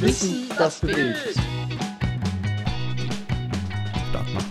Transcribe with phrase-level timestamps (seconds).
[0.00, 1.38] Wissen, das bewegt.
[4.08, 4.42] Start mal.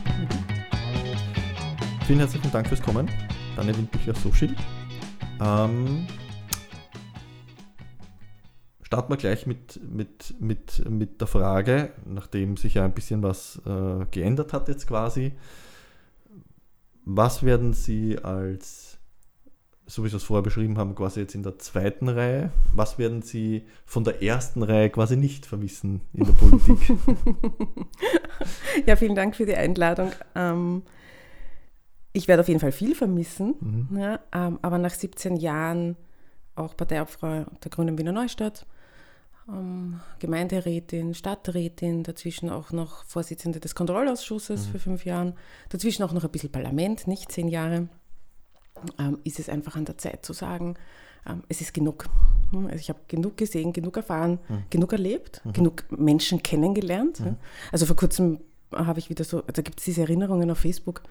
[2.05, 3.10] Vielen herzlichen Dank fürs Kommen.
[3.55, 4.56] Daniel Windbücher Sushi.
[5.42, 6.06] Ähm,
[8.83, 13.60] starten wir gleich mit, mit, mit, mit der Frage, nachdem sich ja ein bisschen was
[13.66, 15.34] äh, geändert hat jetzt quasi.
[17.05, 18.88] Was werden Sie als,
[19.89, 23.23] so wie Sie es vorher beschrieben haben, quasi jetzt in der zweiten Reihe, was werden
[23.23, 26.77] Sie von der ersten Reihe quasi nicht vermissen in der Politik?
[28.85, 30.12] ja, vielen Dank für die Einladung.
[30.35, 30.84] Ähm,
[32.13, 33.98] ich werde auf jeden Fall viel vermissen, Mhm.
[33.98, 35.95] ja, ähm, aber nach 17 Jahren
[36.55, 38.67] auch Parteiobfrau der Grünen Wiener Neustadt,
[39.48, 45.34] ähm, Gemeinderätin, Stadträtin, dazwischen auch noch Vorsitzende des Kontrollausschusses für fünf Jahren,
[45.70, 47.90] dazwischen auch noch ein bisschen Parlament, nicht zehn Jahre,
[48.99, 50.75] ähm, ist es einfach an der Zeit zu sagen,
[51.27, 52.05] ähm, es ist genug.
[52.51, 57.20] Hm, Also ich habe genug gesehen, genug erfahren, genug erlebt, genug Menschen kennengelernt.
[57.20, 57.35] ja.
[57.71, 58.39] Also vor kurzem
[58.71, 61.01] habe ich wieder so, da gibt es diese Erinnerungen auf Facebook.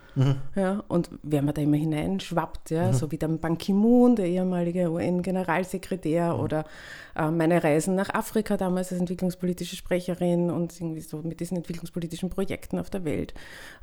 [0.55, 4.89] Ja, und wer man da immer hineinschwappt, ja, so wie der Ban Ki-moon, der ehemalige
[4.91, 6.65] UN-Generalsekretär, oder
[7.17, 12.31] äh, meine Reisen nach Afrika damals als entwicklungspolitische Sprecherin und irgendwie so mit diesen entwicklungspolitischen
[12.31, 13.35] Projekten auf der Welt.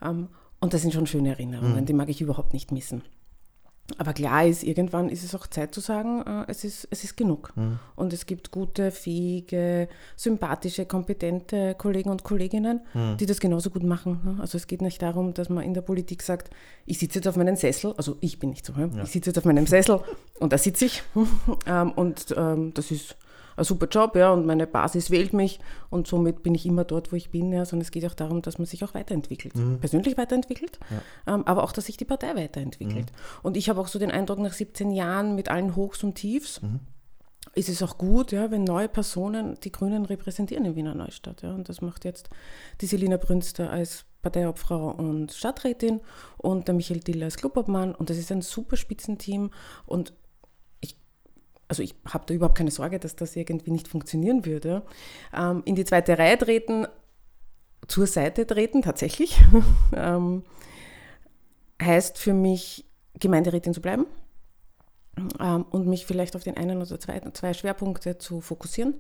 [0.02, 0.30] Ähm,
[0.62, 3.02] und das sind schon schöne Erinnerungen, die mag ich überhaupt nicht missen.
[3.98, 7.18] Aber klar ist, irgendwann ist es auch Zeit zu sagen, äh, es, ist, es ist
[7.18, 7.54] genug.
[7.96, 12.82] Und es gibt gute, fähige, sympathische, kompetente Kollegen und Kolleginnen,
[13.20, 14.22] die das genauso gut machen.
[14.24, 14.38] ne?
[14.42, 16.50] Also es geht nicht darum, dass man in der Politik sagt,
[16.86, 18.90] ich sitze jetzt auf meinem Sessel, also ich bin nicht so, ja?
[19.04, 20.00] ich sitze jetzt auf meinem Sessel
[20.40, 21.04] und da sitze ich.
[21.68, 23.16] ähm, und ähm, das ist
[23.56, 27.12] ein super Job, ja, und meine Basis wählt mich und somit bin ich immer dort,
[27.12, 30.18] wo ich bin, ja, sondern es geht auch darum, dass man sich auch weiterentwickelt, persönlich
[30.18, 30.80] weiterentwickelt,
[31.28, 33.12] ähm, aber auch, dass sich die Partei weiterentwickelt.
[33.44, 36.62] Und ich habe auch so den Eindruck, nach 17 Jahren mit allen Hochs und Tiefs,
[37.54, 41.42] ist es auch gut, ja, wenn neue Personen die Grünen repräsentieren in Wiener Neustadt.
[41.42, 41.54] Ja.
[41.54, 42.30] Und das macht jetzt
[42.82, 46.02] die Selina Brünster als Parteiobfrau und Stadträtin
[46.38, 47.96] und der Michael Diller als Clubobmann.
[47.96, 49.52] Und das ist ein super Spitzenteam.
[49.86, 50.14] Und
[51.68, 54.84] also ich habe da überhaupt keine Sorge, dass das irgendwie nicht funktionieren würde.
[55.36, 56.88] Ähm, in die zweite Reihe treten,
[57.88, 59.40] zur Seite treten, tatsächlich,
[59.96, 60.44] ähm,
[61.82, 62.86] heißt für mich,
[63.20, 64.06] Gemeinderätin zu bleiben
[65.40, 68.96] ähm, und mich vielleicht auf den einen oder zwei, zwei Schwerpunkte zu fokussieren.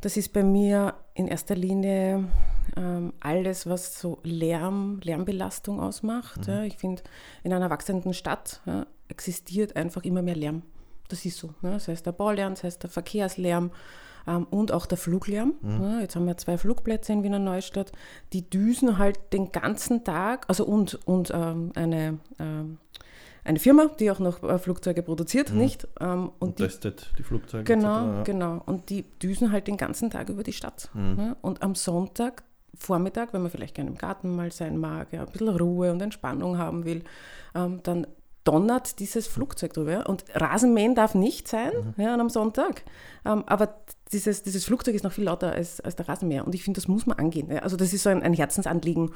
[0.00, 2.28] Das ist bei mir in erster Linie
[2.76, 6.46] ähm, alles, was so Lärm, Lärmbelastung ausmacht.
[6.46, 6.64] Ja.
[6.64, 7.02] Ich finde,
[7.44, 10.62] in einer wachsenden Stadt ja, existiert einfach immer mehr Lärm.
[11.08, 11.48] Das ist so.
[11.62, 11.72] Ne?
[11.72, 13.70] Das heißt der Baulärm, das heißt der Verkehrslärm
[14.26, 15.54] ähm, und auch der Fluglärm.
[15.62, 17.92] Ja, jetzt haben wir zwei Flugplätze in Wiener Neustadt,
[18.32, 22.78] die düsen halt den ganzen Tag, also und, und ähm, eine, ähm,
[23.44, 25.86] eine Firma, die auch noch äh, Flugzeuge produziert, nicht?
[26.00, 27.64] Ähm, und Und die testet die Flugzeuge.
[27.64, 28.22] Genau, ja.
[28.24, 28.62] genau.
[28.66, 30.90] Und die düsen halt den ganzen Tag über die Stadt.
[30.94, 31.36] Ja?
[31.42, 32.42] Und am Sonntag,
[32.74, 36.02] Vormittag, wenn man vielleicht gerne im Garten mal sein mag, ja, ein bisschen Ruhe und
[36.02, 37.04] Entspannung haben will,
[37.54, 38.06] ähm, dann
[38.46, 40.08] donnert dieses Flugzeug drüber.
[40.08, 42.84] Und Rasenmähen darf nicht sein ja, am Sonntag.
[43.24, 43.74] Ähm, aber
[44.12, 46.46] dieses, dieses Flugzeug ist noch viel lauter als, als der Rasenmäher.
[46.46, 47.50] Und ich finde, das muss man angehen.
[47.50, 47.58] Ja?
[47.58, 49.10] Also das ist so ein, ein Herzensanliegen,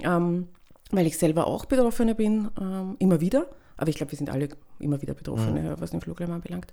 [0.00, 0.48] ähm,
[0.90, 3.46] weil ich selber auch Betroffene bin, ähm, immer wieder.
[3.78, 4.48] Aber ich glaube, wir sind alle
[4.78, 6.72] immer wieder Betroffene, ja, was den Fluglärm anbelangt.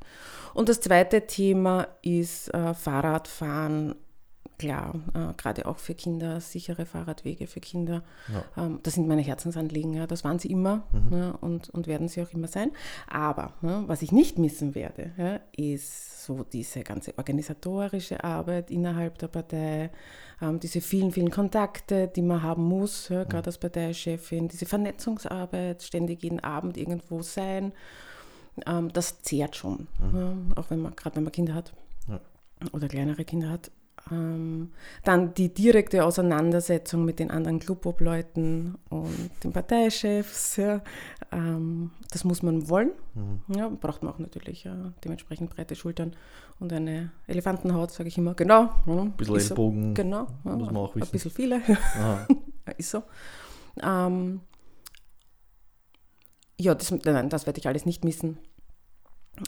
[0.54, 3.96] Und das zweite Thema ist äh, Fahrradfahren.
[4.64, 8.02] Klar, äh, gerade auch für Kinder, sichere Fahrradwege für Kinder.
[8.56, 9.94] Ähm, das sind meine Herzensanliegen.
[9.94, 12.72] Ja, das waren sie immer ja, und, und werden sie auch immer sein.
[13.10, 19.18] Aber ja, was ich nicht missen werde, ja, ist so diese ganze organisatorische Arbeit innerhalb
[19.18, 19.92] der Partei,
[20.42, 25.84] ähm, diese vielen, vielen Kontakte, die man haben muss, ja, gerade als Parteichefin, diese Vernetzungsarbeit,
[25.84, 27.74] ständig jeden Abend irgendwo sein.
[28.66, 31.74] Ähm, das zehrt schon, ja, auch wenn man, gerade wenn man Kinder hat
[32.08, 32.22] Ja.
[32.72, 33.70] oder kleinere Kinder hat.
[34.12, 34.72] Ähm,
[35.04, 40.58] dann die direkte Auseinandersetzung mit den anderen Clubobleuten und den Parteichefs.
[40.58, 40.82] Ja.
[41.32, 42.92] Ähm, das muss man wollen.
[43.48, 46.16] Ja, braucht man auch natürlich ja, dementsprechend breite Schultern
[46.60, 48.34] und eine Elefantenhaut, sage ich immer.
[48.34, 48.70] Genau.
[48.86, 50.28] Ein bisschen Ellbogen Genau.
[50.44, 51.12] Ja, muss man auch Ein wissen.
[51.12, 51.62] bisschen viele.
[52.78, 53.04] Ist so.
[53.82, 54.42] Ähm,
[56.60, 58.38] ja, das, nein, das werde ich alles nicht missen.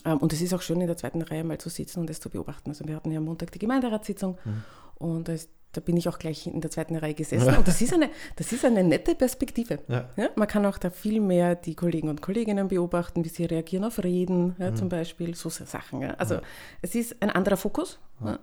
[0.05, 2.19] Ähm, und es ist auch schön, in der zweiten Reihe mal zu sitzen und es
[2.19, 2.69] zu beobachten.
[2.69, 4.63] Also wir hatten ja am Montag die Gemeinderatssitzung Mhm.
[4.95, 7.55] und da, ist, da bin ich auch gleich in der zweiten Reihe gesessen.
[7.55, 9.79] Und das ist eine, das ist eine nette Perspektive.
[9.87, 10.09] Ja.
[10.15, 13.83] Ja, man kann auch da viel mehr die Kollegen und Kolleginnen beobachten, wie sie reagieren
[13.83, 14.75] auf Reden, ja, Mhm.
[14.75, 16.03] zum Beispiel, so Sachen.
[16.03, 16.39] Also
[16.81, 17.99] es ist ein anderer Fokus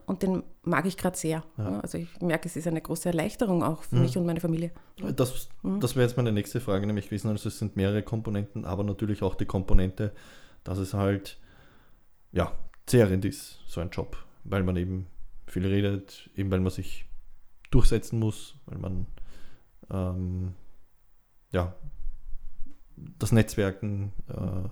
[0.06, 1.43] und den mag ich gerade sehr.
[1.56, 3.85] Also ich merke, es ist eine große Erleichterung auch Mhm.
[3.89, 4.71] für mich und meine Familie.
[5.17, 5.81] Das, Mhm.
[5.81, 7.31] das wäre jetzt meine nächste Frage nämlich gewesen.
[7.31, 10.12] Also es sind mehrere Komponenten, aber natürlich auch die Komponente,
[10.64, 11.38] dass es halt
[12.32, 12.56] ja
[12.87, 15.06] zehrend ist, so ein Job, weil man eben
[15.47, 17.06] viel redet, eben weil man sich
[17.70, 19.06] durchsetzen muss, weil man
[19.91, 20.55] ähm,
[21.53, 21.75] ja,
[23.19, 24.69] das Netzwerken, äh,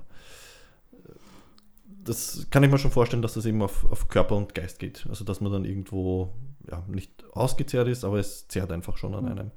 [2.03, 5.07] das kann ich mir schon vorstellen, dass das eben auf, auf Körper und Geist geht.
[5.09, 6.33] Also dass man dann irgendwo
[6.71, 9.31] ja, nicht ausgezehrt ist, aber es zehrt einfach schon an mhm.
[9.31, 9.51] einem.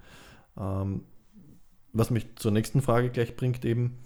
[0.57, 1.03] Ähm,
[1.93, 3.97] was mich zur nächsten Frage gleich bringt, eben,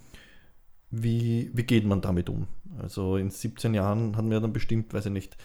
[0.90, 2.48] wie, wie geht man damit um?
[2.80, 5.38] Also in 17 Jahren haben wir dann bestimmt, weiß ich nicht,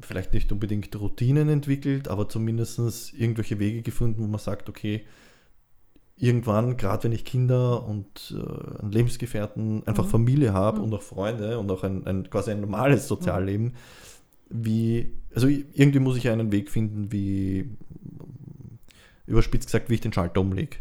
[0.00, 5.04] vielleicht nicht unbedingt Routinen entwickelt, aber zumindest irgendwelche Wege gefunden, wo man sagt, okay,
[6.16, 10.10] irgendwann, gerade wenn ich Kinder und äh, einen Lebensgefährten, einfach mhm.
[10.10, 10.84] Familie habe mhm.
[10.84, 14.64] und auch Freunde und auch ein, ein quasi ein normales Sozialleben, mhm.
[14.64, 17.76] wie, also irgendwie muss ich einen Weg finden, wie,
[19.26, 20.76] überspitzt gesagt, wie ich den Schalter umlege.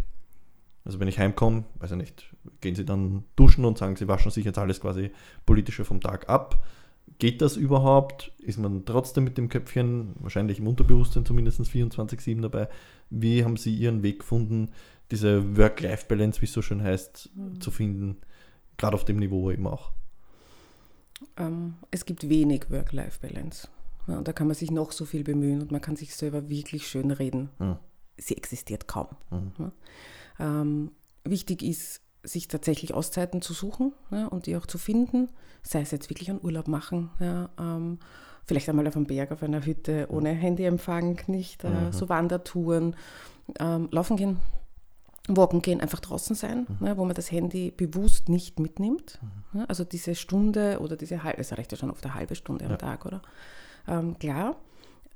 [0.84, 4.32] Also wenn ich heimkomme, weiß ich nicht, gehen sie dann duschen und sagen, sie waschen
[4.32, 5.12] sich jetzt alles quasi
[5.46, 6.64] politische vom Tag ab.
[7.20, 8.32] Geht das überhaupt?
[8.40, 12.68] Ist man trotzdem mit dem Köpfchen, wahrscheinlich im Unterbewusstsein zumindest 24-7 dabei?
[13.10, 14.72] Wie haben Sie Ihren Weg gefunden,
[15.12, 17.62] diese Work-Life-Balance, wie es so schön heißt, mhm.
[17.62, 18.18] zu finden,
[18.78, 19.92] gerade auf dem Niveau eben auch?
[21.38, 23.68] Ähm, es gibt wenig Work-Life-Balance.
[24.08, 26.50] Ja, und da kann man sich noch so viel bemühen und man kann sich selber
[26.50, 27.50] wirklich schön reden.
[27.60, 27.78] Mhm.
[28.18, 29.08] Sie existiert kaum.
[29.30, 29.52] Mhm.
[29.60, 29.72] Ja.
[30.42, 30.92] Ähm,
[31.24, 35.30] wichtig ist, sich tatsächlich Auszeiten zu suchen ja, und die auch zu finden,
[35.64, 38.00] sei es jetzt wirklich einen Urlaub machen, ja, ähm,
[38.46, 41.92] vielleicht einmal auf einem Berg, auf einer Hütte ohne Handyempfang, nicht, äh, mhm.
[41.92, 42.96] so Wandertouren,
[43.60, 44.40] ähm, laufen gehen,
[45.28, 46.88] walken gehen, einfach draußen sein, mhm.
[46.88, 49.20] ja, wo man das Handy bewusst nicht mitnimmt.
[49.54, 49.66] Mhm.
[49.68, 52.78] also diese Stunde oder diese halbe, es reicht ja schon auf eine halbe Stunde am
[52.78, 53.22] Tag, oder?
[53.88, 54.58] Ähm, klar,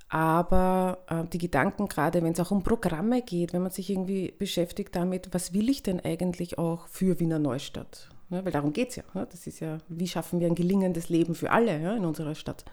[0.10, 4.34] aber äh, die Gedanken, gerade wenn es auch um Programme geht, wenn man sich irgendwie
[4.38, 8.10] beschäftigt damit, was will ich denn eigentlich auch für Wiener Neustadt?
[8.30, 9.04] Ja, weil darum geht es ja.
[9.14, 9.26] ja.
[9.26, 12.66] Das ist ja, wie schaffen wir ein gelingendes Leben für alle ja, in unserer Stadt?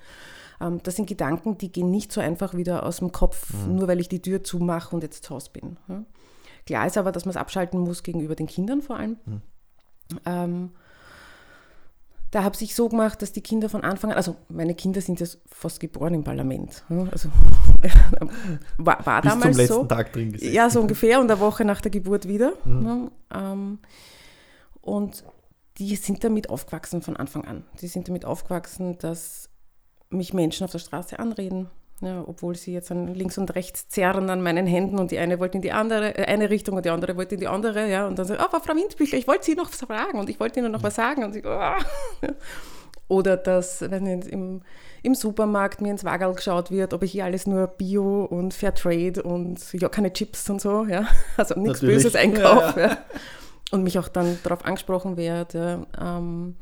[0.61, 3.77] Ähm, das sind Gedanken, die gehen nicht so einfach wieder aus dem Kopf, mhm.
[3.77, 5.77] nur weil ich die Tür zumache und jetzt zu Hause bin.
[6.67, 9.17] Klar ist aber, dass man es abschalten muss gegenüber den Kindern vor allem.
[9.25, 9.43] Mhm.
[10.27, 10.71] Ähm,
[12.33, 15.21] da habe ich so gemacht, dass die Kinder von Anfang an, also meine Kinder sind
[15.21, 16.83] ja fast geboren im Parlament.
[17.11, 17.29] Also
[18.79, 19.85] war, war Bis damals zum letzten so.
[19.85, 20.55] Tag drin gesessen.
[20.55, 22.55] Ja, so ungefähr und eine Woche nach der Geburt wieder.
[22.65, 23.11] Mhm.
[23.35, 23.79] Ähm,
[24.81, 25.25] und
[25.77, 27.65] die sind damit aufgewachsen von Anfang an.
[27.83, 29.51] Die sind damit aufgewachsen, dass
[30.09, 31.69] mich Menschen auf der Straße anreden,
[32.03, 35.39] ja, obwohl sie jetzt an links und rechts zerren an meinen Händen und die eine
[35.39, 38.09] wollte in die andere, äh, eine Richtung und die andere wollte in die andere, ja,
[38.09, 40.59] und dann sagt, oh, Frau Windbüchler, ich wollte Sie noch was fragen und ich wollte
[40.59, 42.29] Ihnen noch was sagen und sie, oh.
[43.09, 44.63] Oder dass, wenn im,
[45.03, 49.23] im Supermarkt mir ins Wagel geschaut wird, ob ich hier alles nur Bio und Fairtrade
[49.23, 51.07] und ja, keine Chips und so, ja,
[51.37, 52.81] also nichts Böses einkaufe.
[52.81, 52.99] Ja, ja.
[53.71, 55.87] Und mich auch dann darauf angesprochen werde.
[55.99, 56.57] Ähm,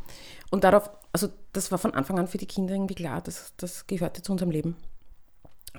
[0.53, 3.89] und darauf, also das war von Anfang an für die Kinder irgendwie klar, das, das
[3.89, 4.77] gehörte zu unserem Leben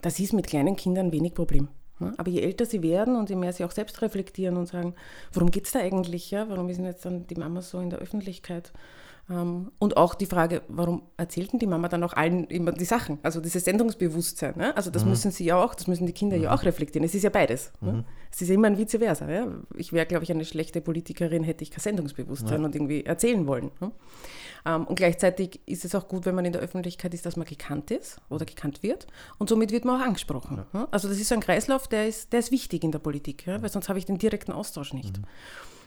[0.02, 1.70] das ist mit kleinen Kindern wenig Problem.
[2.18, 4.96] Aber je älter sie werden und je mehr sie auch selbst reflektieren und sagen,
[5.34, 6.32] worum geht es da eigentlich?
[6.32, 6.50] Ja?
[6.50, 8.72] Warum ist denn jetzt dann die Mama so in der Öffentlichkeit?
[9.30, 13.20] Ähm, und auch die Frage, warum erzählten die Mama dann auch allen immer die Sachen?
[13.24, 14.56] Also dieses Sendungsbewusstsein.
[14.58, 14.76] Ne?
[14.76, 15.12] Also das mhm.
[15.12, 16.44] müssen sie ja auch, das müssen die Kinder mhm.
[16.44, 17.06] ja auch reflektieren.
[17.06, 17.72] Es ist ja beides.
[17.82, 17.92] Ne?
[17.92, 17.98] Mhm.
[18.00, 18.06] Ne?
[18.32, 19.30] Es ist ja immer ein Vice versa.
[19.30, 19.48] Ja?
[19.76, 22.66] Ich wäre, glaube ich, eine schlechte Politikerin, hätte ich kein Sendungsbewusstsein ja.
[22.66, 23.72] und irgendwie erzählen wollen.
[23.80, 23.92] Ne?
[24.66, 27.46] Ähm, und gleichzeitig ist es auch gut, wenn man in der Öffentlichkeit ist, dass man
[27.46, 29.08] gekannt ist oder gekannt wird.
[29.38, 30.64] Und somit wird man auch angesprochen.
[30.74, 30.88] Ja.
[30.92, 33.62] Also das ist so ein Kreislauf, der ist, der ist wichtig in der Politik, ja?
[33.62, 35.18] weil sonst habe ich den direkten Austausch nicht.
[35.18, 35.24] Mhm.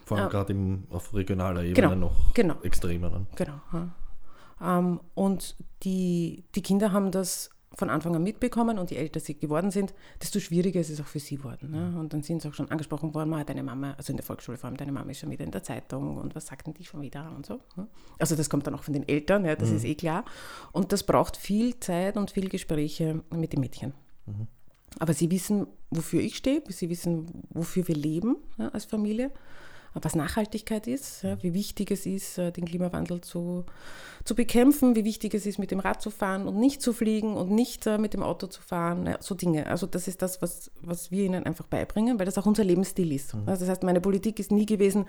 [0.05, 3.11] Vor allem äh, gerade auf regionaler Ebene genau, noch genau, extremer.
[3.11, 3.27] Dann.
[3.37, 3.61] Genau.
[3.73, 4.79] Ja.
[4.79, 9.37] Ähm, und die, die Kinder haben das von Anfang an mitbekommen und je älter sie
[9.37, 11.71] geworden sind, desto schwieriger ist es auch für sie geworden.
[11.71, 11.99] Ne?
[11.99, 14.69] Und dann sind sie auch schon angesprochen worden, deine Mama, also in der Volksschule vor
[14.69, 17.03] allem, deine Mama ist schon wieder in der Zeitung und was sagt denn die schon
[17.03, 17.61] wieder und so.
[17.77, 17.89] Ne?
[18.19, 19.77] Also das kommt dann auch von den Eltern, ja, das mhm.
[19.77, 20.25] ist eh klar.
[20.73, 23.95] Und das braucht viel Zeit und viel Gespräche mit den Mädchen.
[24.27, 24.49] Mhm.
[24.99, 29.33] Aber sie wissen, wofür ich stehe, sie wissen, wofür wir leben ja, als Familie
[30.03, 33.65] was Nachhaltigkeit ist, ja, wie wichtig es ist, äh, den Klimawandel zu,
[34.25, 37.35] zu bekämpfen, wie wichtig es ist, mit dem Rad zu fahren und nicht zu fliegen
[37.37, 39.67] und nicht uh, mit dem Auto zu fahren, ja, so Dinge.
[39.67, 43.13] Also das ist das, was, was wir ihnen einfach beibringen, weil das auch unser Lebensstil
[43.13, 43.35] ist.
[43.35, 43.43] Mhm.
[43.47, 45.07] Also das heißt, meine Politik ist nie gewesen,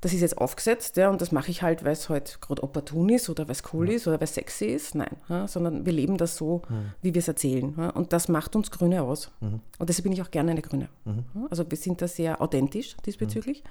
[0.00, 3.08] das ist jetzt aufgesetzt ja, und das mache ich halt, weil es halt gerade opportun
[3.08, 3.96] ist oder weil es cool ja.
[3.96, 4.94] ist oder weil es sexy ist.
[4.94, 6.92] Nein, ja, sondern wir leben das so, mhm.
[7.00, 7.74] wie wir es erzählen.
[7.78, 9.30] Ja, und das macht uns Grüne aus.
[9.40, 9.60] Mhm.
[9.78, 10.88] Und deshalb bin ich auch gerne eine Grüne.
[11.04, 11.46] Mhm.
[11.48, 13.62] Also wir sind da sehr authentisch diesbezüglich.
[13.62, 13.68] Mhm.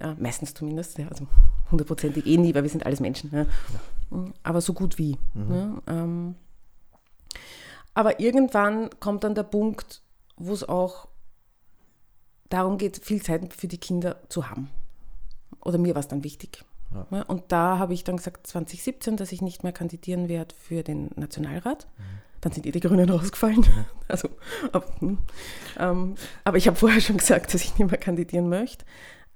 [0.00, 1.26] Ja, meistens zumindest, ja, also
[1.70, 3.30] hundertprozentig eh nie, weil wir sind alles Menschen.
[3.32, 3.46] Ja.
[4.42, 5.18] Aber so gut wie.
[5.34, 5.82] Mhm.
[5.86, 6.34] Ähm,
[7.94, 10.02] aber irgendwann kommt dann der Punkt,
[10.36, 11.08] wo es auch
[12.48, 14.70] darum geht, viel Zeit für die Kinder zu haben.
[15.60, 16.64] Oder mir war es dann wichtig.
[17.26, 21.10] Und da habe ich dann gesagt, 2017, dass ich nicht mehr kandidieren werde für den
[21.16, 22.02] Nationalrat, mhm.
[22.40, 23.66] dann sind eh die Grünen rausgefallen.
[24.08, 24.30] Also,
[24.72, 25.18] aber, hm.
[25.78, 26.14] ähm,
[26.44, 28.86] aber ich habe vorher schon gesagt, dass ich nicht mehr kandidieren möchte,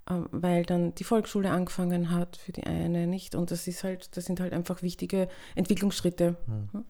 [0.06, 3.34] weil dann die Volksschule angefangen hat für die eine, nicht?
[3.34, 6.36] Und das ist halt, das sind halt einfach wichtige Entwicklungsschritte.
[6.46, 6.84] Mhm.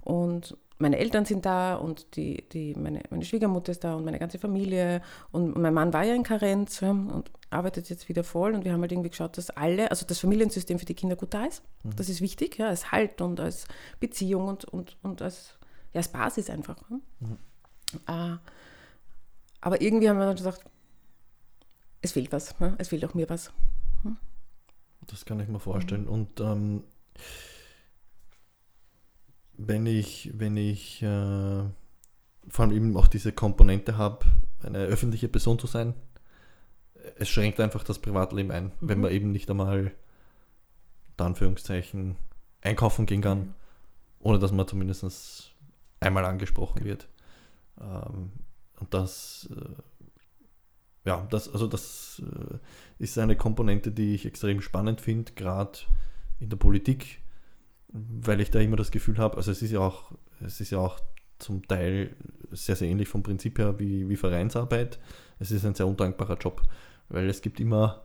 [0.00, 4.18] Und meine Eltern sind da und die, die, meine, meine Schwiegermutter ist da und meine
[4.18, 5.00] ganze Familie.
[5.32, 8.54] Und mein Mann war ja in Karenz und arbeitet jetzt wieder voll.
[8.54, 11.32] Und wir haben halt irgendwie geschaut, dass alle, also das Familiensystem für die Kinder gut
[11.32, 11.62] da ist.
[11.82, 11.96] Mhm.
[11.96, 13.66] Das ist wichtig, ja, als Halt und als
[14.00, 15.58] Beziehung und, und, und als
[15.96, 16.76] ja, als Basis einfach.
[16.90, 17.38] Mhm.
[18.06, 18.36] Äh,
[19.62, 20.62] aber irgendwie haben wir dann gesagt,
[22.02, 22.74] es fehlt was, ne?
[22.78, 23.52] es fehlt auch mir was.
[24.02, 24.16] Hm?
[25.06, 26.02] Das kann ich mir vorstellen.
[26.02, 26.08] Mhm.
[26.08, 26.84] Und ähm,
[29.54, 31.62] wenn ich, wenn ich äh,
[32.48, 34.26] vor allem eben auch diese Komponente habe,
[34.62, 35.94] eine öffentliche Person zu sein,
[37.18, 38.72] es schränkt einfach das Privatleben ein, mhm.
[38.80, 39.92] wenn man eben nicht einmal,
[41.16, 42.16] Anführungszeichen,
[42.60, 43.54] einkaufen gehen kann,
[44.20, 45.54] ohne dass man zumindest
[46.00, 47.08] einmal angesprochen wird.
[47.80, 48.32] Ähm,
[48.78, 49.95] und das, äh,
[51.06, 52.58] ja, das, also das äh,
[52.98, 55.78] ist eine Komponente, die ich extrem spannend finde, gerade
[56.40, 57.20] in der Politik,
[57.88, 60.12] weil ich da immer das Gefühl habe, also es ist ja auch,
[60.44, 60.98] es ist ja auch
[61.38, 62.16] zum Teil
[62.50, 64.98] sehr, sehr ähnlich vom Prinzip her wie, wie Vereinsarbeit.
[65.38, 66.62] Es ist ein sehr undankbarer Job,
[67.08, 68.04] weil es gibt immer,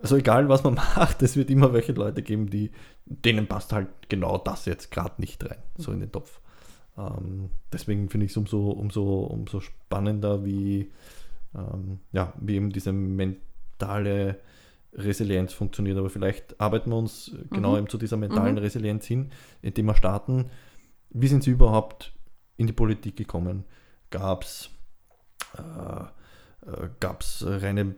[0.00, 2.72] also egal was man macht, es wird immer welche Leute geben, die,
[3.04, 6.40] denen passt halt genau das jetzt gerade nicht rein, so in den Topf.
[6.98, 10.90] Ähm, deswegen finde ich es umso, umso, umso spannender, wie,
[11.56, 14.40] ähm, ja, wie eben diese mentale
[14.92, 15.98] Resilienz funktioniert.
[15.98, 17.78] Aber vielleicht arbeiten wir uns genau mhm.
[17.78, 18.60] eben zu dieser mentalen mhm.
[18.60, 19.30] Resilienz hin,
[19.62, 20.50] indem wir starten.
[21.10, 22.12] Wie sind Sie überhaupt
[22.56, 23.64] in die Politik gekommen?
[24.10, 24.70] Gab es
[25.56, 26.04] äh,
[26.70, 27.94] äh, reine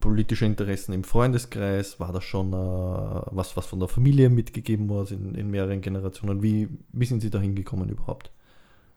[0.00, 1.98] politische Interessen im Freundeskreis?
[1.98, 6.42] War das schon äh, was, was von der Familie mitgegeben wurde in, in mehreren Generationen?
[6.42, 8.30] Wie, wie sind Sie da hingekommen überhaupt?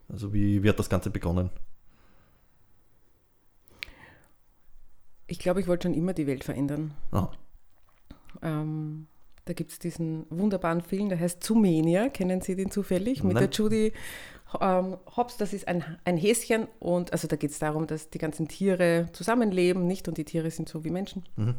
[0.10, 1.50] Also wie, wie hat das Ganze begonnen?
[5.28, 6.94] Ich glaube, ich wollte schon immer die Welt verändern.
[7.12, 7.30] Ah.
[8.42, 9.08] Ähm,
[9.46, 12.10] da gibt es diesen wunderbaren Film, der heißt Zumenia.
[12.10, 13.24] Kennen Sie den zufällig?
[13.24, 13.94] Mit der Judy
[14.60, 15.38] ähm, Hobbs.
[15.38, 19.08] Das ist ein, ein Häschen und also da geht es darum, dass die ganzen Tiere
[19.14, 20.08] zusammenleben, nicht?
[20.08, 21.24] Und die Tiere sind so wie Menschen.
[21.36, 21.56] Mhm.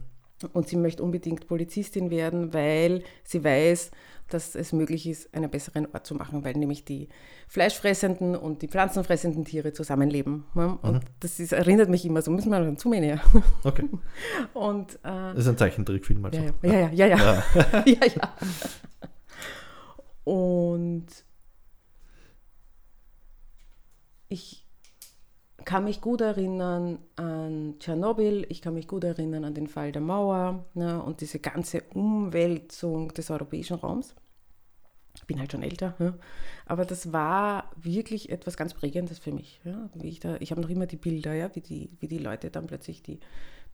[0.53, 3.91] Und sie möchte unbedingt Polizistin werden, weil sie weiß,
[4.29, 7.09] dass es möglich ist, einen besseren Ort zu machen, weil nämlich die
[7.49, 10.45] fleischfressenden und die pflanzenfressenden Tiere zusammenleben.
[10.55, 11.01] Und mhm.
[11.21, 13.21] das ist, erinnert mich immer so, müssen wir zu mir.
[13.65, 13.89] Okay.
[14.55, 16.25] Und, äh, das ist ein Zeichentrickfilm.
[16.25, 16.39] Also.
[16.39, 17.45] Ja, ja, ja, ja, ja.
[17.55, 17.85] ja.
[17.87, 18.35] ja, ja.
[20.25, 21.07] Und
[24.29, 24.68] ich
[25.69, 30.01] kann mich gut erinnern an Tschernobyl, ich kann mich gut erinnern an den Fall der
[30.01, 34.15] Mauer ne, und diese ganze Umwälzung des europäischen Raums.
[35.15, 36.15] Ich bin halt schon älter, ja.
[36.65, 39.61] aber das war wirklich etwas ganz Prägendes für mich.
[39.63, 39.91] Ja.
[39.93, 42.67] Wie ich ich habe noch immer die Bilder, ja, wie, die, wie die Leute dann
[42.67, 43.21] plötzlich die,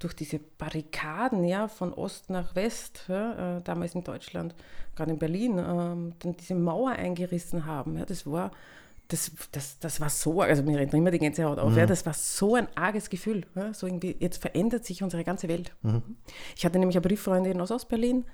[0.00, 4.56] durch diese Barrikaden ja, von Ost nach West, ja, äh, damals in Deutschland,
[4.96, 7.98] gerade in Berlin, ähm, dann diese Mauer eingerissen haben.
[7.98, 8.50] Ja, das war
[9.08, 11.78] das, das, das war so, also mir rennt immer die Gänsehaut auf, mhm.
[11.78, 13.42] ja, das war so ein arges Gefühl.
[13.54, 15.72] Ja, so irgendwie, jetzt verändert sich unsere ganze Welt.
[15.82, 16.02] Mhm.
[16.56, 18.24] Ich hatte nämlich eine Brieffreundin aus Ostberlin,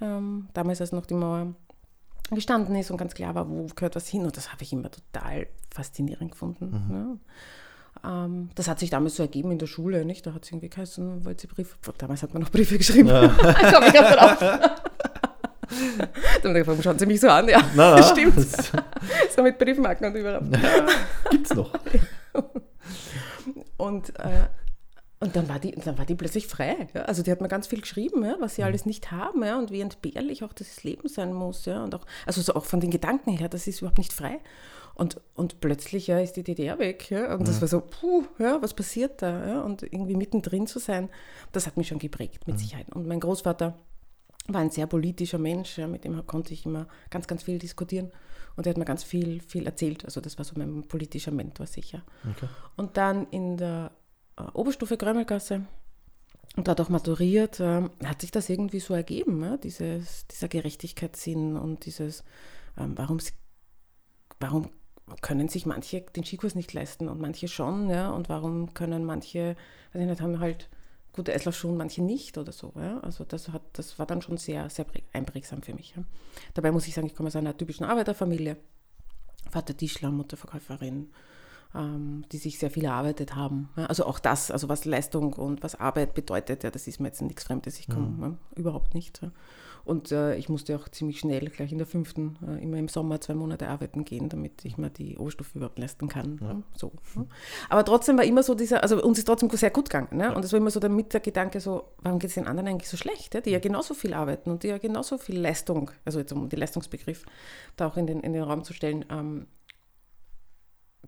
[0.00, 1.54] ähm, damals als noch die Mauer
[2.30, 4.24] gestanden ist und ganz klar war, wo gehört was hin.
[4.24, 6.70] Und das habe ich immer total faszinierend gefunden.
[6.70, 6.94] Mhm.
[8.02, 8.24] Ja.
[8.24, 10.26] Ähm, das hat sich damals so ergeben in der Schule, nicht?
[10.26, 13.08] Da hat es irgendwie geheißen, wollte sie Briefe, damals hat man noch Briefe geschrieben.
[13.08, 13.28] Ja.
[13.72, 14.80] Komm, ich drauf.
[16.42, 17.48] Dann habe ich schauen Sie mich so an?
[17.48, 18.34] Ja, na, na, stimmt.
[19.36, 20.46] so mit Briefmarken und überhaupt.
[21.30, 21.72] Gibt's noch.
[23.76, 24.48] und, äh,
[25.20, 26.88] und dann war, die, dann war die plötzlich frei.
[26.94, 27.02] Ja?
[27.02, 28.68] Also die hat mir ganz viel geschrieben, ja, was sie mhm.
[28.68, 31.66] alles nicht haben ja, und wie entbehrlich auch das Leben sein muss.
[31.66, 34.40] Ja, und auch, also so auch von den Gedanken her, das ist überhaupt nicht frei.
[34.94, 37.10] Und, und plötzlich ja, ist die DDR weg.
[37.10, 37.44] Ja, und mhm.
[37.44, 39.46] das war so, puh, ja, was passiert da?
[39.46, 41.08] Ja, und irgendwie mittendrin zu sein,
[41.52, 42.60] das hat mich schon geprägt, mit mhm.
[42.60, 42.86] Sicherheit.
[42.94, 43.78] Und mein Großvater
[44.48, 48.10] war ein sehr politischer Mensch, ja, mit dem konnte ich immer ganz, ganz viel diskutieren.
[48.56, 50.04] Und er hat mir ganz viel, viel erzählt.
[50.04, 52.02] Also das war so mein politischer Mentor sicher.
[52.28, 52.48] Okay.
[52.76, 53.92] Und dann in der
[54.36, 55.66] äh, Oberstufe Krömelgasse
[56.56, 61.86] und dadurch maturiert, äh, hat sich das irgendwie so ergeben, ja, dieses, dieser Gerechtigkeitssinn und
[61.86, 62.24] dieses,
[62.76, 63.18] ähm, warum,
[64.40, 64.70] warum
[65.22, 69.56] können sich manche den Skikurs nicht leisten und manche schon, ja, und warum können manche,
[69.92, 70.68] weiß ich nicht, haben halt
[71.12, 72.72] gute Eislaufschuhe, manche nicht oder so.
[72.76, 73.00] Ja?
[73.00, 75.94] Also das, hat, das war dann schon sehr, sehr einprägsam für mich.
[75.96, 76.04] Ja?
[76.54, 78.56] Dabei muss ich sagen, ich komme aus einer typischen Arbeiterfamilie.
[79.50, 81.10] Vater Tischler, Mutter Verkäuferin.
[81.74, 83.68] ähm, die sich sehr viel erarbeitet haben.
[83.76, 87.08] Ja, also auch das, also was Leistung und was Arbeit bedeutet, ja, das ist mir
[87.08, 87.78] jetzt nichts Fremdes.
[87.78, 88.38] Ich komme mhm.
[88.56, 89.20] überhaupt nicht.
[89.84, 89.90] Ja.
[89.90, 93.20] Und äh, ich musste auch ziemlich schnell, gleich in der fünften, äh, immer im Sommer
[93.20, 96.38] zwei Monate arbeiten gehen, damit ich mir die O-Stoffe überhaupt leisten kann.
[96.40, 96.62] Ja.
[96.76, 96.92] So.
[97.14, 97.26] Ne?
[97.68, 100.16] Aber trotzdem war immer so dieser, also uns ist trotzdem sehr gut gegangen.
[100.16, 100.34] Ne?
[100.34, 102.96] Und es war immer so der Mitgedanke so, warum geht es den anderen eigentlich so
[102.96, 103.40] schlecht, ja?
[103.40, 106.58] die ja genauso viel arbeiten und die ja genauso viel Leistung, also jetzt um den
[106.58, 107.24] Leistungsbegriff
[107.76, 109.46] da auch in den, in den Raum zu stellen, ähm,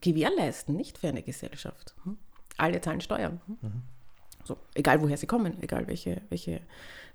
[0.01, 1.95] gewährleisten, nicht für eine Gesellschaft.
[2.05, 2.19] Hm?
[2.57, 3.41] Alle zahlen Steuern.
[3.47, 3.59] Hm?
[3.61, 3.83] Mhm.
[4.45, 6.61] So, egal woher sie kommen, egal welche, welche,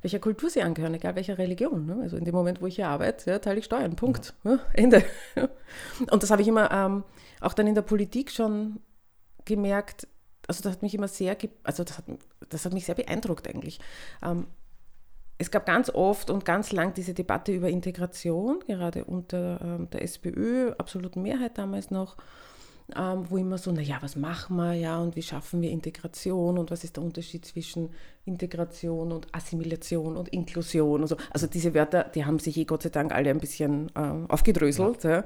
[0.02, 1.86] welcher Kultur sie angehören, egal welcher Religion.
[1.86, 2.00] Ne?
[2.02, 3.96] Also in dem Moment, wo ich hier arbeite, ja, teile ich Steuern.
[3.96, 4.34] Punkt.
[4.44, 4.52] Ja.
[4.52, 4.60] Ne?
[4.74, 5.04] Ende.
[6.12, 7.04] Und das habe ich immer ähm,
[7.42, 8.80] auch dann in der Politik schon
[9.46, 10.08] gemerkt.
[10.48, 12.06] Also das hat mich immer sehr, also das hat,
[12.50, 13.80] das hat mich sehr beeindruckt eigentlich.
[14.24, 14.48] Ähm,
[15.38, 20.02] es gab ganz oft und ganz lang diese Debatte über Integration, gerade unter ähm, der
[20.02, 22.18] SPÖ, absoluten Mehrheit damals noch
[22.96, 26.72] ähm, wo immer so, naja, was machen wir, ja, und wie schaffen wir Integration und
[26.72, 27.90] was ist der Unterschied zwischen
[28.26, 31.18] Integration und Assimilation und Inklusion und so.
[31.32, 35.04] Also diese Wörter, die haben sich eh Gott sei Dank alle ein bisschen ähm, aufgedröselt.
[35.04, 35.12] Ja.
[35.12, 35.24] Ja.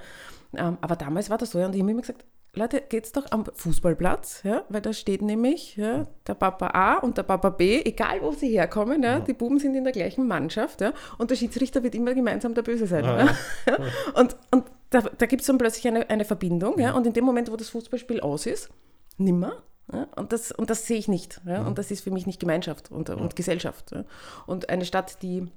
[0.69, 3.27] Ähm, aber damals war das so, ja, und ich habe immer gesagt, Leute, geht's doch
[3.31, 7.81] am Fußballplatz, ja, weil da steht nämlich ja, der Papa A und der Papa B,
[7.81, 9.19] egal wo sie herkommen, ja, ja.
[9.21, 12.63] die Buben sind in der gleichen Mannschaft, ja, und der Schiedsrichter wird immer gemeinsam der
[12.63, 13.05] Böse sein.
[13.05, 13.33] Ja.
[14.15, 17.25] Und, und da, da gibt es dann plötzlich eine, eine Verbindung, ja, und in dem
[17.25, 18.69] Moment, wo das Fußballspiel aus ist,
[19.17, 19.63] nimmer.
[19.91, 21.41] Ja, und, das, und das sehe ich nicht.
[21.45, 23.91] Ja, und das ist für mich nicht Gemeinschaft und, und Gesellschaft.
[23.91, 24.05] Ja.
[24.45, 25.47] Und eine Stadt, die,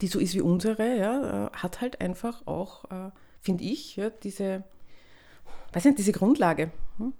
[0.00, 3.10] die so ist wie unsere, ja, äh, hat halt einfach auch, äh,
[3.40, 4.64] finde ich, ja, diese
[5.76, 7.12] weiß nicht, diese Grundlage hm?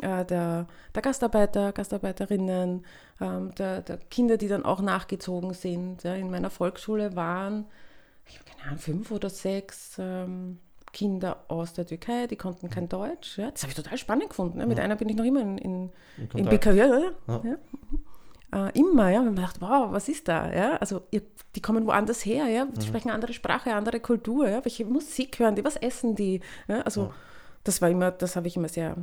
[0.00, 2.84] äh, der, der, Gastarbeiter, Gastarbeiterinnen,
[3.20, 6.02] ähm, der, der, Kinder, die dann auch nachgezogen sind.
[6.02, 7.66] Ja, in meiner Volksschule waren,
[8.26, 10.58] ich habe keine Ahnung, fünf oder sechs ähm,
[10.92, 13.38] Kinder aus der Türkei, die konnten kein Deutsch.
[13.38, 13.50] Ja.
[13.50, 14.60] Das habe ich total spannend gefunden.
[14.60, 14.66] Ja.
[14.66, 14.84] Mit ja.
[14.84, 15.92] einer bin ich noch immer in, in,
[16.34, 17.10] in BKW.
[17.26, 17.42] Ja,
[18.54, 20.52] äh, immer, ja, wenn man dachte, wow, was ist da?
[20.52, 20.76] Ja?
[20.76, 21.22] Also ihr,
[21.56, 25.56] die kommen woanders her, ja, die sprechen andere Sprache, andere Kultur, ja, welche Musik hören
[25.56, 26.40] die, was essen die?
[26.68, 26.82] Ja?
[26.82, 27.12] Also
[27.64, 28.96] das war immer, das habe ich immer sehr,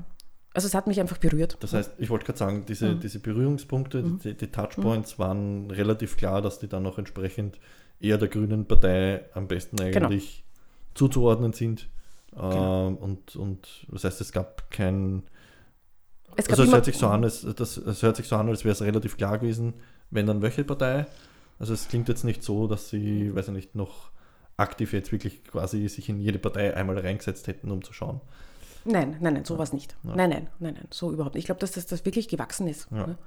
[0.53, 1.57] also es hat mich einfach berührt.
[1.59, 2.99] Das heißt, ich wollte gerade sagen, diese, mhm.
[3.01, 4.19] diese Berührungspunkte, mhm.
[4.19, 5.21] die, die, Touchpoints mhm.
[5.21, 7.59] waren relativ klar, dass die dann auch entsprechend
[8.01, 10.07] eher der Grünen Partei am besten genau.
[10.07, 10.95] eigentlich genau.
[10.95, 11.89] zuzuordnen sind.
[12.31, 12.87] Genau.
[12.87, 15.23] Ähm, und, und das heißt, es gab kein.
[16.35, 18.47] Es gab also es hört, sich so an, als, das, es hört sich so an,
[18.47, 19.73] als wäre es relativ klar gewesen,
[20.11, 21.05] wenn dann welche Partei.
[21.59, 24.11] Also es klingt jetzt nicht so, dass sie, weiß ich nicht, noch
[24.57, 28.21] aktiv jetzt wirklich quasi sich in jede Partei einmal reingesetzt hätten, um zu schauen.
[28.85, 29.95] Nein, nein, nein, sowas nicht.
[30.03, 30.15] Ja.
[30.15, 31.43] Nein, nein, nein, nein, so überhaupt nicht.
[31.43, 32.87] Ich glaube, dass das, das wirklich gewachsen ist.
[32.91, 33.07] Ja.
[33.07, 33.17] Ne?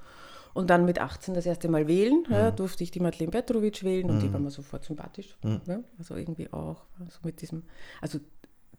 [0.54, 2.56] Und dann mit 18 das erste Mal wählen, ja, mhm.
[2.56, 4.32] durfte ich die Madeleine Petrovic wählen und die mhm.
[4.32, 5.36] war mir sofort sympathisch.
[5.42, 5.84] Mhm.
[5.98, 7.64] Also irgendwie auch also mit diesem,
[8.00, 8.20] also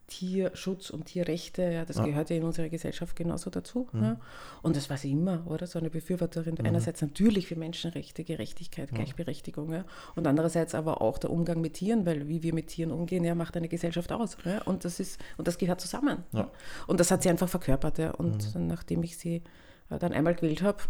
[0.07, 2.05] Tierschutz und Tierrechte, ja, das ja.
[2.05, 3.87] gehört ja in unserer Gesellschaft genauso dazu.
[3.91, 4.03] Mhm.
[4.03, 4.19] Ja.
[4.61, 5.65] Und das war sie immer, oder?
[5.65, 6.55] So eine Befürworterin.
[6.59, 6.65] Mhm.
[6.65, 8.95] Einerseits natürlich für Menschenrechte, Gerechtigkeit, ja.
[8.95, 9.73] Gleichberechtigung.
[9.73, 9.85] Ja.
[10.15, 13.33] Und andererseits aber auch der Umgang mit Tieren, weil wie wir mit Tieren umgehen, ja,
[13.33, 14.37] macht eine Gesellschaft aus.
[14.45, 14.61] Ja.
[14.63, 16.23] Und, das ist, und das gehört zusammen.
[16.33, 16.51] Ja.
[16.87, 17.97] Und das hat sie einfach verkörpert.
[17.97, 18.11] Ja.
[18.11, 18.67] Und mhm.
[18.67, 19.41] nachdem ich sie
[19.89, 20.83] äh, dann einmal gewählt habe,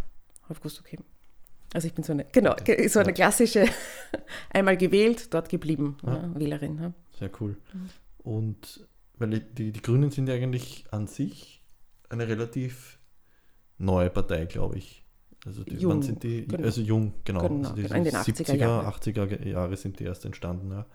[0.50, 1.00] habe gewusst, okay.
[1.74, 2.56] Also ich bin so eine, genau,
[2.88, 3.66] so eine klassische,
[4.50, 5.98] einmal gewählt, dort geblieben,
[6.36, 6.94] Wählerin.
[7.20, 7.58] Sehr cool.
[7.74, 7.90] Mhm.
[8.24, 11.62] Und weil die, die Grünen sind ja eigentlich an sich
[12.10, 13.00] eine relativ
[13.78, 15.06] neue Partei, glaube ich.
[15.46, 16.48] Also die, jung, wann sind die?
[16.48, 16.64] Genau.
[16.64, 17.48] Also jung, genau.
[17.48, 18.88] genau also die in den 80er 70er, Jahre.
[18.88, 20.72] 80er Jahre sind die erst entstanden.
[20.72, 20.86] Ja.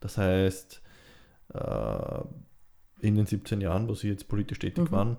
[0.00, 0.82] Das heißt,
[1.54, 2.20] äh,
[3.00, 4.92] in den 17 Jahren, wo sie jetzt politisch tätig mhm.
[4.92, 5.16] waren,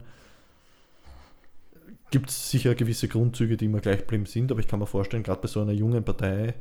[2.13, 5.23] gibt es sicher gewisse Grundzüge, die immer gleich geblieben sind, aber ich kann mir vorstellen,
[5.23, 6.53] gerade bei so einer jungen Partei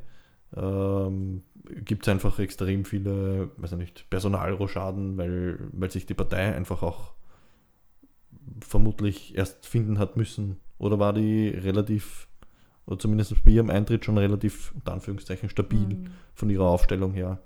[0.57, 1.43] ähm,
[1.85, 7.12] gibt es einfach extrem viele, weiß nicht, Personalrochaden, weil, weil sich die Partei einfach auch
[8.61, 10.57] vermutlich erst finden hat müssen.
[10.79, 12.29] Oder war die relativ,
[12.87, 16.07] oder zumindest bei ihrem Eintritt schon relativ, unter Anführungszeichen, stabil mhm.
[16.33, 17.43] von ihrer Aufstellung her?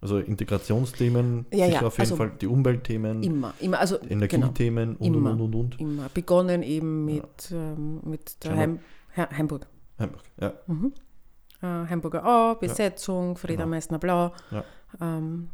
[0.00, 4.98] Also Integrationsthemen, ja, sicher ja, auf jeden also Fall die Umweltthemen, immer, immer, also Energiethemen
[4.98, 6.08] genau, und, immer, und, und, und, Immer.
[6.12, 7.56] Begonnen eben mit, ja.
[7.56, 8.78] ähm, mit der Heim,
[9.16, 9.66] Heimburg.
[9.98, 10.52] Hamburg, ja.
[10.66, 10.92] Mhm
[11.62, 13.34] äh, Hamburger A, Besetzung, ja.
[13.36, 13.70] Frieda genau.
[13.70, 14.32] Meissner Blau.
[15.00, 15.50] Ähm,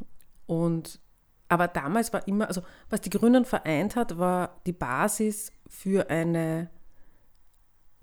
[0.47, 1.01] und,
[1.49, 6.71] aber damals war immer, also was die Grünen vereint hat, war die Basis für eine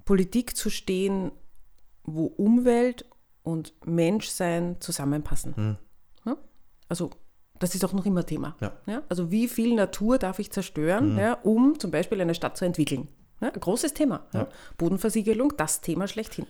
[0.05, 1.31] Politik zu stehen,
[2.03, 3.05] wo Umwelt
[3.43, 5.53] und Menschsein zusammenpassen.
[5.55, 5.77] Mhm.
[6.89, 7.11] Also
[7.59, 8.55] das ist auch noch immer Thema.
[8.61, 8.71] Ja.
[8.85, 9.03] ja.
[9.09, 11.19] Also wie viel Natur darf ich zerstören, mhm.
[11.19, 13.07] ja, um zum Beispiel eine Stadt zu entwickeln?
[13.41, 14.25] ein großes Thema.
[14.77, 16.45] Bodenversiegelung, das Thema schlechthin.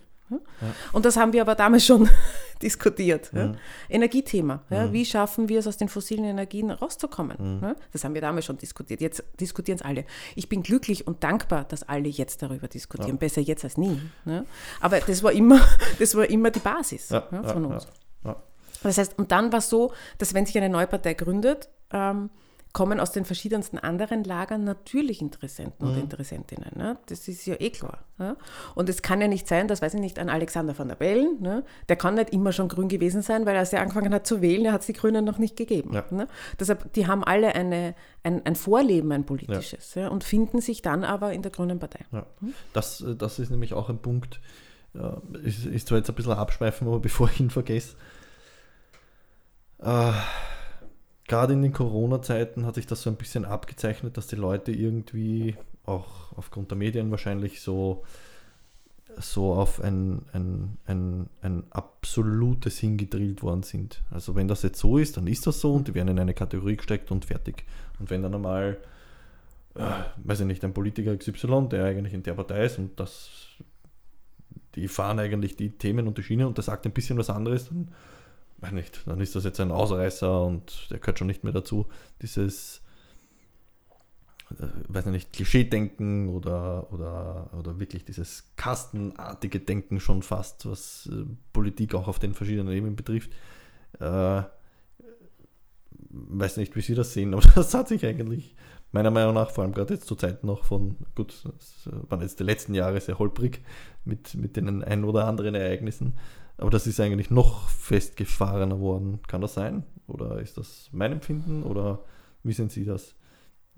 [0.93, 2.07] Und das haben wir aber damals schon
[2.61, 3.31] diskutiert.
[3.33, 3.53] Ja?
[3.89, 4.63] Energiethema.
[4.69, 4.91] Ja?
[4.93, 7.59] Wie schaffen wir es, aus den fossilen Energien rauszukommen?
[7.61, 7.75] Ja?
[7.91, 9.01] Das haben wir damals schon diskutiert.
[9.01, 10.05] Jetzt diskutieren es alle.
[10.35, 13.17] Ich bin glücklich und dankbar, dass alle jetzt darüber diskutieren.
[13.17, 13.99] Besser jetzt als nie.
[14.81, 15.61] Aber das war immer,
[15.99, 17.87] das war immer die Basis von uns.
[18.83, 22.29] Das heißt, und dann war es so, dass wenn sich eine neue Partei gründet, ähm,
[22.71, 25.93] kommen aus den verschiedensten anderen Lagern natürlich Interessenten mhm.
[25.93, 26.71] und Interessentinnen.
[26.75, 26.97] Ne?
[27.07, 28.03] Das ist ja eh klar.
[28.19, 28.37] Ne?
[28.75, 31.41] Und es kann ja nicht sein, das weiß ich nicht, ein Alexander van der Bellen,
[31.41, 31.63] ne?
[31.87, 34.71] der kann nicht immer schon grün gewesen sein, weil als er angefangen hat zu wählen,
[34.71, 35.93] hat es die Grünen noch nicht gegeben.
[35.93, 36.05] Ja.
[36.11, 36.27] Ne?
[36.59, 40.03] Deshalb, die haben alle eine, ein, ein Vorleben, ein politisches, ja.
[40.03, 42.05] Ja, und finden sich dann aber in der Grünen Partei.
[42.11, 42.53] Hm?
[42.73, 44.39] Das, das ist nämlich auch ein Punkt,
[45.43, 47.95] ist, ist zwar jetzt ein bisschen abschweifen, aber bevor ich ihn vergesse,
[49.81, 50.11] äh,
[51.27, 55.55] gerade in den Corona-Zeiten hat sich das so ein bisschen abgezeichnet, dass die Leute irgendwie
[55.85, 58.03] auch aufgrund der Medien wahrscheinlich so,
[59.17, 64.01] so auf ein, ein, ein, ein absolutes hingedrillt worden sind.
[64.11, 66.33] Also wenn das jetzt so ist, dann ist das so und die werden in eine
[66.33, 67.65] Kategorie gesteckt und fertig.
[67.99, 68.77] Und wenn dann einmal,
[69.75, 69.81] äh,
[70.17, 73.29] weiß ich nicht, ein Politiker XY, der eigentlich in der Partei ist und das,
[74.75, 77.69] die fahren eigentlich die Themen und die Schiene und der sagt ein bisschen was anderes,
[77.69, 77.89] dann
[78.61, 81.87] weiß nicht, dann ist das jetzt ein Ausreißer und der gehört schon nicht mehr dazu.
[82.21, 82.81] Dieses,
[84.51, 91.25] äh, weiß nicht, Klischee-Denken oder, oder, oder wirklich dieses kastenartige Denken schon fast, was äh,
[91.53, 93.31] Politik auch auf den verschiedenen Ebenen betrifft.
[93.99, 94.43] Äh,
[96.09, 98.55] weiß nicht, wie Sie das sehen, aber das hat sich eigentlich
[98.91, 102.39] meiner Meinung nach, vor allem gerade jetzt zur Zeit noch von, gut, das waren jetzt
[102.39, 103.61] die letzten Jahre sehr holprig
[104.03, 106.13] mit, mit den ein oder anderen Ereignissen,
[106.59, 109.19] aber das ist eigentlich noch festgefahrener worden.
[109.27, 109.83] Kann das sein?
[110.07, 111.63] Oder ist das mein Empfinden?
[111.63, 111.99] Oder
[112.43, 113.15] wie sehen Sie das?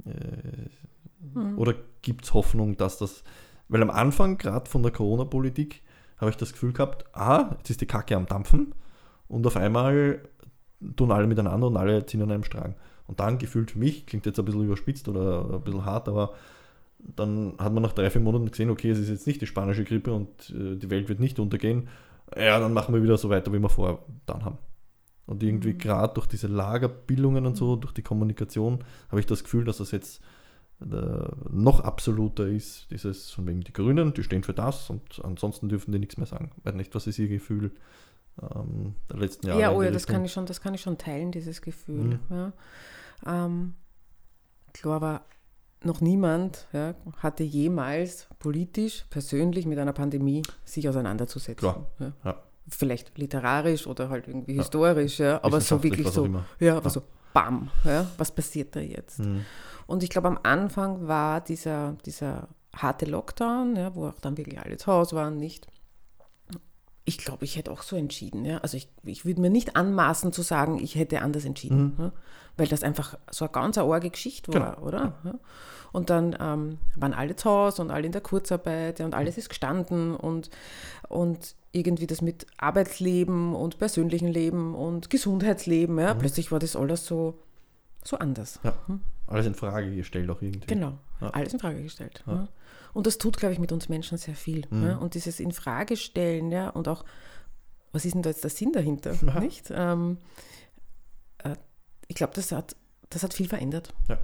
[0.06, 1.58] Äh, mhm.
[1.58, 3.24] Oder gibt es Hoffnung, dass das.
[3.68, 5.82] Weil am Anfang, gerade von der Corona-Politik,
[6.18, 8.74] habe ich das Gefühl gehabt, aha, jetzt ist die Kacke am Dampfen
[9.28, 10.22] und auf einmal
[10.96, 12.76] tun alle miteinander und alle ziehen an einem Strang.
[13.08, 16.34] Und dann gefühlt für mich, klingt jetzt ein bisschen überspitzt oder ein bisschen hart, aber
[17.00, 19.84] dann hat man nach drei, vier Monaten gesehen, okay, es ist jetzt nicht die spanische
[19.84, 21.88] Grippe und äh, die Welt wird nicht untergehen
[22.36, 24.58] ja, dann machen wir wieder so weiter, wie wir vorher dann haben.
[25.26, 25.78] Und irgendwie mhm.
[25.78, 29.92] gerade durch diese Lagerbildungen und so, durch die Kommunikation, habe ich das Gefühl, dass das
[29.92, 30.22] jetzt
[30.82, 35.70] äh, noch absoluter ist, dieses von wegen die Grünen, die stehen für das und ansonsten
[35.70, 36.52] dürfen die nichts mehr sagen.
[36.58, 37.72] Ich weiß nicht, was ist ihr Gefühl
[38.42, 39.62] ähm, der letzten Jahre?
[39.62, 42.20] Ja, oh ja, das kann, ich schon, das kann ich schon teilen, dieses Gefühl.
[42.30, 42.36] Mhm.
[42.36, 42.54] Ja.
[43.26, 43.76] Ähm,
[44.74, 45.26] klar war,
[45.84, 51.58] noch niemand ja, hatte jemals politisch, persönlich mit einer Pandemie sich auseinanderzusetzen.
[51.58, 51.86] Klar.
[52.00, 52.12] Ja.
[52.24, 52.36] Ja.
[52.68, 57.02] Vielleicht literarisch oder halt irgendwie historisch, ja, aber so wirklich so, ja, aber so,
[57.34, 59.20] bam, ja, was passiert da jetzt?
[59.20, 59.46] Mhm.
[59.88, 64.60] Und ich glaube, am Anfang war dieser, dieser harte Lockdown, ja, wo auch dann wirklich
[64.60, 65.68] alle zu Hause waren, nicht.
[67.04, 68.46] Ich glaube, ich hätte auch so entschieden.
[68.46, 68.60] Ja?
[68.60, 72.04] Also ich, ich würde mir nicht anmaßen zu sagen, ich hätte anders entschieden, mhm.
[72.04, 72.12] ja?
[72.58, 74.88] weil das einfach so eine ganz arge Geschichte war, genau.
[74.88, 75.14] oder?
[75.24, 75.34] Ja.
[75.92, 79.38] Und dann ähm, waren alle zu Hause und alle in der Kurzarbeit ja, und alles
[79.38, 80.50] ist gestanden und,
[81.10, 86.20] und irgendwie das mit Arbeitsleben und persönlichem Leben und Gesundheitsleben, ja, mhm.
[86.20, 87.40] plötzlich war das alles so,
[88.04, 88.60] so anders.
[88.64, 89.02] Ja, hm?
[89.28, 90.68] alles in Frage gestellt auch irgendwie.
[90.68, 92.24] Genau, alles in Frage gestellt.
[92.26, 92.48] Ja.
[92.94, 94.66] Und das tut, glaube ich, mit uns Menschen sehr viel.
[94.70, 94.98] Mhm.
[95.00, 97.06] Und dieses in Frage stellen, ja, und auch,
[97.92, 99.72] was ist denn da jetzt der Sinn dahinter, nicht?
[99.74, 100.18] Ähm,
[101.40, 101.56] äh,
[102.08, 102.76] ich glaube, das hat,
[103.10, 103.94] das hat viel verändert.
[104.10, 104.18] Ja.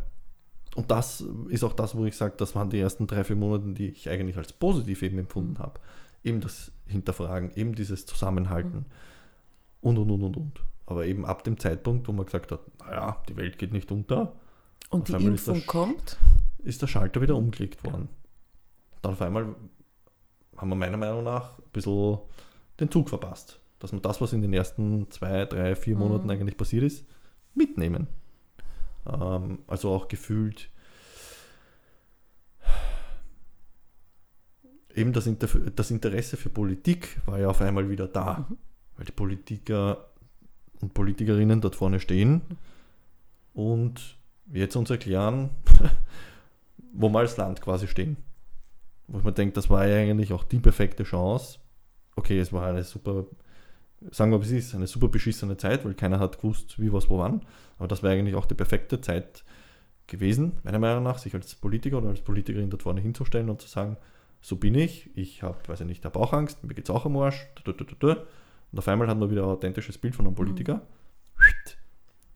[0.76, 3.74] Und das ist auch das, wo ich sage, das waren die ersten drei, vier Monate,
[3.74, 5.60] die ich eigentlich als positiv eben empfunden mhm.
[5.60, 5.80] habe.
[6.24, 8.86] Eben das Hinterfragen, eben dieses Zusammenhalten mhm.
[9.82, 10.64] und, und, und, und, und.
[10.86, 14.34] Aber eben ab dem Zeitpunkt, wo man gesagt hat, naja, die Welt geht nicht unter.
[14.90, 16.18] Und die Impfung ist kommt?
[16.64, 18.08] Ist der Schalter wieder umgelegt worden.
[19.08, 19.56] Dann auf einmal
[20.58, 22.18] haben wir meiner Meinung nach ein bisschen
[22.78, 23.62] den Zug verpasst.
[23.80, 26.02] Dass man das, was in den ersten zwei, drei, vier mhm.
[26.02, 27.06] Monaten eigentlich passiert ist,
[27.54, 28.08] mitnehmen.
[29.06, 30.70] Ähm, also auch gefühlt
[34.94, 38.58] eben das, Inter das, Interesse für Politik war ja auf einmal wieder da, mhm.
[38.98, 40.10] weil die Politiker
[40.82, 42.42] und Politikerinnen dort vorne stehen
[43.54, 44.18] und
[44.52, 45.52] jetzt uns erklären,
[46.94, 48.27] wo wir als Land quasi stehen.
[49.08, 51.60] Wo man denkt, das war ja eigentlich auch die perfekte Chance.
[52.16, 53.26] Okay, es war eine super
[54.12, 57.20] sagen wir, es ist eine super beschissene Zeit, weil keiner hat gewusst, wie, was, wo,
[57.20, 57.42] wann.
[57.78, 59.44] Aber das wäre eigentlich auch die perfekte Zeit
[60.08, 63.68] gewesen, meiner Meinung nach, sich als Politiker oder als Politikerin dort vorne hinzustellen und zu
[63.68, 63.98] sagen,
[64.42, 67.06] so bin ich, ich habe, weiß ich nicht, habe auch Angst, mir geht es auch
[67.06, 67.48] am Arsch.
[67.66, 70.76] Und auf einmal hat man wieder ein authentisches Bild von einem Politiker.
[70.76, 71.42] Mhm.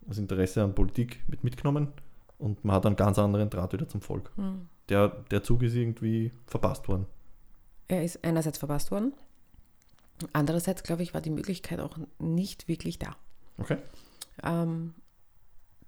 [0.08, 1.90] Das Interesse an Politik mit mitgenommen
[2.38, 4.32] und man hat einen ganz anderen Draht wieder zum Volk.
[4.36, 4.68] Mhm.
[4.92, 7.08] Der, der Zug ist irgendwie verpasst worden.
[7.88, 9.14] Er ist einerseits verpasst worden
[10.34, 13.16] Andererseits, glaube ich, war die Möglichkeit auch nicht wirklich da.
[13.58, 13.78] Okay.
[14.44, 14.94] Ähm,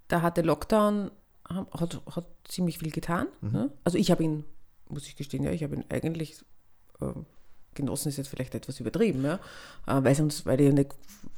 [0.08, 1.10] da hatte Lockdown,
[1.48, 3.26] hat, hat ziemlich viel getan.
[3.40, 3.52] Mhm.
[3.52, 3.70] Ne?
[3.84, 4.44] Also ich habe ihn,
[4.88, 6.44] muss ich gestehen, ja, ich habe ihn eigentlich
[7.00, 7.12] äh,
[7.74, 9.34] genossen ist jetzt vielleicht etwas übertrieben, ja?
[9.86, 10.94] Äh, weil sonst, weil, nicht,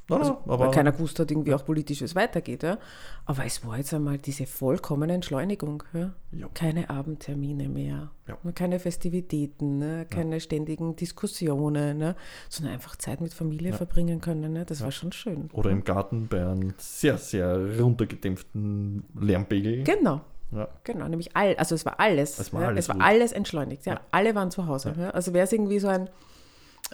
[0.08, 2.62] also, no, weil keiner gewusst hat, irgendwie auch politisch es weitergeht.
[2.62, 2.78] Ja?
[3.24, 5.82] Aber es war jetzt einmal diese vollkommene Entschleunigung.
[5.92, 6.12] Ja?
[6.30, 6.48] ja.
[6.54, 8.38] Keine Abendtermine mehr, ja.
[8.54, 10.06] keine Festivitäten, ne?
[10.08, 12.14] keine ständigen Diskussionen, ne?
[12.48, 14.52] sondern einfach Zeit mit Familie verbringen können.
[14.52, 14.64] Ne?
[14.64, 15.50] Das war schon schön.
[15.52, 19.82] Oder im Garten bei einem sehr, sehr runtergedämpften Lärmpegel.
[19.82, 20.20] Genau.
[20.52, 20.68] Ja.
[20.84, 22.38] Genau, nämlich all, also es war alles.
[22.38, 23.84] Es war ja, alles, es war alles entschleunigt.
[23.86, 24.94] Ja, ja, Alle waren zu Hause.
[24.98, 25.10] Ja.
[25.10, 26.08] Also wäre es irgendwie so ein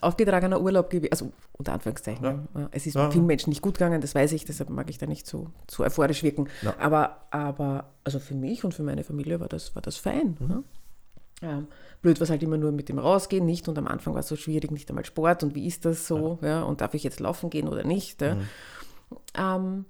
[0.01, 2.49] aufgetragener Urlaub gewesen, also unter Anführungszeichen.
[2.71, 5.27] Es ist vielen Menschen nicht gut gegangen, das weiß ich, deshalb mag ich da nicht
[5.27, 6.49] so, so euphorisch wirken.
[6.79, 10.37] Aber, aber also für mich und für meine Familie war das, war das fein.
[10.41, 10.65] Mhm.
[11.43, 11.65] Ja,
[12.01, 13.69] blöd war es halt immer nur mit dem Rausgehen, nicht?
[13.69, 16.39] Und am Anfang war es so schwierig, nicht einmal Sport und wie ist das so?
[16.41, 16.63] Ja.
[16.63, 18.21] und darf ich jetzt laufen gehen oder nicht?
[18.21, 18.49] Mhm.
[19.37, 19.85] Ähm,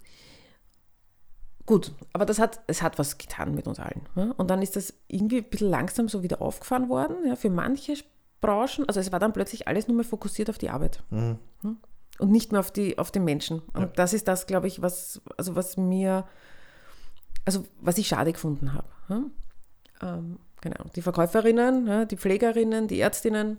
[1.67, 4.03] Gut, aber das hat, es hat was getan mit uns allen.
[4.17, 4.33] Ja?
[4.37, 7.17] Und dann ist das irgendwie ein bisschen langsam so wieder aufgefahren worden.
[7.27, 7.37] Ja?
[7.37, 7.95] Für manche
[8.41, 11.03] Branchen, also es war dann plötzlich alles nur mehr fokussiert auf die Arbeit.
[11.11, 11.39] Mhm.
[11.63, 11.75] Ja?
[12.19, 13.63] Und nicht mehr auf, die, auf den Menschen.
[13.75, 16.27] Und das ist das, glaube ich, was, also was mir,
[17.45, 18.89] also was ich schade gefunden habe.
[20.03, 20.85] Ähm, genau.
[20.95, 23.59] Die Verkäuferinnen, die Pflegerinnen, die Ärztinnen,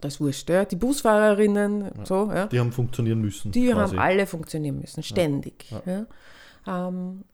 [0.00, 0.64] das ist wurscht, ja.
[0.64, 2.30] die Busfahrerinnen, so.
[2.32, 2.46] Ja.
[2.46, 3.52] Die haben funktionieren müssen.
[3.52, 3.96] Die quasi.
[3.96, 5.70] haben alle funktionieren müssen, ständig.
[5.84, 6.06] Ja.
[6.68, 7.24] Ähm,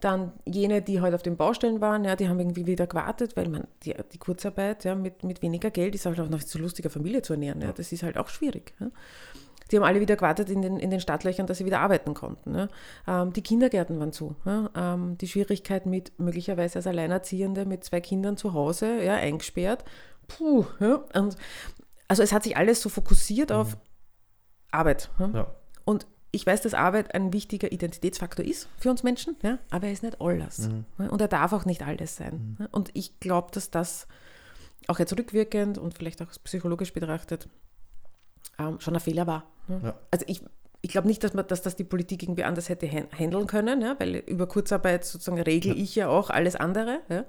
[0.00, 3.48] dann jene, die halt auf den Baustellen waren, ja, die haben irgendwie wieder gewartet, weil
[3.48, 6.90] man die, die Kurzarbeit ja, mit, mit weniger Geld ist halt auch noch so lustiger
[6.90, 7.62] Familie zu ernähren.
[7.62, 7.72] Ja.
[7.72, 8.74] Das ist halt auch schwierig.
[8.80, 8.90] Ja.
[9.70, 12.54] Die haben alle wieder gewartet in den, in den Stadtlöchern, dass sie wieder arbeiten konnten.
[12.54, 12.68] Ja.
[13.08, 14.36] Ähm, die Kindergärten waren zu.
[14.44, 14.70] Ja.
[14.76, 19.84] Ähm, die Schwierigkeit mit möglicherweise als Alleinerziehende mit zwei Kindern zu Hause, ja, eingesperrt.
[20.28, 20.66] Puh.
[20.80, 21.02] Ja.
[21.14, 21.36] Und
[22.08, 23.80] also es hat sich alles so fokussiert auf mhm.
[24.70, 25.10] Arbeit.
[25.86, 29.92] Und ich weiß, dass Arbeit ein wichtiger Identitätsfaktor ist für uns Menschen, ja, aber er
[29.92, 30.68] ist nicht alles.
[30.68, 30.84] Mhm.
[31.08, 32.56] Und er darf auch nicht alles sein.
[32.58, 32.68] Mhm.
[32.72, 34.06] Und ich glaube, dass das
[34.88, 37.48] auch jetzt rückwirkend und vielleicht auch psychologisch betrachtet
[38.58, 39.44] ähm, schon ein Fehler war.
[39.68, 39.94] Ja.
[40.10, 40.42] Also ich,
[40.82, 43.96] ich glaube nicht, dass, man, dass das die Politik irgendwie anders hätte handeln können, ja,
[43.98, 45.82] weil über Kurzarbeit sozusagen regle ja.
[45.82, 47.00] ich ja auch alles andere.
[47.08, 47.24] Ja.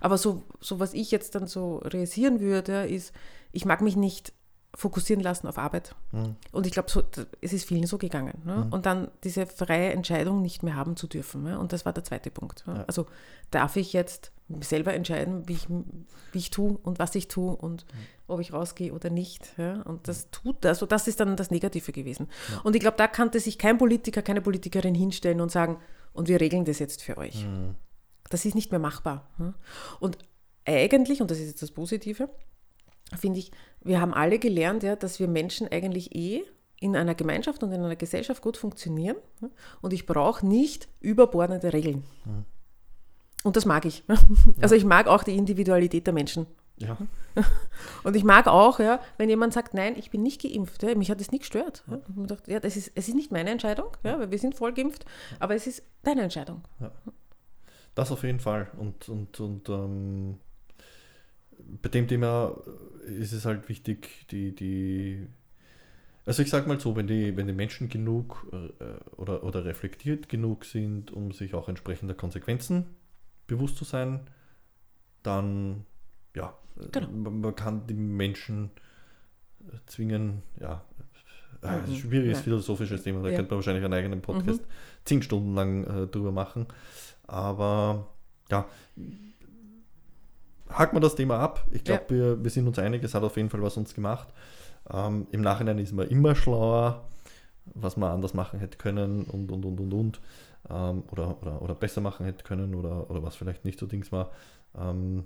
[0.00, 3.12] Aber so, so, was ich jetzt dann so realisieren würde, ist,
[3.50, 4.32] ich mag mich nicht
[4.74, 5.94] fokussieren lassen auf Arbeit.
[6.12, 6.36] Mhm.
[6.50, 7.02] Und ich glaube, so,
[7.40, 8.40] es ist vielen so gegangen.
[8.44, 8.56] Ne?
[8.56, 8.72] Mhm.
[8.72, 11.42] Und dann diese freie Entscheidung nicht mehr haben zu dürfen.
[11.42, 11.58] Ne?
[11.58, 12.66] Und das war der zweite Punkt.
[12.66, 12.76] Ne?
[12.76, 12.84] Ja.
[12.86, 13.06] Also
[13.50, 17.84] darf ich jetzt selber entscheiden, wie ich, wie ich tue und was ich tue und
[17.92, 17.98] mhm.
[18.28, 19.52] ob ich rausgehe oder nicht.
[19.58, 19.82] Ja?
[19.82, 20.78] Und das tut das.
[20.78, 22.28] Also das ist dann das Negative gewesen.
[22.50, 22.60] Ja.
[22.62, 25.78] Und ich glaube, da kannte sich kein Politiker, keine Politikerin hinstellen und sagen,
[26.14, 27.44] und wir regeln das jetzt für euch.
[27.44, 27.74] Mhm.
[28.30, 29.28] Das ist nicht mehr machbar.
[29.36, 29.52] Ne?
[30.00, 30.16] Und
[30.64, 32.30] eigentlich, und das ist jetzt das Positive,
[33.18, 33.50] finde ich,
[33.84, 36.44] wir haben alle gelernt, ja, dass wir Menschen eigentlich eh
[36.80, 39.16] in einer Gemeinschaft und in einer Gesellschaft gut funktionieren.
[39.80, 42.04] Und ich brauche nicht überbordende Regeln.
[42.24, 42.44] Mhm.
[43.44, 44.04] Und das mag ich.
[44.60, 46.46] Also ich mag auch die Individualität der Menschen.
[46.76, 46.96] Ja.
[48.02, 51.10] Und ich mag auch, ja, wenn jemand sagt, nein, ich bin nicht geimpft, ja, mich
[51.10, 51.84] hat das nicht gestört.
[51.88, 52.00] Ja.
[52.14, 54.72] Und dachte, ja, das ist, es ist nicht meine Entscheidung, ja, weil wir sind voll
[54.72, 55.04] geimpft,
[55.38, 56.62] aber es ist deine Entscheidung.
[56.80, 56.90] Ja.
[57.94, 58.70] Das auf jeden Fall.
[58.78, 60.38] Und, und, und ähm,
[61.82, 62.56] bei dem Thema
[63.06, 65.26] ist es halt wichtig, die, die
[66.24, 70.28] also ich sage mal so, wenn die, wenn die Menschen genug äh, oder, oder reflektiert
[70.28, 72.86] genug sind, um sich auch entsprechender Konsequenzen
[73.46, 74.20] bewusst zu sein,
[75.22, 75.84] dann
[76.34, 76.56] ja,
[76.92, 77.08] genau.
[77.08, 78.70] man, man, kann die Menschen
[79.86, 80.84] zwingen, ja,
[81.62, 81.94] äh, mhm.
[81.94, 82.44] schwieriges ja.
[82.44, 83.36] philosophisches Thema, da ja.
[83.36, 84.66] könnte man wahrscheinlich einen eigenen Podcast mhm.
[85.04, 86.66] zehn Stunden lang äh, drüber machen.
[87.26, 88.08] Aber
[88.50, 88.68] ja,
[90.72, 91.66] haken wir das Thema ab.
[91.72, 92.10] Ich glaube, ja.
[92.10, 94.28] wir, wir sind uns einig, es hat auf jeden Fall was uns gemacht.
[94.92, 97.08] Ähm, Im Nachhinein ist man immer schlauer,
[97.66, 100.20] was man anders machen hätte können und und und und und.
[100.70, 104.12] Ähm, oder, oder, oder besser machen hätte können oder, oder was vielleicht nicht so Dings
[104.12, 104.30] war.
[104.76, 105.24] Ähm,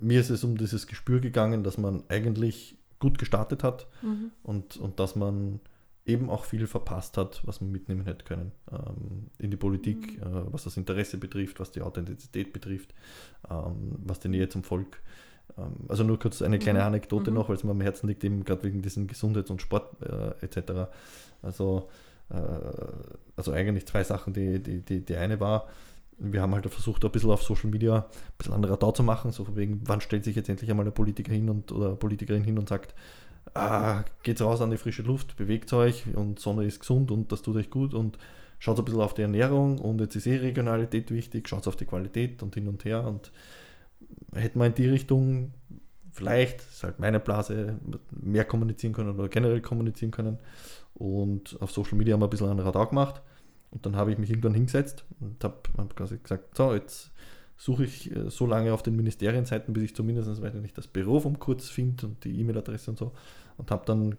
[0.00, 4.30] mir ist es um dieses Gespür gegangen, dass man eigentlich gut gestartet hat mhm.
[4.42, 5.60] und, und dass man
[6.08, 10.22] eben auch viel verpasst hat, was man mitnehmen hätte können ähm, in die Politik, mhm.
[10.22, 12.94] äh, was das Interesse betrifft, was die Authentizität betrifft,
[13.50, 15.00] ähm, was die Nähe zum Volk.
[15.56, 16.86] Ähm, also nur kurz eine kleine mhm.
[16.86, 17.36] Anekdote mhm.
[17.36, 20.44] noch, weil es mir am Herzen liegt, eben gerade wegen diesem Gesundheits- und Sport äh,
[20.44, 20.90] etc.
[21.42, 21.88] Also,
[22.30, 22.34] äh,
[23.36, 24.32] also eigentlich zwei Sachen.
[24.32, 25.68] Die, die, die, die eine war,
[26.18, 28.04] wir haben halt versucht, ein bisschen auf Social Media ein
[28.36, 30.92] bisschen anderer da zu machen, so von wegen, wann stellt sich jetzt endlich einmal ein
[30.92, 32.94] Politiker hin und oder Politikerin hin und sagt,
[33.54, 37.42] ah, geht raus an die frische Luft, bewegt euch und Sonne ist gesund und das
[37.42, 38.18] tut euch gut und
[38.58, 41.86] schaut ein bisschen auf die Ernährung und jetzt ist eh Regionalität wichtig, schaut auf die
[41.86, 43.30] Qualität und hin und her und
[44.34, 45.52] hätten wir in die Richtung
[46.12, 47.78] vielleicht, ist halt meine Blase,
[48.10, 50.38] mehr kommunizieren können oder generell kommunizieren können.
[50.94, 53.22] Und auf Social Media haben wir ein bisschen ein Radar gemacht.
[53.70, 57.12] Und dann habe ich mich irgendwann hingesetzt und habe hab quasi gesagt, so, jetzt
[57.58, 60.86] suche ich äh, so lange auf den Ministerienseiten, bis ich zumindest, weiß ich nicht, das
[60.86, 63.12] Büro vom Kurz finde und die E-Mail-Adresse und so.
[63.58, 64.16] Und habe dann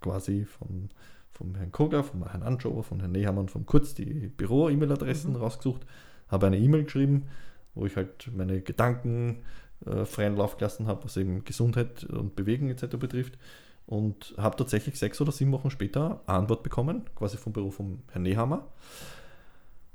[0.00, 0.88] quasi von,
[1.30, 5.36] vom Herrn Koger, vom Herrn Anschower, von Herrn Nehammer und vom Kurz die Büro-E-Mail-Adressen mhm.
[5.36, 5.86] rausgesucht,
[6.28, 7.26] habe eine E-Mail geschrieben,
[7.74, 9.42] wo ich halt meine Gedanken
[9.84, 12.96] äh, freien Lauf gelassen habe, was eben Gesundheit und Bewegung etc.
[12.96, 13.38] betrifft.
[13.84, 18.02] Und habe tatsächlich sechs oder sieben Wochen später eine Antwort bekommen, quasi vom Büro vom
[18.10, 18.66] Herrn Nehammer.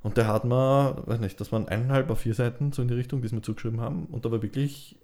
[0.03, 2.93] Und der hat mir, weiß nicht, das waren eineinhalb auf vier Seiten so in die
[2.93, 4.05] Richtung, die sie mir zugeschrieben haben.
[4.07, 4.99] Und da war wirklich,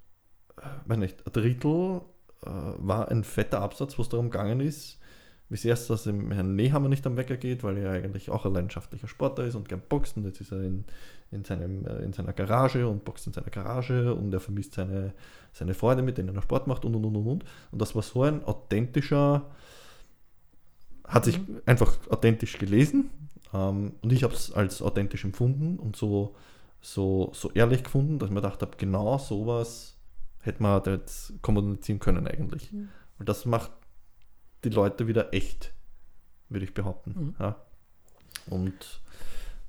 [0.57, 2.01] äh, weiß nicht, ein Drittel
[2.43, 4.99] äh, war ein fetter Absatz, wo es darum gegangen ist,
[5.49, 8.45] wie sehr es das dem Herrn Nehammer nicht am Wecker geht, weil er eigentlich auch
[8.45, 10.17] ein leidenschaftlicher Sportler ist und gern boxt.
[10.17, 10.83] Und jetzt ist er in,
[11.31, 15.13] in, seinem, äh, in seiner Garage und boxt in seiner Garage und er vermisst seine,
[15.53, 17.45] seine Freunde, mit denen er Sport macht und und und und.
[17.71, 19.49] Und das war so ein authentischer,
[21.07, 21.61] hat sich mhm.
[21.65, 23.09] einfach authentisch gelesen.
[23.53, 26.35] Ähm, und ich habe es als authentisch empfunden und so,
[26.81, 29.97] so, so ehrlich gefunden, dass ich mir gedacht habe, genau sowas
[30.41, 32.71] hätte man jetzt kommunizieren können eigentlich.
[32.71, 32.89] Mhm.
[33.17, 33.71] Und das macht
[34.63, 35.73] die Leute wieder echt,
[36.49, 37.15] würde ich behaupten.
[37.17, 37.35] Mhm.
[37.39, 37.55] Ja.
[38.47, 39.01] Und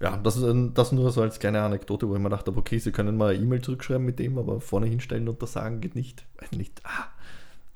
[0.00, 2.78] ja, das ist ein, das nur so als kleine Anekdote, wo ich mir dachte, okay,
[2.78, 5.94] Sie können mal eine E-Mail zurückschreiben mit dem, aber vorne hinstellen und das sagen geht
[5.94, 6.24] nicht.
[6.56, 6.80] nicht.
[6.84, 7.08] Ah,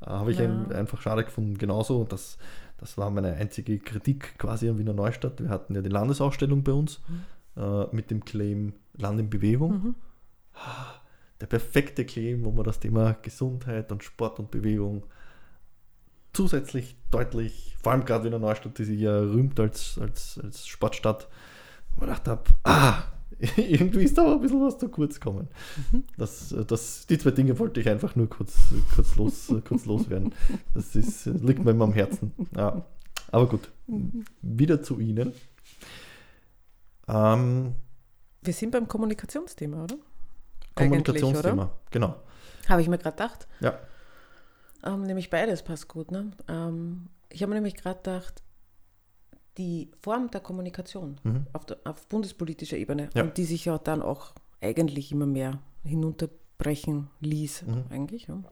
[0.06, 0.44] habe ich ja.
[0.44, 1.58] ein, einfach schade gefunden.
[1.58, 2.38] Genauso, das,
[2.84, 5.40] das war meine einzige Kritik quasi an Wiener Neustadt.
[5.40, 7.62] Wir hatten ja die Landesausstellung bei uns mhm.
[7.62, 9.72] äh, mit dem Claim Land in Bewegung.
[9.72, 9.94] Mhm.
[10.52, 11.00] Ah,
[11.40, 15.06] der perfekte Claim, wo man das Thema Gesundheit und Sport und Bewegung
[16.34, 21.26] zusätzlich deutlich, vor allem gerade Wiener Neustadt, die sich ja rühmt als, als, als Sportstadt,
[21.96, 23.02] wo ich gedacht habe, ah,
[23.56, 25.48] irgendwie ist da aber ein bisschen was zu kurz gekommen.
[25.92, 26.04] Mhm.
[26.16, 28.56] Das, das, die zwei Dinge wollte ich einfach nur kurz,
[28.94, 30.34] kurz, los, kurz loswerden.
[30.72, 32.32] Das ist, liegt mir immer am Herzen.
[32.56, 32.84] Ja.
[33.30, 34.24] Aber gut, mhm.
[34.42, 35.32] wieder zu Ihnen.
[37.08, 37.74] Ähm,
[38.42, 39.96] Wir sind beim Kommunikationsthema, oder?
[40.74, 42.16] Kommunikationsthema, genau.
[42.68, 43.48] Habe ich mir gerade gedacht.
[43.60, 43.78] Ja.
[44.84, 46.10] Ähm, nämlich beides passt gut.
[46.10, 46.32] Ne?
[46.48, 48.42] Ähm, ich habe mir nämlich gerade gedacht,
[49.58, 51.46] die Form der Kommunikation mhm.
[51.52, 53.22] auf, der, auf, bundespolitischer Ebene ja.
[53.22, 57.84] und die sich ja dann auch eigentlich immer mehr hinunterbrechen ließ, mhm.
[57.90, 58.42] eigentlich, ja,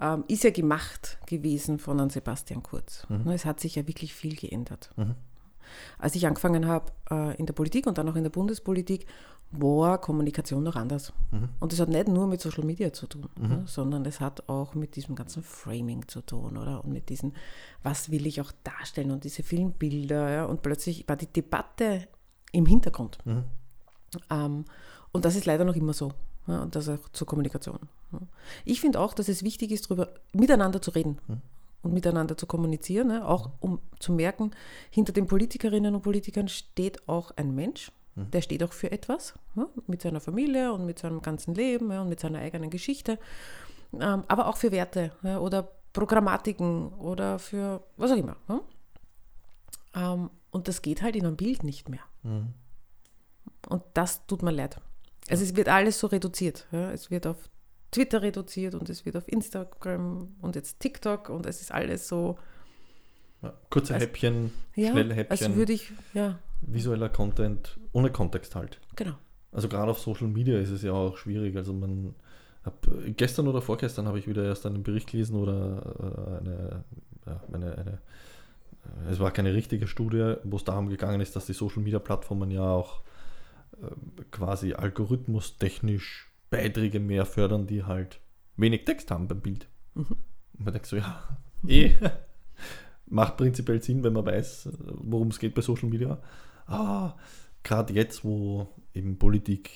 [0.00, 3.06] ähm, ist ja gemacht gewesen von Herrn Sebastian Kurz.
[3.08, 3.28] Mhm.
[3.30, 4.90] Es hat sich ja wirklich viel geändert.
[4.96, 5.14] Mhm.
[5.98, 9.06] Als ich angefangen habe äh, in der Politik und dann auch in der Bundespolitik,
[9.60, 11.12] war Kommunikation noch anders.
[11.30, 11.48] Mhm.
[11.60, 13.48] Und das hat nicht nur mit Social Media zu tun, mhm.
[13.48, 16.84] ne, sondern es hat auch mit diesem ganzen Framing zu tun, oder?
[16.84, 17.32] Und mit diesem,
[17.82, 20.30] was will ich auch darstellen und diese vielen Bilder.
[20.30, 20.44] Ja?
[20.44, 22.08] Und plötzlich war die Debatte
[22.52, 23.18] im Hintergrund.
[23.24, 23.44] Mhm.
[24.30, 24.64] Ähm,
[25.12, 26.12] und das ist leider noch immer so.
[26.46, 26.62] Ja?
[26.62, 27.78] Und das auch zur Kommunikation.
[28.12, 28.20] Ja?
[28.64, 31.40] Ich finde auch, dass es wichtig ist, darüber miteinander zu reden mhm.
[31.82, 33.26] und miteinander zu kommunizieren, ne?
[33.26, 34.52] auch um zu merken,
[34.90, 38.30] hinter den Politikerinnen und Politikern steht auch ein Mensch Mhm.
[38.30, 42.02] Der steht auch für etwas, ja, mit seiner Familie und mit seinem ganzen Leben ja,
[42.02, 43.18] und mit seiner eigenen Geschichte,
[43.92, 48.36] ähm, aber auch für Werte ja, oder Programmatiken oder für was auch immer.
[49.94, 52.00] Ähm, und das geht halt in einem Bild nicht mehr.
[52.22, 52.54] Mhm.
[53.68, 54.80] Und das tut mir leid.
[55.30, 56.66] Also es wird alles so reduziert.
[56.72, 57.36] Es wird auf
[57.90, 62.36] Twitter reduziert und es wird auf Instagram und jetzt TikTok und es ist alles so.
[63.70, 65.46] kurze also, Häppchen, schnelle Häppchen.
[65.46, 68.80] Also würde ich, ja visueller Content ohne Kontext halt.
[68.96, 69.14] Genau.
[69.52, 71.56] Also gerade auf Social Media ist es ja auch schwierig.
[71.56, 72.14] Also man
[72.64, 76.84] hab, gestern oder vorgestern habe ich wieder erst einen Bericht gelesen oder äh, eine,
[77.26, 77.90] ja, eine, eine,
[79.06, 81.98] äh, es war keine richtige Studie, wo es darum gegangen ist, dass die Social Media
[81.98, 83.02] Plattformen ja auch
[83.82, 88.20] äh, quasi algorithmustechnisch Beiträge mehr fördern, die halt
[88.56, 89.68] wenig Text haben beim Bild.
[89.94, 90.16] Mhm.
[90.54, 91.92] Und man denkt so, ja, eh,
[93.06, 96.18] macht prinzipiell Sinn, wenn man weiß, worum es geht bei Social Media
[96.66, 97.14] ah,
[97.62, 99.70] gerade jetzt, wo eben Politik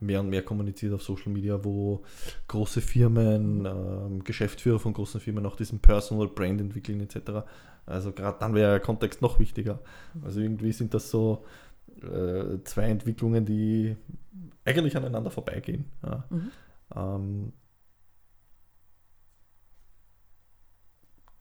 [0.00, 2.04] mehr und mehr kommuniziert auf Social Media, wo
[2.48, 7.46] große Firmen, ähm, Geschäftsführer von großen Firmen auch diesen Personal Brand entwickeln etc.
[7.86, 9.80] Also gerade dann wäre der Kontext noch wichtiger.
[10.22, 11.44] Also irgendwie sind das so
[12.02, 13.96] äh, zwei Entwicklungen, die
[14.64, 15.86] eigentlich aneinander vorbeigehen.
[16.02, 16.24] Ja.
[16.30, 16.50] Mhm.
[16.94, 17.52] Ähm,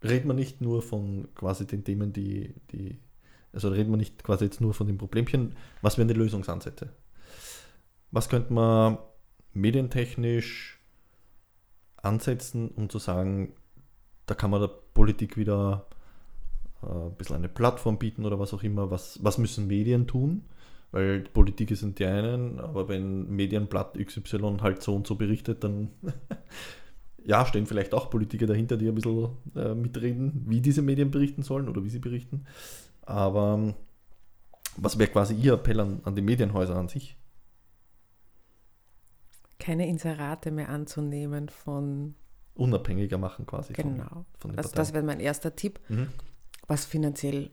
[0.04, 3.00] redet man nicht nur von quasi den Themen, die, die
[3.54, 5.56] also reden wir nicht quasi jetzt nur von den Problemchen.
[5.82, 6.90] Was wären die Lösungsansätze?
[8.12, 8.98] Was könnte man
[9.54, 10.80] medientechnisch
[11.98, 13.54] ansetzen, um zu sagen,
[14.26, 15.86] da kann man der Politik wieder
[16.84, 18.92] äh, ein bisschen eine Plattform bieten oder was auch immer.
[18.92, 20.44] Was, was müssen Medien tun?
[20.92, 25.90] Weil Politik sind die einen, aber wenn Medienblatt XY halt so und so berichtet, dann
[27.26, 31.42] ja, stehen vielleicht auch Politiker dahinter, die ein bisschen äh, mitreden, wie diese Medien berichten
[31.42, 32.46] sollen oder wie sie berichten.
[33.06, 33.74] Aber ähm,
[34.78, 37.18] was wäre quasi Ihr Appell an, an die Medienhäuser an sich?
[39.60, 42.16] Keine Inserate mehr anzunehmen von.
[42.56, 43.74] Unabhängiger machen quasi.
[43.74, 44.04] Genau.
[44.04, 46.10] Von, von den also das wäre mein erster Tipp, mhm.
[46.68, 47.50] was finanziell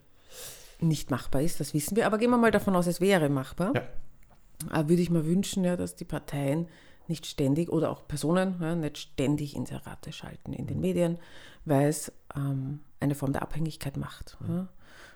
[0.80, 2.06] nicht machbar ist, das wissen wir.
[2.06, 3.72] Aber gehen wir mal davon aus, es wäre machbar.
[3.74, 4.80] Ja.
[4.80, 6.68] Äh, würde ich mir wünschen, ja, dass die Parteien
[7.06, 10.82] nicht ständig oder auch Personen ja, nicht ständig Inserate schalten in den mhm.
[10.82, 11.18] Medien,
[11.64, 14.38] weil es ähm, eine Form der Abhängigkeit macht.
[14.40, 14.54] Mhm.
[14.54, 14.68] Ja.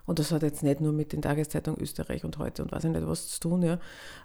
[0.07, 2.91] Und das hat jetzt nicht nur mit den Tageszeitungen Österreich und heute und weiß ich
[2.91, 3.63] nicht was zu tun.
[3.63, 3.79] Ja.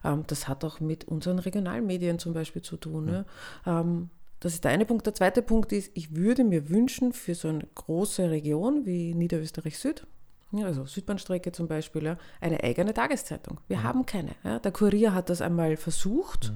[0.03, 3.25] Ähm, das hat auch mit unseren Regionalmedien zum Beispiel zu tun.
[3.65, 3.81] Ja.
[3.81, 4.09] Ähm,
[4.39, 5.05] das ist der eine Punkt.
[5.05, 9.77] Der zweite Punkt ist, ich würde mir wünschen für so eine große Region wie Niederösterreich
[9.77, 10.05] Süd,
[10.53, 13.59] also Südbahnstrecke zum Beispiel, ja, eine eigene Tageszeitung.
[13.67, 13.83] Wir mhm.
[13.83, 14.31] haben keine.
[14.43, 14.59] Ja.
[14.59, 16.53] Der Kurier hat das einmal versucht.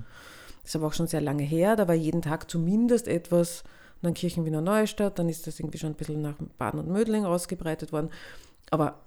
[0.62, 1.76] Das ist aber auch schon sehr lange her.
[1.76, 3.64] Da war jeden Tag zumindest etwas,
[4.02, 7.26] dann Kirchen Wiener Neustadt, dann ist das irgendwie schon ein bisschen nach Baden und Mödling
[7.26, 8.10] ausgebreitet worden.
[8.70, 9.00] Aber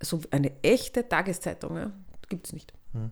[0.00, 1.92] so eine echte Tageszeitung ja,
[2.28, 2.72] gibt es nicht.
[2.92, 3.10] Mhm.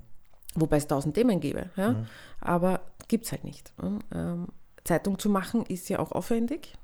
[0.55, 1.71] Wobei es tausend Themen gäbe.
[1.77, 1.93] Ja?
[1.93, 2.07] Mhm.
[2.41, 3.73] Aber gibt es halt nicht.
[4.13, 4.49] Ähm,
[4.85, 6.75] Zeitung zu machen ist ja auch aufwendig.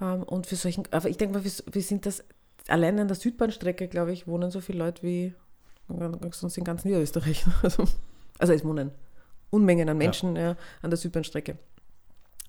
[0.00, 2.24] Ähm, und für solchen, aber ich denke mal, wir, wir sind das
[2.68, 5.34] allein an der Südbahnstrecke, glaube ich, wohnen so viele Leute wie
[6.32, 7.44] sonst in ganz Niederösterreich.
[7.62, 7.84] Also,
[8.38, 8.90] also es wohnen
[9.50, 10.42] Unmengen an Menschen ja.
[10.42, 11.58] Ja, an der Südbahnstrecke.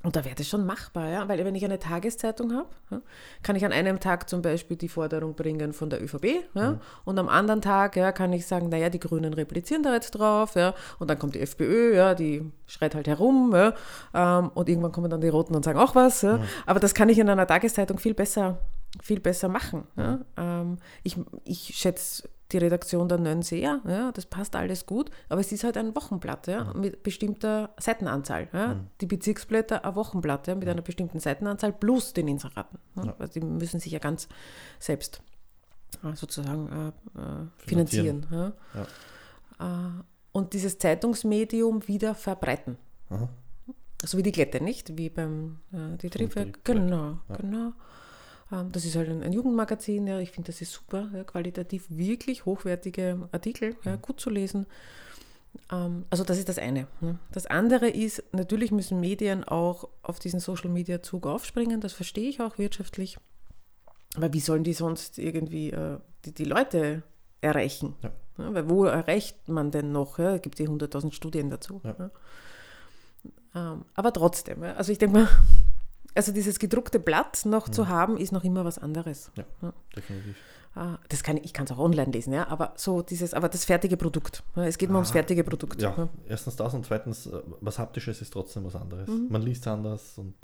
[0.06, 1.28] Und da wäre das schon machbar, ja?
[1.28, 3.02] weil wenn ich eine Tageszeitung habe, ja,
[3.42, 6.74] kann ich an einem Tag zum Beispiel die Forderung bringen von der ÖVP ja?
[6.74, 6.80] Mhm.
[7.06, 10.54] und am anderen Tag ja, kann ich sagen, naja, die Grünen replizieren da jetzt drauf
[10.54, 10.76] ja?
[11.00, 13.74] und dann kommt die FPÖ, ja, die schreit halt herum ja?
[14.14, 16.22] Ähm, und irgendwann kommen dann die Roten und sagen auch was.
[16.22, 16.38] Ja?
[16.38, 16.44] Mhm.
[16.68, 18.60] Aber das kann ich in einer Tageszeitung viel besser,
[19.02, 19.86] viel besser machen.
[19.98, 20.20] Ja?
[20.38, 25.42] Ähm, ich, ich schätze die Redaktion der Nön sehr, ja, das passt alles gut, aber
[25.42, 26.82] es ist halt ein Wochenblatt ja, mhm.
[26.82, 28.48] mit bestimmter Seitenanzahl.
[28.54, 28.76] Ja.
[28.76, 28.88] Mhm.
[29.02, 30.72] Die Bezirksblätter ein Wochenblatt ja, mit mhm.
[30.72, 32.78] einer bestimmten Seitenanzahl plus den Inseraten.
[32.98, 33.16] Ja.
[33.18, 34.28] Also die müssen sich ja ganz
[34.80, 35.22] selbst
[36.04, 38.24] äh, sozusagen äh, äh finanzieren.
[38.24, 38.54] finanzieren
[39.60, 42.78] äh, und dieses Zeitungsmedium wieder verbreiten.
[44.04, 44.98] So wie die Glätte, nicht?
[44.98, 46.64] Wie beim äh, die Triebwerk.
[46.66, 47.72] Genau, genau.
[48.56, 52.46] Ähm, das ist halt ein, Jugendmagazin, ja, ich finde, das ist super, ja, qualitativ wirklich
[52.46, 54.02] hochwertige Artikel, ja, mhm.
[54.02, 54.66] gut zu lesen.
[55.72, 56.88] Ähm, also das ist das eine.
[57.02, 57.20] Ne.
[57.32, 62.58] Das andere ist, natürlich müssen Medien auch auf diesen Social-Media-Zug aufspringen, das verstehe ich auch
[62.58, 63.18] wirtschaftlich.
[64.16, 67.04] Aber wie sollen die sonst irgendwie äh, die, die Leute
[67.42, 67.96] erreichen?
[68.02, 68.12] Ja.
[68.38, 70.20] Ja, weil wo erreicht man denn noch?
[70.20, 70.36] Ja?
[70.36, 71.82] Es gibt eh 100.000 Studien dazu.
[71.84, 72.12] Ja.
[73.56, 75.30] Ähm, aber trotzdem, also ich denke mal,
[76.16, 77.74] also dieses gedruckte Blatt noch mhm.
[77.74, 79.32] zu haben, ist noch immer was anderes.
[79.36, 79.74] Ja, ja.
[79.96, 80.36] definitiv.
[80.76, 83.64] Ah, das kann, ich kann es auch online lesen, ja, aber so dieses, aber das
[83.64, 84.44] fertige Produkt.
[84.56, 85.82] Es geht ah, ums fertige Produkt.
[85.82, 89.08] Ja, ja, erstens das und zweitens, äh, was Haptisches ist trotzdem was anderes.
[89.08, 89.28] Mhm.
[89.30, 90.36] Man liest anders und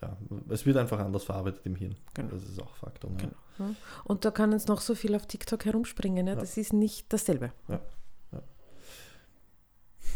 [0.00, 0.16] ja,
[0.48, 1.96] es wird einfach anders verarbeitet im Hirn.
[2.14, 2.30] Genau.
[2.30, 3.10] Das ist auch Faktor.
[3.18, 3.32] Genau.
[3.58, 3.74] Ja.
[4.04, 6.26] Und da kann jetzt noch so viel auf TikTok herumspringen.
[6.28, 6.34] Ja?
[6.34, 7.52] Das ist nicht dasselbe.
[7.68, 7.80] Ja.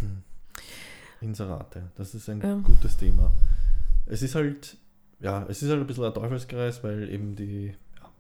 [0.01, 0.23] Hm.
[1.21, 2.63] Inserate, das ist ein ähm.
[2.65, 3.31] gutes Thema.
[4.07, 4.77] Es ist halt
[5.23, 8.11] ja, es ist halt ein bisschen ein Teufelskreis, weil eben die, ja,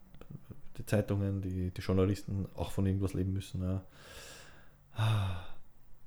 [0.78, 3.62] die Zeitungen, die, die Journalisten auch von irgendwas leben müssen.
[3.62, 3.84] Ja,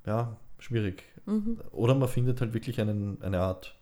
[0.05, 1.03] ja schwierig.
[1.25, 1.59] Mhm.
[1.71, 3.75] Oder man findet halt wirklich einen, eine Art.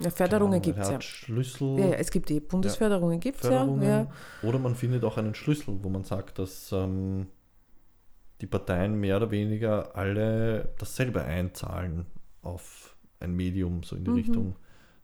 [0.00, 1.00] Ja, Förderungen gibt es ja.
[1.00, 1.78] Schlüssel.
[1.78, 4.06] Ja, ja, es gibt die Bundesförderungen, ja, gibt es ja, ja.
[4.42, 7.26] Oder man findet auch einen Schlüssel, wo man sagt, dass ähm,
[8.40, 12.06] die Parteien mehr oder weniger alle dasselbe einzahlen
[12.42, 12.87] auf
[13.20, 14.16] ein Medium, so in die mhm.
[14.16, 14.56] Richtung,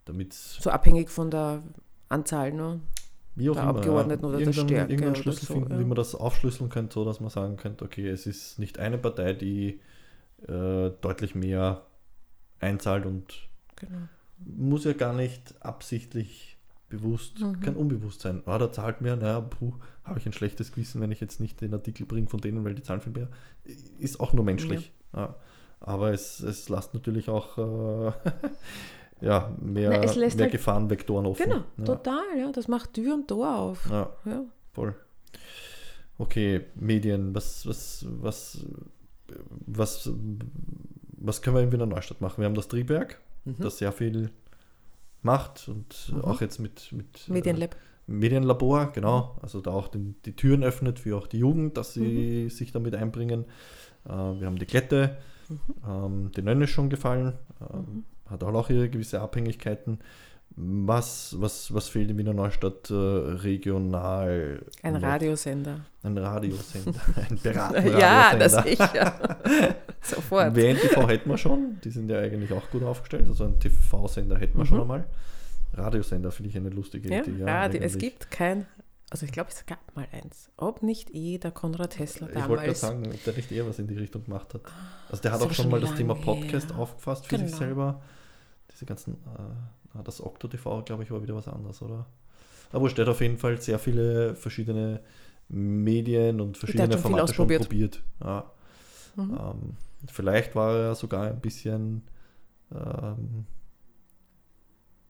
[0.04, 1.62] damit So abhängig von der
[2.08, 2.80] Anzahl, ne?
[3.36, 4.92] Wie auch der immer, Abgeordneten oder der Stärke.
[4.92, 5.80] Irgendeinen Schlüssel so, finden, ja.
[5.80, 8.96] wie man das aufschlüsseln könnte, so dass man sagen könnte, okay, es ist nicht eine
[8.96, 9.80] Partei, die
[10.46, 11.84] äh, deutlich mehr
[12.60, 14.08] einzahlt und genau.
[14.38, 16.58] muss ja gar nicht absichtlich
[16.88, 17.60] bewusst, mhm.
[17.60, 18.42] kann unbewusst sein.
[18.46, 19.48] Ah, da zahlt mehr, naja,
[20.04, 22.74] habe ich ein schlechtes Gewissen, wenn ich jetzt nicht den Artikel bringe von denen, weil
[22.74, 23.28] die zahlen viel mehr.
[23.98, 24.92] Ist auch nur menschlich.
[25.12, 25.20] Ja.
[25.20, 25.36] Ja.
[25.80, 28.12] Aber es, es lässt natürlich auch äh,
[29.20, 31.44] ja, mehr, Na, mehr halt, Gefahrenvektoren offen.
[31.44, 31.84] Genau, ja.
[31.84, 32.52] total, ja.
[32.52, 33.88] Das macht Tür und Tor auf.
[33.90, 34.44] Ja, ja.
[34.72, 34.94] voll.
[36.18, 38.64] Okay, Medien, was, was, was,
[39.66, 40.10] was,
[41.18, 42.38] was können wir in Wiener Neustadt machen?
[42.38, 43.56] Wir haben das Triebwerk, mhm.
[43.58, 44.30] das sehr viel
[45.22, 46.20] macht und mhm.
[46.22, 47.74] auch jetzt mit, mit äh, Medienlab.
[47.74, 51.94] Äh, Medienlabor, genau, also da auch den, die Türen öffnet für auch die Jugend, dass
[51.94, 52.50] sie mhm.
[52.50, 53.46] sich damit einbringen.
[54.04, 55.16] Äh, wir haben die Klette,
[55.48, 55.58] Mhm.
[55.88, 58.04] Ähm, den Nönn ist schon gefallen, ähm, mhm.
[58.30, 59.98] hat auch, auch ihre gewisse Abhängigkeiten.
[60.56, 64.62] Was, was, was fehlt in Wiener Neustadt äh, regional?
[64.82, 65.80] Ein Radiosender.
[66.04, 67.00] Ein Radiosender.
[67.28, 67.98] Ein Piratenradiosender.
[67.98, 69.38] ja, das sicher.
[70.02, 70.54] Sofort.
[70.54, 71.78] WNTV hätten wir schon.
[71.82, 73.26] Die sind ja eigentlich auch gut aufgestellt.
[73.28, 74.68] Also ein TV-Sender hätten wir Mhm.
[74.68, 75.04] schon einmal.
[75.72, 77.42] Radiosender finde ich eine lustige Ja, Idee.
[77.44, 78.66] Radio, es gibt kein,
[79.14, 80.50] also ich glaube, es gab mal eins.
[80.56, 82.80] Ob nicht eh der Konrad Hessler Ich wollte gerade damals.
[82.80, 84.62] sagen, ob der nicht eher was in die Richtung gemacht hat.
[85.08, 86.78] Also der hat auch schon mal das Thema Podcast her.
[86.80, 87.56] aufgefasst für sich Genau.
[87.58, 88.02] selber.
[88.72, 92.06] Diese ganzen, äh, das Okto TV, glaube ich, war wieder was anderes, oder?
[92.72, 94.98] Aber der hat auf jeden Fall sehr viele verschiedene
[95.48, 98.02] Medien und verschiedene Formate schon probiert.
[98.20, 98.50] Ja.
[99.14, 99.38] Mhm.
[99.40, 99.76] Ähm,
[100.08, 102.02] vielleicht war er sogar ein bisschen,
[102.74, 103.46] ähm,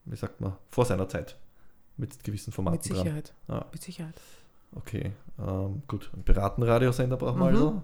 [0.04, 1.38] wie sagt man, vor seiner Zeit
[1.96, 2.84] mit gewissen Formaten Mit.
[2.84, 3.34] Sicherheit.
[3.48, 4.14] Ja, Mit Sicherheit.
[4.74, 6.10] okay, ähm, gut.
[6.14, 7.56] Ein Piratenradiosender brauchen wir Mhm.
[7.56, 7.82] also.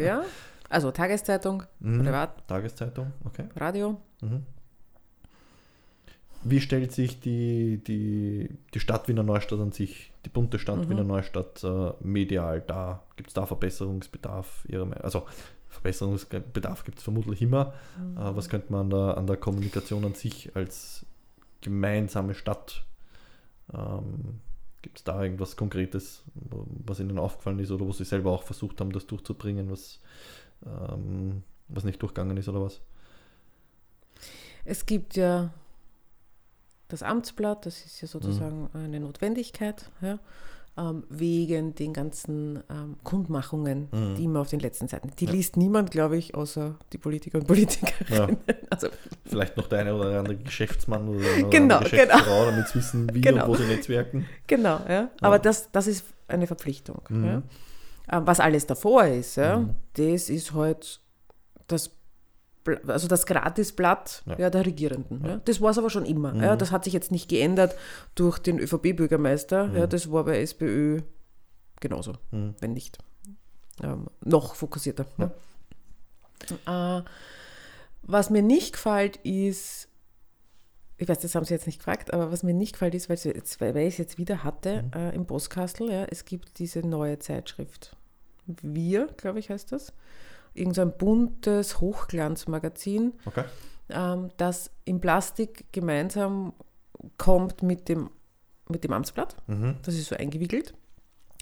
[0.00, 0.22] Ja,
[0.68, 2.04] also Tageszeitung, Mhm.
[2.04, 3.44] Privat, Tageszeitung, okay.
[3.56, 4.00] Radio.
[4.20, 4.42] Mhm.
[6.44, 10.88] Wie stellt sich die, die, die Stadt Wiener Neustadt an sich, die bunte Stadt Mhm.
[10.90, 13.04] Wiener Neustadt äh, medial dar?
[13.14, 14.64] Gibt es da Verbesserungsbedarf?
[14.68, 15.24] Ihrer also
[15.68, 17.72] Verbesserungsbedarf gibt es vermutlich immer.
[17.96, 18.16] Mhm.
[18.16, 21.06] Äh, was könnte man an der, an der Kommunikation an sich als
[21.60, 22.84] gemeinsame Stadt,
[23.72, 24.40] ähm,
[24.82, 28.80] gibt es da irgendwas Konkretes, was Ihnen aufgefallen ist oder wo Sie selber auch versucht
[28.80, 30.00] haben, das durchzubringen, was,
[30.66, 32.80] ähm, was nicht durchgegangen ist oder was?
[34.64, 35.52] Es gibt ja
[36.88, 40.18] das Amtsblatt, das ist ja sozusagen eine Notwendigkeit, ja,
[40.78, 44.14] ähm, wegen den ganzen ähm, Kundmachungen, Mhm.
[44.16, 45.10] die immer auf den letzten Seiten.
[45.18, 45.32] Die Ja.
[45.32, 48.38] liest niemand, glaube ich, außer die Politiker und Politikerinnen.
[48.70, 48.88] Also,
[49.26, 53.20] Vielleicht noch der eine oder andere Geschäftsmann oder eine Genau, Geschäftsfrau, damit sie wissen, wie
[53.20, 53.44] Genau.
[53.44, 54.26] und wo sie netzwerken.
[54.46, 55.10] genau, ja.
[55.20, 57.02] Aber das, das ist eine Verpflichtung.
[57.10, 57.24] Mhm.
[57.24, 57.42] Ja.
[58.10, 59.74] Ähm, was alles davor ist, ja, Mhm.
[59.94, 61.00] das ist halt
[61.68, 61.90] das
[62.86, 64.38] also das Gratisblatt Ja.
[64.38, 64.50] ja.
[64.50, 65.24] der Regierenden.
[65.24, 65.40] Ja.
[65.44, 66.32] Das war es aber schon immer.
[66.34, 66.42] Mhm.
[66.42, 66.56] Ja.
[66.56, 67.74] Das hat sich jetzt nicht geändert
[68.14, 69.70] durch den ÖVP-Bürgermeister.
[69.74, 69.86] Ja.
[69.86, 69.90] Mhm.
[69.90, 71.00] Das war bei SPÖ
[71.80, 72.54] genauso, Mhm.
[72.60, 72.98] wenn nicht
[73.82, 75.06] ähm, noch fokussierter.
[75.18, 76.98] Ja.
[76.98, 77.02] Äh,
[78.02, 79.88] was mir nicht gefällt, ist,
[80.98, 83.16] ich weiß, das haben Sie jetzt nicht gefragt, aber was mir nicht gefällt ist, weil
[83.76, 84.90] ich es jetzt wieder hatte Mhm.
[84.94, 87.96] äh, im Postkastel, ja, es gibt diese neue Zeitschrift.
[88.46, 89.92] Wir, glaube ich, heißt das.
[90.54, 93.44] Irgend so ein buntes Hochglanzmagazin, Okay.
[93.90, 96.52] ähm, das in Plastik gemeinsam
[97.18, 98.10] kommt mit dem,
[98.68, 99.36] mit dem Amtsblatt.
[99.46, 99.76] Mhm.
[99.82, 100.74] Das ist so eingewickelt.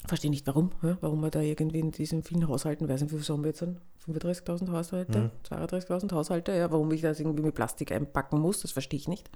[0.07, 3.19] Verstehe nicht warum, ja, warum man da irgendwie in diesen vielen Haushalten, weiß nicht, wie
[3.19, 3.81] viel haben wir jetzt an?
[4.07, 5.31] 35.000 Haushalte, Mhm.
[5.47, 9.29] 32.000 Haushalte, ja, warum ich das irgendwie mit Plastik einpacken muss, das verstehe ich nicht.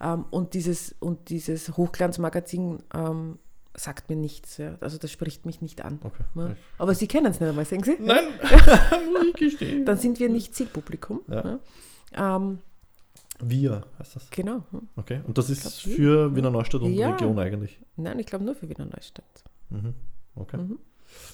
[0.00, 3.38] Ähm, und, dieses, und dieses Hochglanzmagazin ähm,
[3.74, 4.76] sagt mir nichts, ja.
[4.80, 5.98] also das spricht mich nicht an.
[6.02, 6.22] okay.
[6.34, 6.56] Ja.
[6.78, 7.96] Aber Sie kennen es nicht einmal, sehen Sie?
[7.98, 8.24] Nein,
[9.12, 9.84] muss ich gestehen.
[9.86, 11.20] Dann sind wir nicht Zielpublikum.
[11.28, 11.58] Ja.
[12.14, 12.36] Ja.
[12.36, 12.58] Ähm,
[13.40, 14.30] Wir heißt das.
[14.30, 14.62] genau.
[14.70, 14.88] hm.
[14.96, 15.20] Okay.
[15.26, 15.96] Und das ist glaub, wir.
[15.96, 17.10] für Wiener Neustadt und Ja.
[17.12, 17.80] Region eigentlich.
[17.96, 19.24] Nein, ich glaube nur für Wiener Neustadt.
[19.70, 19.94] Mhm.
[20.34, 20.58] Okay.
[20.58, 20.78] Mhm.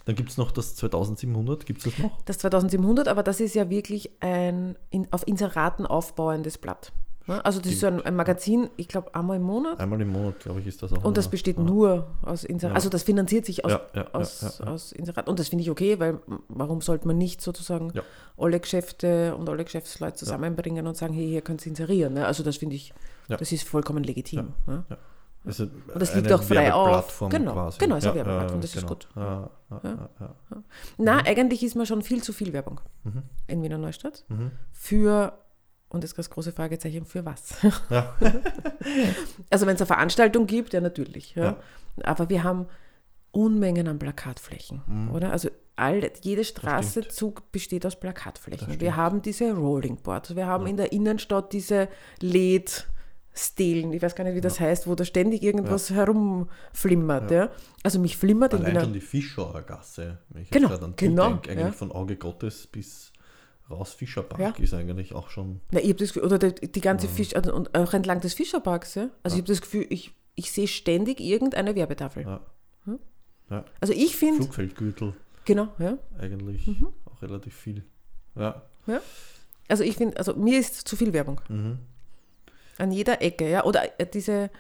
[0.07, 1.65] Dann gibt es noch das 2700.
[1.67, 2.21] Gibt es das noch?
[2.23, 6.93] Das 2700, aber das ist ja wirklich ein in, auf Inseraten aufbauendes Blatt.
[7.29, 7.45] Ne?
[7.45, 9.79] Also das ist so ein, ein Magazin, ich glaube einmal im Monat.
[9.79, 11.05] Einmal im Monat, glaube ich, ist das auch.
[11.05, 11.63] Und das besteht ja.
[11.63, 12.73] nur aus Inseraten.
[12.73, 12.77] Ja.
[12.77, 15.29] Also das finanziert sich aus, Ja, aus, aus Inseraten.
[15.31, 16.19] Und das finde ich okay, weil
[16.49, 17.93] warum sollte man nicht sozusagen
[18.39, 22.15] alle Geschäfte und alle Geschäftsleute zusammenbringen und sagen, hey, hier könnt ihr inserieren.
[22.15, 22.27] Ne?
[22.27, 22.93] Also das finde ich,
[23.29, 24.55] das ist vollkommen legitim.
[24.67, 24.85] Ne?
[25.45, 27.25] Also Und das liegt auch frei auf.
[27.31, 27.79] Genau, quasi.
[27.79, 28.89] genau, ist eine Ja, Werbeplattform, das ist genau.
[28.89, 29.09] gut.
[29.17, 30.63] Ja, ja, ja, ja.
[30.99, 33.23] Na, eigentlich ist mir schon viel zu viel Werbung Mhm.
[33.47, 34.25] in Wiener Neustadt.
[34.29, 34.51] Mhm.
[34.73, 35.39] Für,
[35.91, 37.55] und das ist das große Fragezeichen, für was?
[37.91, 38.15] Ja.
[39.51, 41.35] Also wenn es eine Veranstaltung gibt, ja natürlich.
[41.35, 41.45] Ja.
[41.45, 41.57] Ja.
[42.05, 42.67] Aber wir haben
[43.31, 45.11] Unmengen an Plakatflächen, Mhm.
[45.11, 45.33] oder?
[45.33, 47.09] Also all, jede Straße.
[47.09, 48.81] Zug besteht aus Plakatflächen.
[48.81, 50.71] Wir haben diese Rolling Boards, wir haben Ja.
[50.71, 51.89] in der Innenstadt diese
[52.21, 57.31] LED-Stelen, ich weiß gar nicht, wie das heißt, wo da ständig irgendwas herumflimmert.
[57.31, 57.51] Ja.
[57.83, 58.81] Also mich flimmert in Allein Wiener...
[58.85, 61.73] schon die Fischauer Gasse, wenn ich Genau, jetzt gerade an genau, denke, eigentlich ja.
[61.73, 63.13] von Auge Gottes bis
[63.71, 64.55] raus Fischerpark Ja.
[64.63, 65.61] ist eigentlich auch schon.
[65.71, 67.11] Na, ich habe das Gefühl, oder die, die ganze Mhm.
[67.13, 69.11] Fisch, also, und auch entlang des Fischerparks, ja.
[69.23, 72.23] Also ich habe das Gefühl, ich, ich sehe ständig irgendeine Werbetafel.
[73.51, 73.65] Ja.
[73.81, 75.15] Also ich finde, Flugfeldgürtel
[75.47, 75.97] genau, ja.
[76.19, 76.89] eigentlich Mhm.
[77.07, 77.83] auch relativ viel.
[78.37, 78.63] Ja.
[79.69, 81.41] Also ich finde, also mir ist zu viel Werbung.
[81.49, 81.79] Mhm.
[82.77, 83.65] An jeder Ecke, ja.
[83.65, 84.51] Oder äh, diese,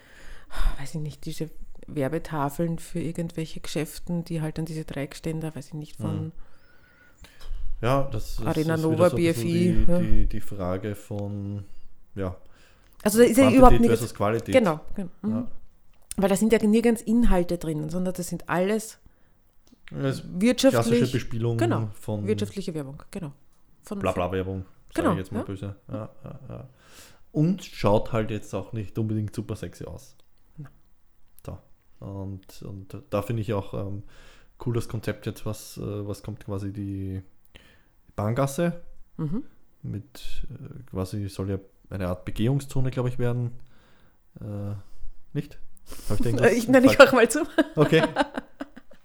[0.78, 1.50] weiß ich nicht, diese
[1.86, 6.32] Werbetafeln für irgendwelche Geschäften, die halt an diese Dreieckständer, weiß ich nicht, von Mhm.
[7.81, 9.99] Ja, das, das Arena ist Nova, so BFI, die, ja.
[10.01, 11.64] die, die Frage von
[12.14, 12.37] ja,
[13.03, 13.89] Also ist ja überhaupt nicht.
[13.89, 14.55] versus Qualität.
[14.55, 14.81] Genau.
[14.95, 15.11] genau.
[15.22, 15.31] Mhm.
[15.31, 15.47] Ja.
[16.16, 18.99] Weil da sind ja nirgends Inhalte drinnen, sondern das sind alles
[19.91, 23.33] Das klassische wirtschaftlich, Bespielung genau, von wirtschaftliche Werbung, genau.
[23.85, 25.45] Von, Blabla-Werbung, sage Genau, ich jetzt mal ja.
[25.45, 25.76] böse.
[25.91, 26.11] Ja,
[26.49, 26.68] ja,
[27.31, 30.16] Und schaut halt jetzt auch nicht unbedingt super sexy aus.
[30.57, 30.68] Na.
[31.47, 31.59] So.
[32.05, 34.03] Und, und da finde ich auch ähm,
[34.66, 37.22] cool das Konzept jetzt, was, äh, was kommt quasi die
[38.19, 38.83] Bahngasse
[39.16, 39.43] Mhm.
[39.83, 41.59] mit äh, quasi soll ja
[41.91, 43.51] eine Art Begehungszone, glaube ich, werden.
[44.41, 44.75] Äh,
[45.33, 45.59] nicht?
[46.09, 46.27] Hab ich
[46.59, 47.41] Ich nenne ich auch mal zu.
[47.77, 48.03] Okay.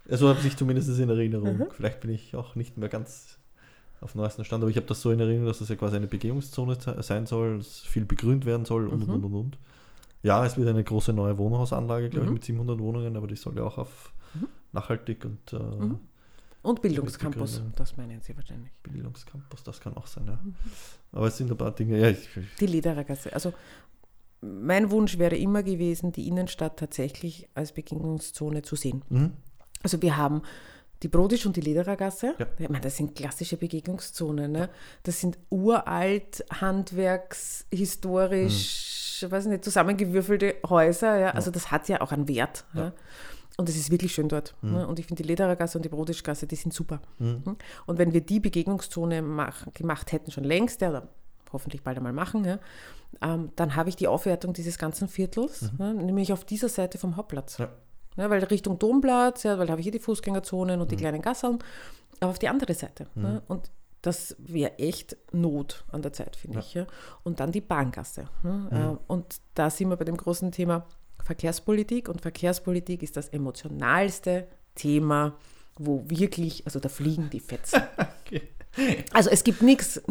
[0.09, 1.57] Also habe ich zumindest in Erinnerung.
[1.59, 1.67] Mhm.
[1.71, 3.39] Vielleicht bin ich auch nicht mehr ganz
[4.01, 5.95] auf dem neuesten Stand, aber ich habe das so in Erinnerung, dass das ja quasi
[5.95, 9.13] eine Begehungszone sein soll, dass viel begrünt werden soll und Mhm.
[9.13, 9.57] und und und.
[10.21, 12.31] Ja, es wird eine große neue Wohnhausanlage, glaube Mhm.
[12.31, 14.47] ich, mit 700 Wohnungen, aber die soll ja auch auf Mhm.
[14.73, 15.99] nachhaltig und äh, Mhm.
[16.63, 18.71] Und Bildungscampus, das meinen Sie wahrscheinlich.
[18.83, 20.39] Bildungscampus, das kann auch sein, ja.
[20.41, 20.55] Mhm.
[21.11, 22.27] Aber es sind ein paar Dinge, ja, ich,
[22.59, 23.33] Die Lederer Gasse.
[23.33, 23.53] Also
[24.41, 29.03] mein Wunsch wäre immer gewesen, die Innenstadt tatsächlich als Begegnungszone zu sehen.
[29.09, 29.33] mhm.
[29.83, 30.43] Also wir haben
[31.03, 32.35] die Brodisch und die Lederer Gasse.
[32.39, 32.47] Ja.
[32.57, 34.51] Ich meine, das sind klassische Begegnungszonen.
[34.53, 34.69] Ne?
[35.03, 41.19] Das sind uralt, handwerks, historisch, weiß nicht, zusammengewürfelte Häuser.
[41.19, 41.29] Ja?
[41.31, 42.63] Also das hat ja auch einen Wert.
[42.73, 42.81] Ja?
[42.85, 42.93] Ja.
[43.57, 44.55] Und es ist wirklich schön dort.
[44.61, 44.87] Ne?
[44.87, 47.01] Und ich finde die Lederer Gasse und die Brodischgasse, die sind super.
[47.19, 47.55] Mhm.
[47.85, 51.09] Und wenn wir die Begegnungszone mach, gemacht hätten, schon längst, ja, oder
[51.51, 52.59] hoffentlich bald einmal machen, ja,
[53.21, 57.15] ähm, dann habe ich die Aufwertung dieses ganzen Viertels, ja, nämlich auf dieser Seite vom
[57.15, 57.59] Hauptplatz.
[57.59, 57.69] Ja.
[58.15, 61.21] Ja, weil Richtung Domplatz, ja, weil da habe ich hier die Fußgängerzonen und die kleinen
[61.21, 61.59] Gasseln,
[62.19, 63.07] aber auf die andere Seite.
[63.15, 63.71] Ja, und
[64.03, 66.73] das wäre echt Not an der Zeit, finde ich.
[66.73, 66.85] Ja.
[67.23, 68.25] Und dann die Bahngasse.
[68.43, 70.85] Ja, äh, und da sind wir bei dem großen Thema
[71.23, 72.09] Verkehrspolitik.
[72.09, 75.37] Und Verkehrspolitik ist das emotionalste Thema,
[75.75, 77.81] wo wirklich, also da fliegen die Fetzen.
[78.25, 78.41] Okay.
[79.13, 80.01] Also es gibt nichts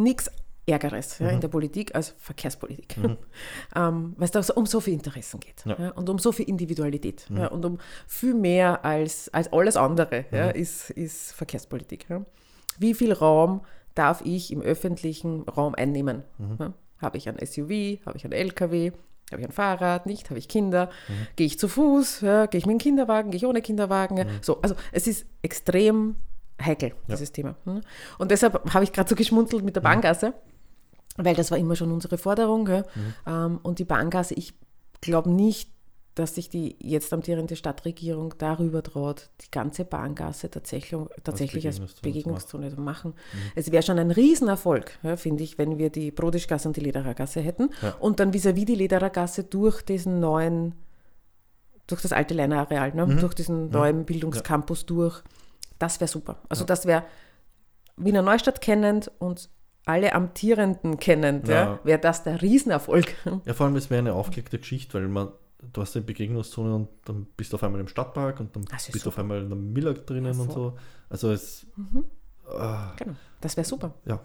[0.66, 2.96] Ärgeres ja, in der Politik als Verkehrspolitik,
[3.74, 5.76] ähm, weil es da um so viel Interessen geht Ja.
[5.76, 5.90] ja.
[5.90, 10.50] und um so viel Individualität ja, und um viel mehr als, als alles andere ja,
[10.50, 12.06] ist, ist Verkehrspolitik.
[12.78, 13.62] Wie viel Raum
[13.96, 16.22] darf ich im öffentlichen Raum einnehmen?
[16.60, 16.72] Ja.
[16.98, 18.92] Habe ich ein SUV, habe ich ein LKW,
[19.32, 20.90] habe ich ein Fahrrad, nicht, habe ich Kinder,
[21.36, 24.16] gehe ich zu Fuß, ja, gehe ich mit dem Kinderwagen, gehe ich ohne Kinderwagen.
[24.18, 24.24] Ja.
[24.40, 26.16] So, also es ist extrem
[26.60, 27.56] heikel, dieses Thema.
[27.64, 27.80] hm.
[28.18, 30.34] Und deshalb habe ich gerade so geschmunzelt mit der Bahngasse,
[31.16, 32.64] weil das war immer schon unsere Forderung.
[32.64, 32.84] gell.
[33.26, 34.54] Ähm, und die Bahngasse, ich
[35.00, 35.70] glaube nicht,
[36.14, 42.68] dass sich die jetzt amtierende Stadtregierung darüber traut, die ganze Bahngasse tatsächlich, tatsächlich als Begegnungszone
[42.74, 43.14] zu machen.
[43.54, 47.14] Es wäre schon ein Riesenerfolg, ja, finde ich, wenn wir die Brodischgasse und die Lederer
[47.14, 47.94] Gasse hätten Ja.
[48.00, 50.74] und dann vis-à-vis die Lederer Gasse durch diesen neuen,
[51.86, 53.06] durch das alte Leinerareal, ne?
[53.16, 55.22] durch diesen neuen Bildungscampus durch.
[55.78, 56.36] Das wäre super.
[56.48, 57.04] Also das wäre
[57.96, 59.48] Wiener Neustadt kennend und
[59.84, 61.54] alle Amtierenden kennend, ja.
[61.54, 61.80] Ja.
[61.84, 63.14] wäre das der Riesenerfolg.
[63.46, 65.28] Ja, vor allem, es wäre eine aufgelegte Geschichte, weil man,
[65.72, 68.88] du hast eine Begegnungszone und dann bist du auf einmal im Stadtpark und dann bist
[68.88, 69.18] du auf super.
[69.20, 70.76] einmal in der Miller drinnen Ja, und so.
[71.08, 71.66] Also es,
[72.48, 73.94] ah, Genau, das wäre super.
[74.04, 74.20] ja,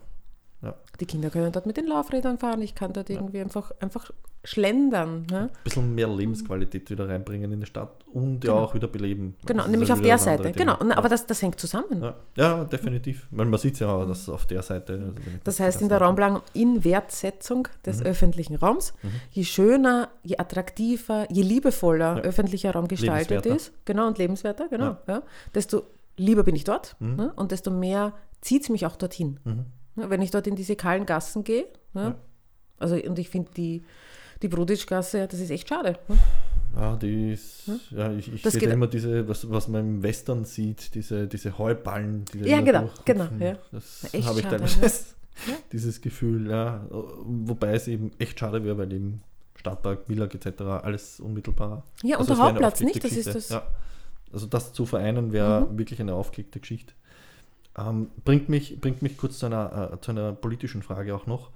[0.62, 4.10] ja, Die Kinder können dort mit den Laufrädern fahren, ich kann dort irgendwie einfach, einfach
[4.44, 5.26] schlendern.
[5.30, 5.40] Ne?
[5.40, 9.36] ein bisschen mehr Lebensqualität wieder reinbringen in die Stadt und ja auch wieder beleben.
[9.46, 10.52] Genau, nämlich ja auf der Seite.
[10.54, 10.98] Genau, ja.
[10.98, 12.02] aber das, das hängt zusammen.
[12.02, 12.16] ja.
[12.36, 13.28] ja, definitiv.
[13.32, 14.94] Weil man sieht es ja auch, dass auf der Seite.
[14.94, 15.12] also
[15.44, 17.84] Das heißt, in der Raumplanung in Wertsetzung Mhm.
[17.86, 18.94] des öffentlichen Raums,
[19.32, 22.22] je schöner, je attraktiver, je liebevoller Ja.
[22.24, 25.24] öffentlicher Raum gestaltet ist, genau, und lebenswerter, genau, ja.
[25.54, 25.84] desto
[26.16, 27.32] lieber bin ich dort ne?
[27.36, 29.40] und desto mehr zieht es mich auch dorthin.
[29.98, 30.10] Mhm.
[30.10, 32.16] Wenn ich dort in diese kahlen Gassen gehe, ja,
[32.80, 33.84] also und ich finde die,
[34.42, 35.98] die Bruditschgasse, das ist echt schade.
[36.08, 36.18] Ne?
[37.02, 40.94] Die ist, ja, ich, ich sehe da immer diese, was, was man im Western sieht,
[40.94, 43.58] diese, diese Heuballen, die Ja, genau, genau, ja.
[43.72, 45.06] Das habe ich schade, teilweise,
[45.48, 45.54] Ja.
[45.72, 46.86] dieses Gefühl, ja.
[46.90, 49.22] Wobei es eben echt schade wäre, weil eben
[49.56, 50.62] Stadtpark, Millag etc.
[50.62, 51.84] alles unmittelbar.
[52.04, 53.50] Ja, und Also der Hauptplatz nicht, das ist das.
[53.50, 53.64] Ja.
[54.32, 56.94] Also das zu vereinen wäre wirklich eine aufgelegte Geschichte.
[57.78, 61.52] Ähm, bringt, mich, bringt mich kurz zu einer, äh, zu einer politischen Frage auch noch.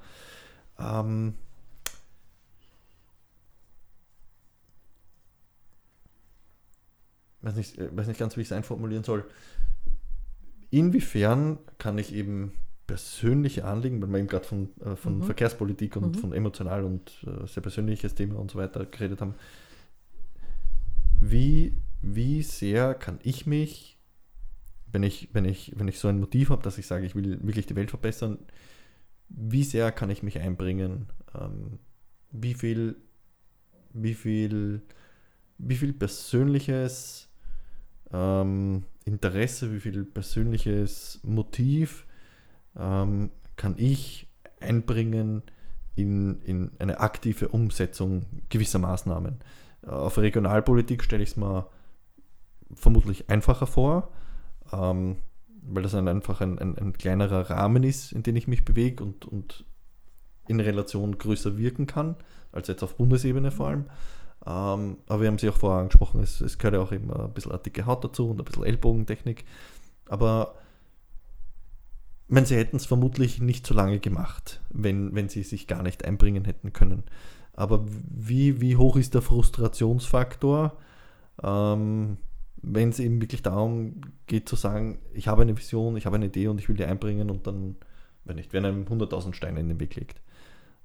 [0.80, 1.36] Ähm,
[7.42, 9.26] weiß nicht, äh, weiß nicht ganz, wie ich es einformulieren soll.
[10.70, 12.54] Inwiefern kann ich eben
[12.88, 17.48] persönliche Anliegen, weil wir eben gerade von, äh, von Verkehrspolitik und von emotional und äh,
[17.48, 19.36] sehr persönliches Thema und so weiter geredet haben,
[21.20, 23.98] wie, wie sehr kann ich mich,
[24.92, 27.40] wenn ich, wenn ich, wenn ich so ein Motiv habe, dass ich sage, ich will
[27.44, 28.40] wirklich die Welt verbessern,
[29.30, 31.08] wie sehr kann ich mich einbringen?
[31.34, 31.80] Ähm,
[32.32, 32.96] wie viel,
[33.94, 34.82] wie viel,
[35.58, 37.30] wie viel persönliches
[38.12, 42.06] ähm, Interesse, wie viel persönliches Motiv
[42.78, 44.28] ähm, kann ich
[44.60, 45.44] einbringen
[45.96, 49.40] in, in eine aktive Umsetzung gewisser Maßnahmen.
[49.86, 51.68] Auf Regionalpolitik stelle ich es mir
[52.74, 54.12] vermutlich einfacher vor,
[54.72, 55.18] ähm,
[55.64, 59.04] weil das ein, einfach ein, ein, ein kleinerer Rahmen ist, in den ich mich bewege
[59.04, 59.66] und, und
[60.48, 62.16] in Relation größer wirken kann,
[62.52, 63.86] als jetzt auf Bundesebene vor allem.
[64.46, 67.34] Ähm, aber wir haben sie auch vorher angesprochen, es, es gehört ja auch immer ein
[67.34, 69.46] bisschen dicke Haut dazu und ein bisschen Ellbogentechnik.
[70.08, 70.56] Aber
[72.32, 76.06] meine, sie hätten es vermutlich nicht so lange gemacht, wenn, wenn sie sich gar nicht
[76.06, 77.04] einbringen hätten können.
[77.54, 80.78] Aber wie, wie hoch ist der Frustrationsfaktor,
[81.44, 82.18] ähm,
[82.62, 86.28] wenn es eben wirklich darum geht zu sagen, ich habe eine Vision, ich habe eine
[86.28, 87.76] Idee und ich will die einbringen und dann,
[88.24, 90.22] wenn nicht, werden einem 100.000 Steine in den Weg legt.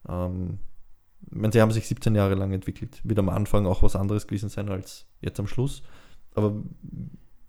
[0.08, 0.58] Ähm,
[1.30, 3.00] meine, sie haben sich 17 Jahre lang entwickelt.
[3.04, 5.82] Wird am Anfang auch was anderes gewesen sein als jetzt am Schluss.
[6.34, 6.62] Aber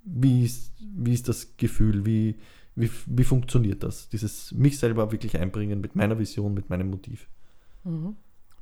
[0.03, 2.05] wie ist, wie ist das Gefühl?
[2.05, 2.37] Wie,
[2.75, 4.09] wie, wie funktioniert das?
[4.09, 7.29] Dieses mich selber wirklich einbringen mit meiner Vision, mit meinem Motiv.
[7.83, 8.15] Mhm.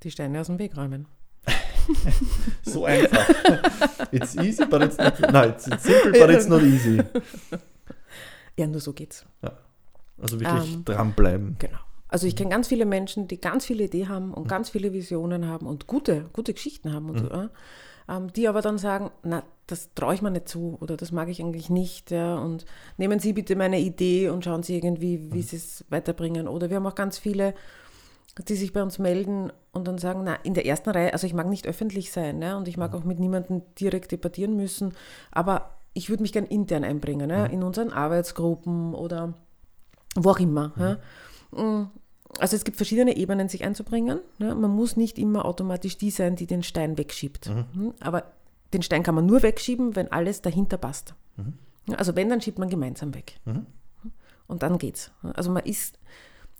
[0.04, 1.08] Die Steine aus dem Weg räumen.
[2.64, 3.30] so einfach.
[4.12, 5.20] It's easy, but it's not.
[5.32, 7.02] No, it's, it's simple, but it's not easy.
[8.58, 9.26] Ja, nur so geht's.
[9.44, 9.52] Ja.
[10.18, 11.58] Also wirklich ähm, dranbleiben.
[11.60, 11.78] Genau.
[12.08, 14.48] Also ich kenne ganz viele Menschen, die ganz viele Ideen haben und mhm.
[14.48, 17.28] ganz viele Visionen haben und gute, gute Geschichten haben und mhm.
[17.28, 17.50] so,
[18.08, 21.28] ähm, die aber dann sagen, na, das traue ich mir nicht zu oder das mag
[21.28, 22.12] ich eigentlich nicht.
[22.12, 22.66] Ja, und
[22.98, 25.44] nehmen Sie bitte meine Idee und schauen Sie irgendwie, wie mhm.
[25.44, 26.48] Sie es weiterbringen.
[26.48, 27.54] Oder wir haben auch ganz viele,
[28.44, 31.34] die sich bei uns melden und dann sagen, na, in der ersten Reihe, also ich
[31.34, 34.94] mag nicht öffentlich sein ja, und ich mag auch mit niemandem direkt debattieren müssen,
[35.32, 37.54] aber ich würde mich gern intern einbringen, ja, mhm.
[37.54, 39.34] in unseren Arbeitsgruppen oder
[40.16, 40.74] wo auch immer.
[40.78, 41.62] Ja.
[41.62, 41.90] Mm,
[42.40, 44.20] also es gibt verschiedene Ebenen, sich einzubringen.
[44.40, 47.50] Ja, man muss nicht immer automatisch die sein, die den Stein wegschiebt.
[47.50, 47.66] Mhm.
[47.74, 48.24] Hm, aber
[48.74, 51.16] den Stein kann man nur wegschieben, wenn alles dahinter passt.
[51.38, 51.54] Mhm.
[51.88, 53.40] Ja, also wenn, dann schiebt man gemeinsam weg.
[53.46, 53.66] Mhm.
[54.48, 55.12] Und dann geht's.
[55.34, 55.98] Also man ist,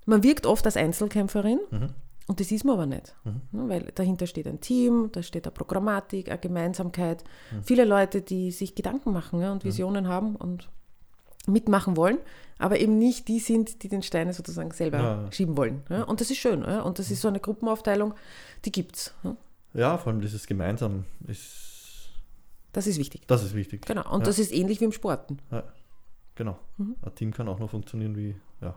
[0.06, 1.90] man wirkt oft als Einzelkämpferin mhm.
[2.28, 3.16] und das ist man aber nicht.
[3.24, 3.70] Mhm.
[3.70, 7.24] Weil dahinter steht ein Team, da steht eine Programmatik, eine Gemeinsamkeit.
[7.52, 7.64] Mhm.
[7.64, 10.70] Viele Leute, die sich Gedanken machen ja, und Visionen haben und
[11.48, 12.18] mitmachen wollen,
[12.58, 15.32] aber eben nicht die sind, die den Stein sozusagen selber ja.
[15.32, 15.84] schieben wollen.
[15.90, 16.04] Ja?
[16.04, 16.62] Und das ist schön.
[16.62, 16.82] Ja?
[16.82, 18.14] Und das ist so eine Gruppenaufteilung,
[18.64, 19.14] die gibt es.
[19.74, 19.98] Ja?
[19.98, 22.10] vor allem dieses Gemeinsam ist.
[22.72, 23.28] Das ist wichtig.
[23.28, 23.86] Das ist wichtig.
[23.86, 24.10] Genau.
[24.14, 25.40] Und das ist ähnlich wie im Sporten.
[26.36, 26.58] Genau.
[26.78, 26.96] Mhm.
[27.02, 28.76] Ein Team kann auch noch funktionieren wie, ja,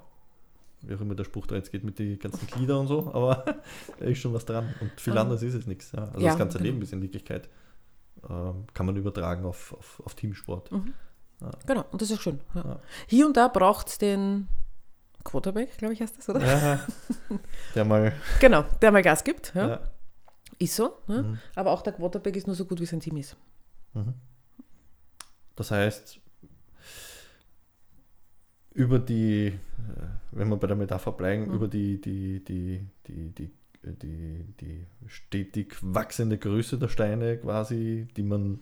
[0.82, 3.44] wie auch immer der Spruch da jetzt geht mit den ganzen Gliedern und so, aber
[3.98, 4.74] da ist schon was dran.
[4.80, 5.20] Und viel mhm.
[5.20, 5.94] anderes ist es nichts.
[5.94, 6.70] Also das ganze genau.
[6.70, 7.48] Leben ist in Wirklichkeit,
[8.22, 10.70] äh, kann man übertragen auf, auf, auf Teamsport.
[10.72, 10.94] Mhm.
[11.40, 11.50] Ja.
[11.66, 12.40] Genau, und das ist auch schön.
[12.54, 12.62] Ja.
[12.64, 12.80] Ja.
[13.06, 14.48] Hier und da braucht es den
[15.24, 16.44] Quarterback, glaube ich, heißt das, oder?
[16.44, 16.80] Ja,
[17.74, 18.12] der mal.
[18.40, 19.54] genau, der mal Gas gibt.
[19.54, 19.80] Ja.
[20.58, 20.98] Ist so.
[21.06, 21.38] Mhm.
[21.54, 23.36] Aber auch der Quarterback ist nur so gut, wie sein Team ist.
[23.94, 24.14] Mhm.
[25.54, 26.20] Das heißt,
[28.78, 29.52] über die, äh,
[30.30, 31.54] wenn wir bei der Metapher bleiben, mhm.
[31.54, 33.50] über die, die, die, die, die,
[33.82, 38.60] die, die stetig wachsende Größe der Steine quasi, die man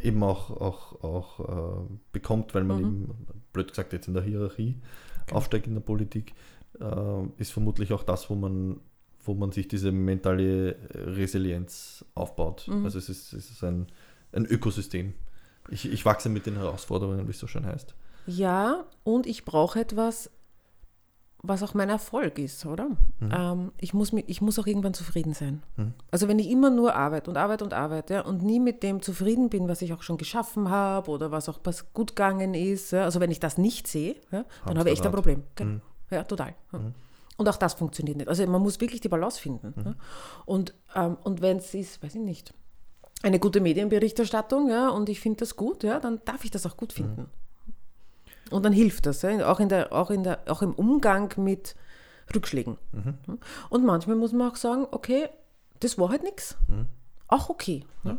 [0.00, 2.84] eben auch, auch, auch äh, bekommt, weil man mhm.
[2.84, 4.76] eben, blöd gesagt, jetzt in der Hierarchie
[5.22, 5.34] okay.
[5.34, 6.32] aufsteigt in der Politik,
[6.80, 8.78] äh, ist vermutlich auch das, wo man,
[9.24, 12.68] wo man sich diese mentale Resilienz aufbaut.
[12.68, 12.84] Mhm.
[12.84, 13.88] Also es ist, es ist ein,
[14.30, 15.14] ein Ökosystem.
[15.68, 17.96] Ich, ich wachse mit den Herausforderungen, wie es so schön heißt.
[18.26, 20.30] Ja, und ich brauche etwas,
[21.42, 22.88] was auch mein Erfolg ist, oder?
[23.18, 23.30] Mhm.
[23.32, 25.62] Ähm, ich, muss, ich muss auch irgendwann zufrieden sein.
[25.76, 25.94] Mhm.
[26.10, 29.00] Also wenn ich immer nur arbeite und arbeite und arbeite ja, und nie mit dem
[29.00, 32.92] zufrieden bin, was ich auch schon geschaffen habe oder was auch was gut gegangen ist,
[32.92, 35.44] ja, also wenn ich das nicht sehe, ja, dann habe ich echt ein Problem.
[35.58, 35.80] Mhm.
[36.10, 36.54] Ja, total.
[36.72, 36.94] Mhm.
[37.36, 38.28] Und auch das funktioniert nicht.
[38.28, 39.72] Also man muss wirklich die Balance finden.
[39.74, 39.94] Mhm.
[40.44, 42.52] Und, ähm, und wenn es ist, weiß ich nicht,
[43.22, 46.76] eine gute Medienberichterstattung, ja, und ich finde das gut, ja, dann darf ich das auch
[46.76, 47.30] gut finden.
[48.50, 51.76] Und dann hilft das, auch, in der, auch, in der, auch im Umgang mit
[52.34, 52.76] Rückschlägen.
[52.92, 53.38] Mhm.
[53.68, 55.28] Und manchmal muss man auch sagen, okay,
[55.80, 56.56] das war halt nichts.
[56.68, 56.86] Mhm.
[57.28, 57.84] Auch okay.
[58.04, 58.18] Ja.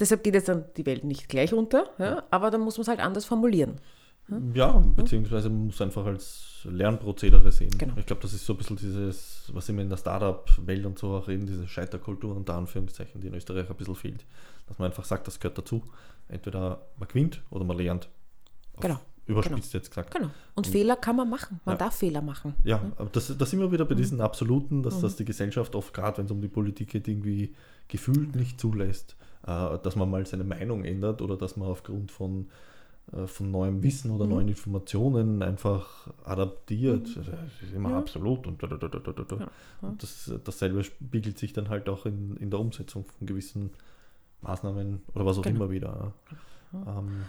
[0.00, 2.24] Deshalb geht jetzt dann die Welt nicht gleich unter, ja?
[2.30, 3.78] aber dann muss man es halt anders formulieren.
[4.54, 7.76] Ja, beziehungsweise man muss einfach als Lernprozedere sehen.
[7.76, 7.94] Genau.
[7.96, 11.08] Ich glaube, das ist so ein bisschen dieses, was immer in der Startup-Welt und so
[11.08, 14.24] auch reden, diese Scheiterkultur unter Anführungszeichen, die in Österreich ein bisschen fehlt.
[14.68, 15.82] Dass man einfach sagt, das gehört dazu.
[16.28, 18.08] Entweder man gewinnt oder man lernt.
[18.80, 19.80] Genau überspitzt genau.
[19.80, 20.14] jetzt gesagt.
[20.14, 20.26] Genau.
[20.26, 21.60] Und, und, Fehler kann man machen.
[21.64, 21.78] Man ja.
[21.78, 22.54] darf Fehler machen.
[22.64, 23.98] Ja, aber das, das sind wir wieder bei mhm.
[23.98, 25.02] diesen Absoluten, dass, mhm.
[25.02, 27.54] dass die Gesellschaft oft, gerade wenn es um die Politik geht, irgendwie
[27.88, 29.16] gefühlt nicht zulässt,
[29.46, 32.48] äh, dass man mal seine Meinung ändert oder dass man aufgrund von,
[33.12, 34.30] äh, von neuem Wissen oder mhm.
[34.30, 37.08] neuen Informationen einfach adaptiert.
[37.08, 37.14] Mhm.
[37.14, 37.28] Das
[37.62, 37.98] ist immer ja.
[37.98, 39.50] absolut und, da, da, da, ja.
[39.82, 43.70] und das, dasselbe spiegelt sich dann halt auch in, in der Umsetzung von gewissen
[44.42, 45.56] Maßnahmen oder was auch genau.
[45.56, 46.12] immer wieder.
[46.74, 47.24] Ähm,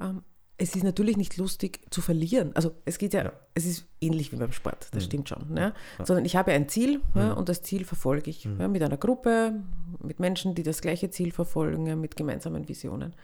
[0.00, 0.22] ähm,
[0.60, 2.54] es ist natürlich nicht lustig zu verlieren.
[2.54, 3.32] Also es geht ja, ja.
[3.54, 5.06] es ist ähnlich wie beim Sport, das mhm.
[5.06, 5.54] stimmt schon.
[5.54, 5.72] Ne?
[5.98, 6.04] Ja.
[6.04, 7.20] Sondern ich habe ein Ziel mhm.
[7.20, 8.70] ja, und das Ziel verfolge ich mhm.
[8.70, 9.54] mit einer Gruppe,
[10.02, 13.14] mit Menschen, die das gleiche Ziel verfolgen, mit gemeinsamen Visionen.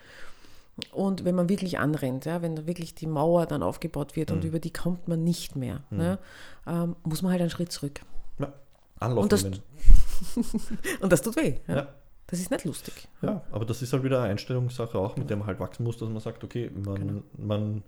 [0.93, 4.49] Und wenn man wirklich anrennt, ja, wenn wirklich die Mauer dann aufgebaut wird und mhm.
[4.49, 5.99] über die kommt man nicht mehr, mhm.
[5.99, 6.19] ne,
[6.67, 8.01] ähm, muss man halt einen Schritt zurück.
[8.39, 8.53] Ja,
[8.99, 9.45] Anlauf Und das-.
[11.01, 11.57] Und das tut weh.
[11.69, 11.89] Ja?
[12.29, 13.09] Das ist nicht lustig.
[13.23, 15.97] Ja, aber das ist halt wieder eine Einstellungssache auch, mit der man halt wachsen muss,
[15.97, 17.23] dass man sagt, okay, man, Genau.
[17.39, 17.83] man,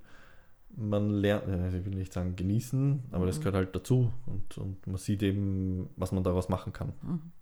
[0.77, 3.29] man lernt, äh, ich will nicht sagen genießen, aber Mhm.
[3.29, 6.93] das gehört halt dazu und, und man sieht eben, was man daraus machen kann.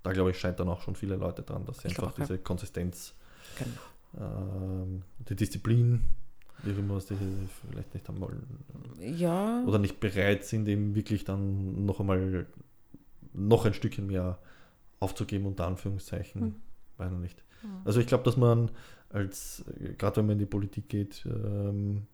[0.03, 1.93] Da glaube ich, scheint dann auch schon viele Leute dran, dass sie Mhm.
[1.93, 2.25] Ich einfach auch, ja.
[2.25, 3.15] diese Konsistenz,
[3.59, 4.27] Genau.
[4.27, 6.01] ähm, die Disziplin,
[6.63, 7.17] wie immer was die
[7.71, 8.43] vielleicht nicht haben wollen,
[9.01, 12.47] Ja, oder nicht bereit sind, eben wirklich dann noch einmal
[13.35, 14.39] noch ein Stückchen mehr
[14.99, 16.41] aufzugeben, unter Anführungszeichen.
[16.41, 16.55] Hm.
[16.99, 17.43] Weiß noch nicht.
[17.85, 18.71] Also ich glaube, dass man
[19.11, 22.07] als, äh, gerade wenn man in die Politik geht, ähm,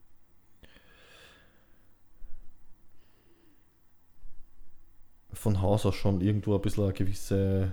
[5.32, 7.72] von Haus aus schon irgendwo ein bisschen eine gewisse,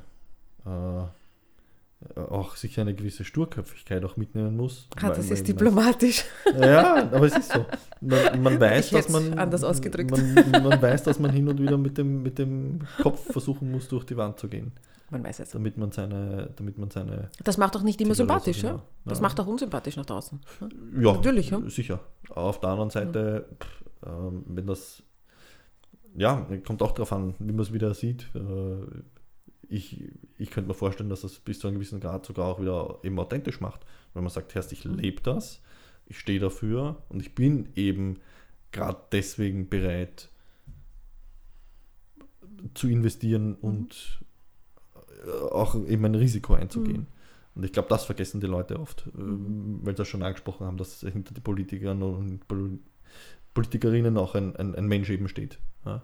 [0.65, 4.87] äh, auch sicher eine gewisse Sturköpfigkeit auch mitnehmen muss.
[5.01, 6.23] ah, das ist man- diplomatisch.
[6.57, 7.65] ja, aber es ist so.
[7.99, 9.37] Man, man weiß, dass man.
[9.37, 10.11] anders ausgedrückt.
[10.11, 10.33] Man,
[10.63, 14.05] man weiß, dass man hin und wieder mit dem, mit dem Kopf versuchen muss, durch
[14.05, 14.71] die Wand zu gehen,
[15.11, 15.49] Man weiß es.
[15.51, 17.29] damit man seine, damit man seine.
[17.43, 18.71] Das macht auch nicht immer sympathisch, ja.
[18.71, 18.83] genau.
[19.05, 19.21] Das Ja.
[19.23, 20.39] macht auch unsympathisch nach draußen.
[20.61, 20.69] ne?
[21.01, 21.61] Ja, Natürlich, ja.
[21.69, 21.99] sicher.
[22.29, 25.01] Auf der anderen Seite, pff, ähm, wenn das.
[26.15, 28.27] Ja, kommt auch darauf an, wie man es wieder sieht.
[28.35, 28.85] Äh,
[29.67, 30.03] ich,
[30.37, 33.19] ich könnte mir vorstellen, dass das bis zu einem gewissen Grad sogar auch wieder eben
[33.19, 33.85] authentisch macht.
[34.13, 35.61] Wenn man sagt, Herrst, ich lebe das,
[36.07, 38.17] ich stehe dafür und ich bin eben
[38.71, 40.29] gerade deswegen bereit
[42.73, 44.25] zu investieren und äh,
[45.51, 47.07] auch eben ein Risiko einzugehen.
[47.55, 50.77] Und ich glaube, das vergessen die Leute oft, ähm, weil sie das schon angesprochen haben,
[50.77, 52.79] dass hinter den Politikern und Pol-
[53.53, 55.59] Politikerinnen auch ein, ein, ein Mensch eben steht.
[55.85, 56.01] Ja?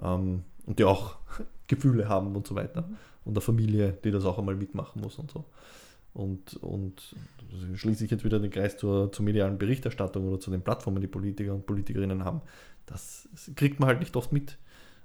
[0.00, 1.16] Ähm, und die auch
[1.66, 2.88] Gefühle haben und so weiter.
[3.24, 5.44] Und eine Familie, die das auch einmal mitmachen muss und so.
[6.14, 7.14] Und, und
[7.74, 11.08] schließe ich jetzt wieder den Kreis zur, zur medialen Berichterstattung oder zu den Plattformen, die
[11.08, 12.40] Politiker und Politikerinnen haben.
[12.86, 14.56] Das kriegt man halt nicht oft mit.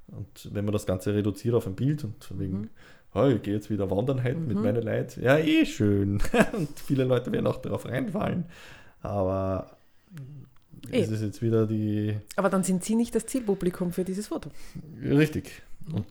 [0.08, 2.70] Und wenn man das Ganze reduziert auf ein Bild und wegen,
[3.14, 6.22] oh, ich gehe jetzt wieder wandern heute mit meinen Leuten, ja, eh schön.
[6.54, 8.46] und viele Leute werden auch darauf reinfallen.
[9.02, 9.78] Aber
[10.90, 11.02] Eh.
[11.02, 14.50] es ist jetzt wieder die, Aber dann sind Sie nicht das Zielpublikum für dieses Foto.
[15.00, 15.62] Richtig.
[15.94, 16.06] Und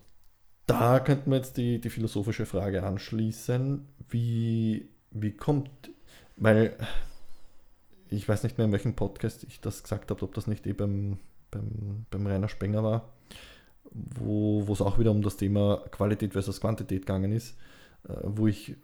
[0.66, 5.70] da könnten wir jetzt die, die philosophische Frage anschließen, wie, wie kommt,
[6.36, 6.76] weil
[8.09, 10.72] ich weiß nicht mehr, in welchem Podcast ich das gesagt habe, ob das nicht eh
[10.72, 11.18] beim,
[11.51, 13.09] beim, beim Rainer Spenger war,
[13.93, 17.57] wo es auch wieder um das Thema Qualität versus Quantität gegangen ist,
[18.09, 18.76] äh, wo ich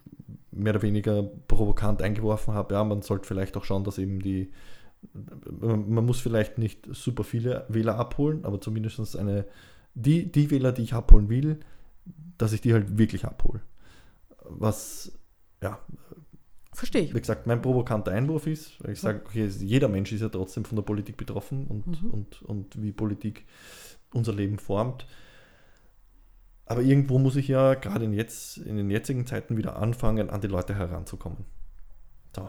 [0.51, 4.51] mehr oder weniger provokant eingeworfen habe, ja, man sollte vielleicht auch schauen, dass eben die,
[5.13, 9.45] man muss vielleicht nicht super viele Wähler abholen, aber zumindest eine,
[9.95, 11.61] die, die Wähler, die ich abholen will,
[12.39, 13.61] dass ich die halt wirklich abhole.
[14.45, 15.13] Was,
[15.63, 15.79] ja,
[16.73, 17.15] Verstehe ich.
[17.15, 20.67] wie gesagt, mein provokanter Einwurf ist, weil ich sage, okay, jeder Mensch ist ja trotzdem
[20.67, 23.47] von der Politik betroffen und, und, und wie Politik
[24.13, 25.07] unser Leben formt.
[26.67, 30.41] Aber irgendwo muss ich ja gerade in, jetzt, in den jetzigen Zeiten wieder anfangen, an
[30.41, 31.45] die Leute heranzukommen.
[32.35, 32.43] So.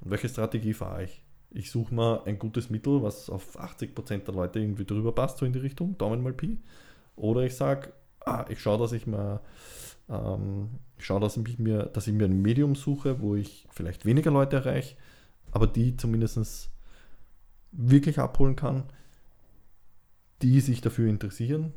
[0.00, 1.24] Und welche Strategie fahre ich?
[1.50, 5.46] Ich suche mal ein gutes Mittel, was auf 80% der Leute irgendwie drüber passt, so
[5.46, 6.58] in die Richtung, Daumen mal Pi.
[7.16, 9.40] Oder ich sage, ah, ich schaue, dass ich mal
[10.08, 14.04] ähm, ich schaue, dass ich, mir, dass ich mir ein Medium suche, wo ich vielleicht
[14.04, 14.96] weniger Leute erreiche,
[15.52, 16.70] aber die zumindest
[17.72, 18.84] wirklich abholen kann,
[20.44, 21.72] die sich dafür interessieren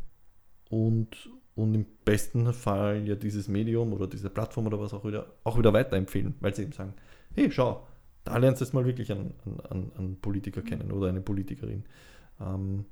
[0.69, 5.33] und, und im besten Fall ja dieses Medium oder diese Plattform oder was auch wieder,
[5.45, 6.93] auch wieder weiterempfehlen, weil sie eben sagen,
[7.33, 7.87] hey, schau,
[8.25, 9.33] da lernst du jetzt mal wirklich einen,
[9.69, 11.85] einen, einen Politiker kennen oder eine Politikerin.
[12.41, 12.83] Ähm,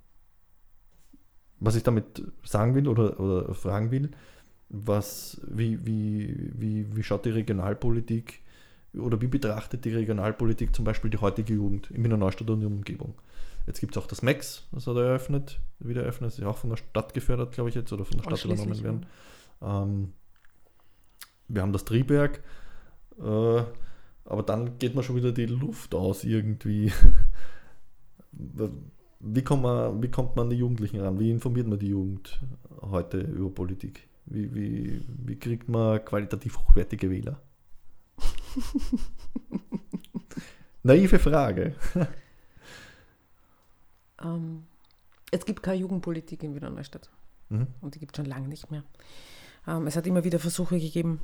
[1.59, 4.11] was ich damit sagen will oder, oder fragen will,
[4.69, 8.41] was, wie, wie, wie, wie schaut die Regionalpolitik
[8.97, 12.69] oder wie betrachtet die Regionalpolitik zum Beispiel die heutige Jugend in Wiener Neustadt und der
[12.69, 13.13] Umgebung?
[13.68, 16.57] Jetzt gibt es auch das MAX, das hat eröffnet, wieder eröffnet, das ist ja auch
[16.57, 19.05] von der Stadt gefördert, glaube ich jetzt, oder von der Stadt übernommen werden.
[19.61, 20.13] Ähm,
[21.47, 22.43] wir haben das Triebwerk,
[23.20, 23.63] äh,
[24.26, 26.91] aber dann geht man schon wieder die Luft aus irgendwie.
[29.28, 31.20] Wie, kommt man, wie kommt man an die Jugendlichen ran?
[31.20, 32.41] Wie informiert man die Jugend
[32.82, 34.07] heute über Politik?
[34.26, 37.41] Wie, wie, wie kriegt man qualitativ hochwertige Wähler?
[40.84, 41.76] Naive Frage.
[44.24, 44.66] Ähm,
[45.32, 47.09] es gibt keine Jugendpolitik in Wiener Neustadt.
[47.49, 47.68] Mhm.
[47.82, 48.84] Und die gibt es schon lange nicht mehr.
[49.68, 51.22] Ähm, es hat immer wieder Versuche gegeben,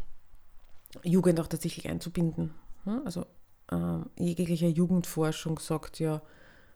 [1.04, 2.52] Jugend auch tatsächlich einzubinden.
[2.86, 3.26] Ja, Also
[3.72, 6.22] ähm, jegliche Jugendforschung sagt ja,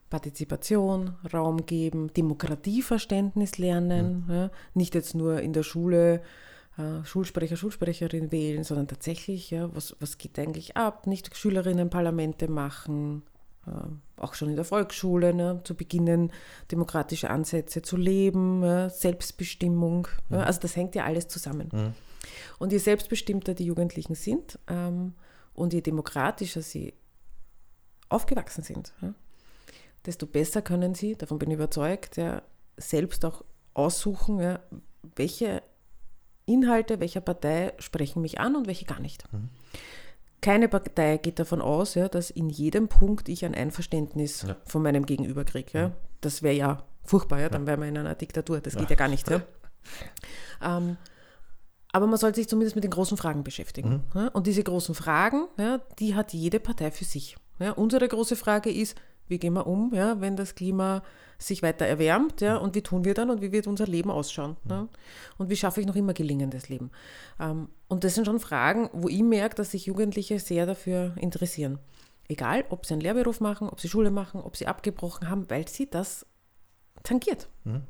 [0.09, 6.21] Partizipation, Raum geben, Demokratieverständnis lernen, ja, nicht jetzt nur in der Schule
[6.77, 13.23] äh, Schulsprecher, Schulsprecherin wählen, sondern tatsächlich, ja, was, was geht eigentlich ab, nicht Schülerinnenparlamente machen,
[13.65, 13.71] äh,
[14.17, 16.31] auch schon in der Volksschule, ne, zu beginnen,
[16.71, 20.07] demokratische Ansätze zu leben, ja, Selbstbestimmung.
[20.29, 21.69] Ja, also das hängt ja alles zusammen.
[21.71, 21.93] Mhm.
[22.59, 25.13] Und je selbstbestimmter die Jugendlichen sind ähm,
[25.53, 26.93] und je demokratischer sie
[28.09, 29.13] aufgewachsen sind, ja,
[30.05, 32.41] desto besser können sie, davon bin ich überzeugt, ja,
[32.77, 33.43] selbst auch
[33.73, 34.57] aussuchen,
[35.15, 35.61] welche
[36.45, 39.23] Inhalte welcher Partei sprechen mich an und welche gar nicht.
[40.45, 44.55] Keine Partei geht davon aus, ja, dass in jedem Punkt ich ein Einverständnis Ja.
[44.65, 45.69] von meinem Gegenüber kriege.
[45.77, 45.91] Ja.
[46.21, 48.59] Das wäre ja furchtbar, ja, dann wären wir in einer Diktatur.
[48.61, 49.27] Das geht ja gar nicht.
[49.29, 49.41] Ja.
[50.61, 50.97] Ähm,
[51.91, 54.03] aber man sollte sich zumindest mit den großen Fragen beschäftigen.
[54.13, 54.27] Ja?
[54.29, 55.47] Und diese großen Fragen,
[55.99, 57.37] die hat jede Partei für sich.
[57.75, 58.95] Unsere große Frage ist,
[59.27, 61.01] wie gehen wir um, ja, wenn das Klima
[61.39, 64.55] sich weiter erwärmt, ja, und wie tun wir dann und wie wird unser Leben ausschauen?
[64.69, 64.87] Ja?
[65.37, 66.91] Und wie schaffe ich noch immer gelingendes Leben?
[67.39, 71.79] Ähm, und das sind schon Fragen, wo ich merke, dass sich Jugendliche sehr dafür interessieren.
[72.27, 75.67] Egal, ob sie einen Lehrberuf machen, ob sie Schule machen, ob sie abgebrochen haben, weil
[75.67, 76.25] sie das
[77.03, 77.47] tangiert.
[77.63, 77.83] Hm?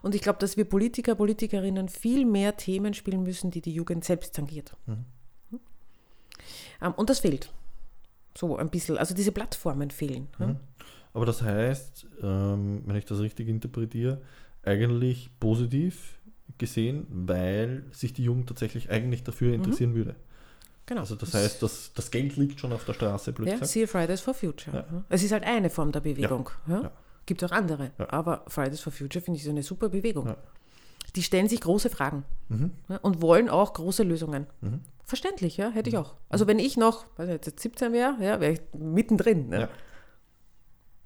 [0.00, 4.04] Und ich glaube, dass wir Politiker, Politikerinnen viel mehr Themen spielen müssen, die die Jugend
[4.04, 4.74] selbst tangiert.
[4.86, 5.04] Hm?
[6.80, 7.52] Ähm, und das fehlt.
[8.36, 8.96] So ein bisschen.
[8.96, 10.28] Also diese Plattformen fehlen.
[10.38, 10.56] ja.
[11.14, 14.22] Aber das heißt, ähm, wenn ich das richtig interpretiere,
[14.62, 16.18] eigentlich positiv
[16.58, 20.14] gesehen, weil sich die Jugend tatsächlich eigentlich dafür interessieren würde.
[20.86, 21.02] Genau.
[21.02, 24.20] Also das heißt, das, das Geld liegt schon auf der Straße, blöd ja, siehe Fridays
[24.20, 24.84] for Future.
[24.90, 25.04] Ja.
[25.08, 26.50] Es ist halt eine Form der Bewegung.
[26.66, 26.82] Ja.
[26.82, 26.92] Ja.
[27.24, 27.92] Gibt auch andere.
[28.08, 30.34] Aber Fridays for Future finde ich ist eine super Bewegung.
[31.14, 32.72] Die stellen sich große Fragen Mhm.
[33.02, 34.46] und wollen auch große Lösungen.
[35.04, 36.16] Verständlich, ja, hätte ich auch.
[36.28, 39.48] Also wenn ich noch, weiß nicht, jetzt 17 wäre, ja, wäre ich mittendrin.
[39.50, 39.68] Ne?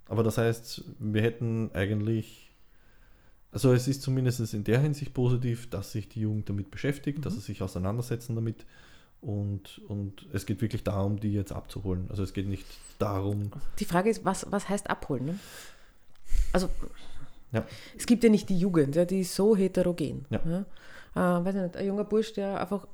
[0.09, 2.45] Aber das heißt, wir hätten eigentlich,
[3.57, 7.32] also es ist zumindest in der Hinsicht positiv, dass sich die Jugend damit beschäftigt, dass
[7.32, 8.66] sie sich auseinandersetzen damit
[9.22, 12.04] und, und es geht wirklich darum, die jetzt abzuholen.
[12.11, 12.66] Also es geht nicht
[12.98, 15.24] darum, Die Frage ist, was, was heißt abholen?
[15.24, 15.38] Ne?
[16.52, 16.68] Also
[17.50, 17.64] ja,
[17.96, 20.26] es gibt ja nicht die Jugend, ja, die ist so heterogen.
[20.28, 20.40] Ja.
[20.44, 21.38] Ja?
[21.38, 22.86] Äh, weiß nicht, ein junger Bursch, der einfach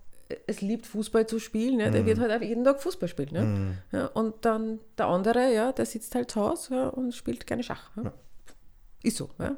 [0.47, 3.35] es liebt, Fußball zu spielen, ja, der wird halt einfach jeden Tag Fußball spielen.
[3.35, 3.43] Ja?
[3.43, 3.79] Mhm.
[3.91, 7.65] Ja, und dann der andere, ja, der sitzt halt zu Hause ja, und spielt gerne
[7.65, 7.91] Schach.
[7.97, 8.13] Ja.
[9.03, 9.29] Ist so.
[9.41, 9.57] Ja?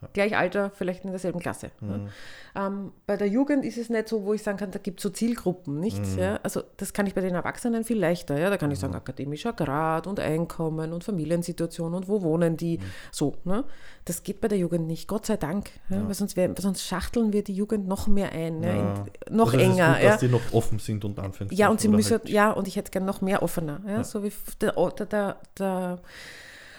[0.00, 0.08] Ja.
[0.12, 1.70] Gleich Alter, vielleicht in derselben Klasse.
[1.80, 2.08] Mhm.
[2.54, 5.02] Ähm, bei der Jugend ist es nicht so, wo ich sagen kann, da gibt es
[5.02, 6.00] so Zielgruppen, nicht?
[6.00, 6.18] Mhm.
[6.18, 6.40] Ja?
[6.42, 8.38] Also das kann ich bei den Erwachsenen viel leichter.
[8.38, 8.48] Ja?
[8.48, 12.78] Da kann ich sagen, akademischer Grad und Einkommen und Familiensituation und wo wohnen die.
[12.78, 12.82] Mhm.
[13.10, 13.34] So.
[13.44, 13.64] Ne?
[14.04, 15.70] Das geht bei der Jugend nicht, Gott sei Dank.
[15.88, 16.06] Ja?
[16.06, 18.62] Weil sonst, wär, sonst schachteln wir die Jugend noch mehr ein.
[18.62, 18.70] Ja.
[19.28, 19.94] In, noch also enger.
[19.94, 20.10] gut, ja?
[20.10, 21.58] dass die noch offen sind und Anführungszeichen.
[21.58, 23.80] Ja, und sie müssen, halt- ja, und ich hätte gern noch mehr offener.
[23.86, 24.72] Ja, So wie der,
[25.10, 25.98] der, der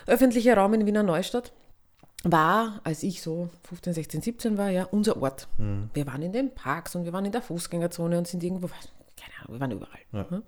[0.07, 1.51] öffentliche Raum in Wiener Neustadt
[2.23, 5.47] war, als ich so 15, 16, 17 war, ja, unser Ort.
[5.57, 5.89] Mhm.
[5.93, 9.33] Wir waren in den Parks und wir waren in der Fußgängerzone und sind irgendwo, keine
[9.41, 9.99] Ahnung, wir waren überall.
[10.11, 10.25] Ja.
[10.29, 10.43] ne?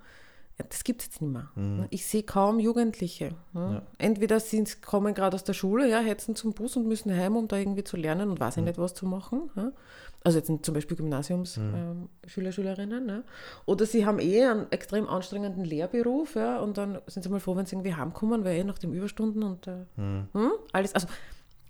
[0.59, 1.49] Ja, das gibt es jetzt nicht mehr.
[1.55, 1.87] ne?
[1.91, 3.29] Ich sehe kaum Jugendliche.
[3.53, 3.75] ne?
[3.75, 3.81] Ja.
[3.99, 7.47] Entweder sind, kommen gerade aus der Schule, ja, hetzen zum Bus und müssen heim, um
[7.47, 8.43] da irgendwie zu lernen und Mhm.
[8.43, 9.49] weiß ich nicht, was zu machen.
[9.55, 9.71] Ja?
[10.25, 11.75] Also jetzt sind zum Beispiel Gymnasiumsschüler, Mhm.
[11.75, 13.05] ähm, Schüler, Schülerinnen.
[13.05, 13.23] Ne?
[13.65, 17.55] Oder sie haben eh einen extrem anstrengenden Lehrberuf ja, und dann sind sie mal froh,
[17.55, 20.27] wenn sie irgendwie heimkommen, weil eh nach dem Überstunden und äh, Mhm.
[20.33, 21.07] hm, alles, also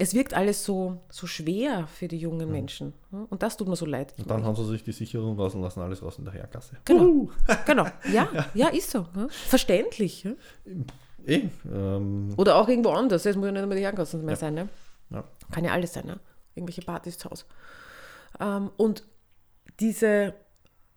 [0.01, 2.51] es wirkt alles so, so schwer für die jungen Mhm.
[2.51, 2.93] Menschen.
[3.11, 4.15] Und das tut mir so leid.
[4.17, 6.77] Und dann haben sie sich die Sicherung raus und lassen alles raus in der Hergasse.
[6.85, 7.29] Genau.
[7.67, 7.85] genau.
[8.11, 9.05] Ja, ja, ist so.
[9.15, 9.27] Ja.
[9.29, 10.23] Verständlich.
[10.23, 10.31] Ja.
[11.27, 13.27] Eh, ähm, Oder auch irgendwo anders.
[13.27, 14.55] Es muss ja nicht immer die Herrenkassen mehr sein.
[14.55, 14.69] Ne?
[15.11, 15.23] ja.
[15.51, 16.07] Kann ja alles sein.
[16.07, 16.19] Ne?
[16.55, 17.45] Irgendwelche Partys zu Hause.
[18.39, 19.03] Ähm, und
[19.79, 20.33] diese,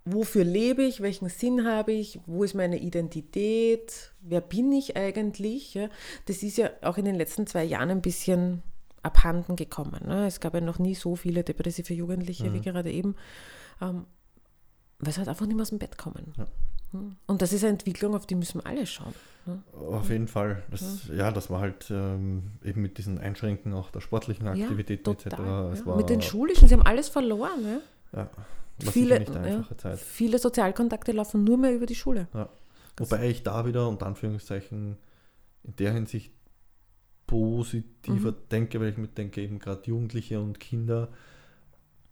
[0.07, 5.75] wofür lebe ich, welchen Sinn habe ich, wo ist meine Identität, wer bin ich eigentlich,
[5.75, 5.89] ja?
[6.25, 8.63] das ist ja auch in den letzten zwei Jahren ein bisschen
[9.05, 10.01] abhanden gekommen.
[10.07, 10.27] Ne?
[10.27, 13.15] Es gab ja noch nie so viele depressive Jugendliche wie gerade eben,
[13.81, 14.07] ähm,
[14.99, 16.33] weil sie halt einfach nicht mehr aus dem Bett kommen.
[16.93, 17.17] Hm?
[17.27, 19.15] Und das ist eine Entwicklung, auf die müssen wir alle schauen.
[19.47, 19.63] Ne?
[19.73, 20.63] Auf jeden Fall.
[20.71, 21.31] Das, ja.
[21.31, 25.25] das war halt ähm, eben mit diesen Einschränken auch der sportlichen Aktivitäten etc.
[25.25, 25.87] total, Es ja.
[25.87, 27.81] war, Mit den schulischen, sie haben alles verloren.
[28.13, 28.21] Ja?
[28.21, 32.29] ja, Viele, ja, viele Sozialkontakte laufen nur mehr über die Schule.
[32.35, 32.49] Ja.
[32.97, 34.97] Wobei ich da wieder unter Anführungszeichen
[35.65, 36.33] in der Hinsicht
[37.39, 38.37] positiver Mhm.
[38.53, 41.09] denke, weil ich mir denke, eben gerade Jugendliche und Kinder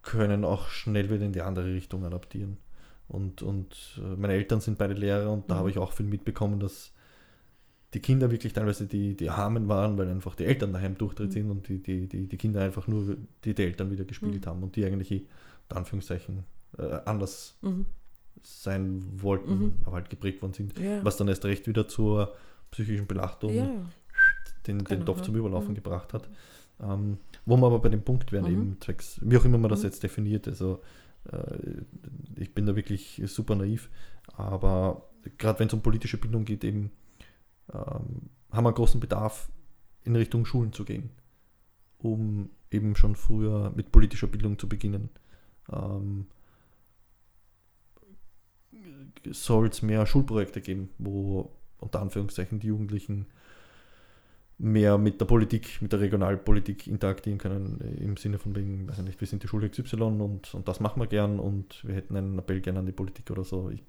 [0.02, 2.56] können auch schnell wieder in die andere Richtung adaptieren.
[3.08, 5.58] Und, und äh, meine Eltern sind beide Lehrer und da Mhm.
[5.60, 6.92] habe ich auch viel mitbekommen, dass
[7.94, 11.32] die Kinder wirklich teilweise die, die Armen waren, weil einfach die Eltern daheim durchdreht Mhm.
[11.32, 14.62] sind und die, die, die, die Kinder einfach nur die, die Eltern wieder gespielt haben
[14.62, 15.12] und die eigentlich,
[15.64, 16.44] unter Anführungszeichen,
[16.78, 17.86] äh, anders Mhm.
[18.42, 19.72] sein wollten, Mhm.
[19.84, 20.76] aber halt geprägt worden sind.
[20.78, 21.04] Ja.
[21.04, 22.34] Was dann erst recht wieder zur
[22.72, 23.70] psychischen Belachtung Ja,
[24.66, 25.24] den, den Genau, Topf ja.
[25.24, 25.74] zum Überlaufen Mhm.
[25.76, 26.28] gebracht hat.
[26.80, 28.50] Ähm, wo wir aber bei dem Punkt wären, Mhm.
[28.52, 29.84] eben zwecks, wie auch immer man das Mhm.
[29.86, 30.82] jetzt definiert, also
[31.30, 31.82] äh,
[32.36, 33.88] ich bin da wirklich super naiv,
[34.32, 35.08] aber
[35.38, 36.90] gerade wenn es um politische Bildung geht, eben
[37.72, 39.50] ähm, haben einen großen Bedarf,
[40.04, 41.10] in Richtung Schulen zu gehen,
[41.98, 45.10] um eben schon früher mit politischer Bildung zu beginnen.
[45.72, 46.26] Ähm,
[49.30, 53.26] soll es mehr Schulprojekte geben, wo unter Anführungszeichen die Jugendlichen
[54.58, 59.04] mehr mit der Politik, mit der Regionalpolitik interagieren können, im Sinne von wegen, weiß ich
[59.04, 62.16] nicht, wir sind die Schule XY und, und das machen wir gern und wir hätten
[62.16, 63.70] einen Appell gerne an die Politik oder so.
[63.70, 63.82] Ich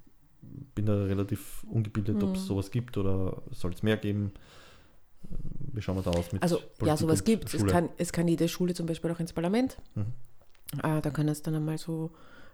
[0.75, 2.23] bin da relativ ungebildet, mhm.
[2.23, 4.31] ob es sowas gibt oder soll es mehr geben.
[5.71, 7.65] Wie schauen wir da aus mit Also Politik ja, sowas gibt es.
[7.65, 9.77] Kann, es kann jede Schule zum Beispiel auch ins Parlament.
[9.95, 10.05] Mhm.
[10.83, 12.11] Äh, da kann es dann einmal so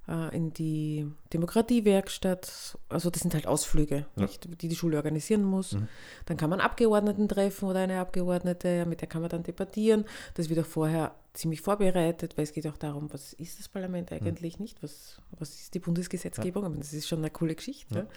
[0.09, 2.77] äh, in die Demokratiewerkstatt.
[2.89, 4.21] Also das sind halt Ausflüge, ja.
[4.23, 5.73] nicht, die die Schule organisieren muss.
[5.73, 5.87] Mhm.
[6.25, 10.05] Dann kann man Abgeordneten treffen oder eine Abgeordnete, mit der kann man dann debattieren.
[10.33, 14.11] Das wird auch vorher ziemlich vorbereitet, weil es geht auch darum, was ist das Parlament
[14.11, 14.63] eigentlich mhm.
[14.63, 16.63] nicht, was, was ist die Bundesgesetzgebung.
[16.63, 16.69] Ja.
[16.77, 17.95] das ist schon eine coole Geschichte.
[17.95, 18.07] Ja.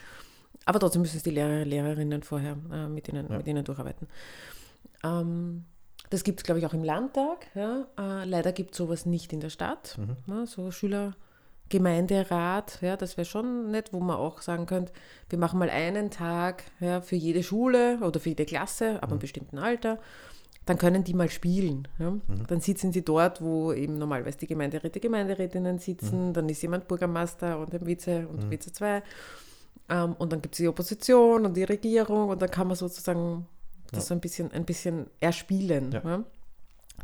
[0.65, 4.09] Aber trotzdem müssen es die Lehrer, Lehrerinnen vorher äh, mit, ihnen, mit ihnen durcharbeiten.
[5.05, 5.65] Ähm,
[6.11, 7.49] das gibt es, glaube ich, auch im Landtag.
[7.55, 7.87] Ja.
[7.99, 9.99] Äh, leider gibt es sowas nicht in der Stadt.
[9.99, 10.17] Mhm.
[10.27, 11.17] Ja, so Schüler,
[11.73, 14.93] Gemeinderat, ja, das wäre schon nett, wo man auch sagen könnte,
[15.31, 19.13] wir machen mal einen Tag ja, für jede Schule oder für jede Klasse, ab mhm.
[19.15, 19.99] einem bestimmten Alter.
[20.67, 21.89] Dann können die mal spielen.
[21.99, 22.11] Ja.
[22.11, 22.23] Mhm.
[22.47, 26.29] Dann sitzen sie dort, wo eben normalerweise die Gemeinderäte, Gemeinderätinnen sitzen.
[26.29, 26.33] Mhm.
[26.35, 28.51] Dann ist jemand Bürgermeister und ein Vize und mhm.
[28.51, 29.03] Vize 2.
[29.89, 33.49] Ähm, und dann gibt es die Opposition und die Regierung und dann kann man sozusagen
[33.91, 34.09] das ja.
[34.09, 35.91] so ein bisschen, ein bisschen erspielen.
[35.91, 36.23] Ja.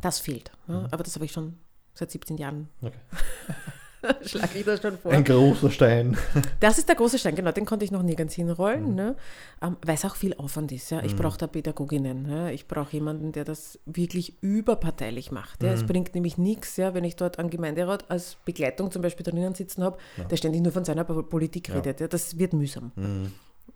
[0.01, 0.51] Das fehlt.
[0.67, 0.85] Mhm.
[0.91, 1.57] Aber das habe ich schon
[1.95, 2.69] seit 17 Jahren.
[2.83, 2.93] Okay.
[4.25, 5.11] Schlage ich das schon vor.
[5.11, 6.17] Ein großer Stein.
[6.59, 8.95] Das ist der große Stein, genau, den konnte ich noch nirgends hinrollen, mhm.
[8.95, 9.15] ne?
[9.61, 10.89] Ähm, weil es auch viel Aufwand ist.
[10.91, 11.01] Ja?
[11.03, 11.17] Ich mhm.
[11.17, 12.29] brauche da Pädagoginnen.
[12.29, 12.49] Ja?
[12.49, 15.63] Ich brauche jemanden, der das wirklich überparteilich macht.
[15.63, 15.69] Ja?
[15.69, 15.75] Mhm.
[15.75, 19.55] Es bringt nämlich nichts, ja, wenn ich dort am Gemeinderat als Begleitung zum Beispiel drinnen
[19.55, 20.25] sitzen habe, ja.
[20.25, 21.99] der ständig nur von seiner Politik redet.
[21.99, 22.07] Ja?
[22.07, 22.91] Das wird mühsam.
[22.95, 23.31] Mhm.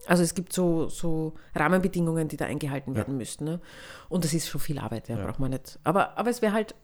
[0.05, 3.45] Also es gibt so, so Rahmenbedingungen, die da eingehalten werden müssten.
[3.45, 3.59] Ne?
[4.09, 5.79] Und das ist schon viel Arbeit, ja, braucht man nicht.
[5.83, 6.75] Aber, aber es wäre halt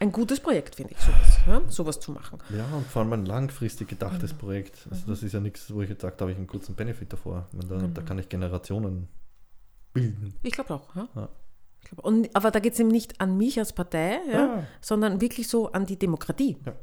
[0.00, 2.38] ein gutes Projekt, finde ich, sowas, ja, sowas zu machen.
[2.56, 4.38] Ja, und vor allem ein langfristig gedachtes mhm.
[4.38, 4.88] Projekt.
[4.90, 7.12] Also das ist ja nichts, wo ich jetzt sage, da habe ich einen kurzen Benefit
[7.12, 7.46] davor.
[7.52, 7.94] Da, mhm.
[7.94, 9.08] da kann ich Generationen
[9.92, 10.34] bilden.
[10.42, 11.08] Ich glaube auch, ja.
[11.14, 11.28] ja.
[11.84, 15.48] Glaub, und, aber da geht es eben nicht an mich als Partei, ja, sondern wirklich
[15.48, 16.56] so an die Demokratie.
[16.64, 16.74] Ja.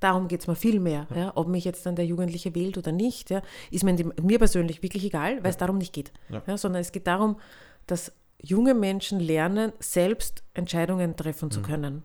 [0.00, 1.06] Darum geht es mir viel mehr.
[1.10, 1.16] Ja.
[1.16, 4.82] Ja, ob mich jetzt dann der Jugendliche wählt oder nicht, ja, ist mir, mir persönlich
[4.82, 6.12] wirklich egal, weil es darum nicht geht.
[6.56, 7.38] sondern es geht darum,
[7.86, 11.64] dass junge Menschen lernen, selbst Entscheidungen treffen zu mhm.
[11.64, 12.02] können.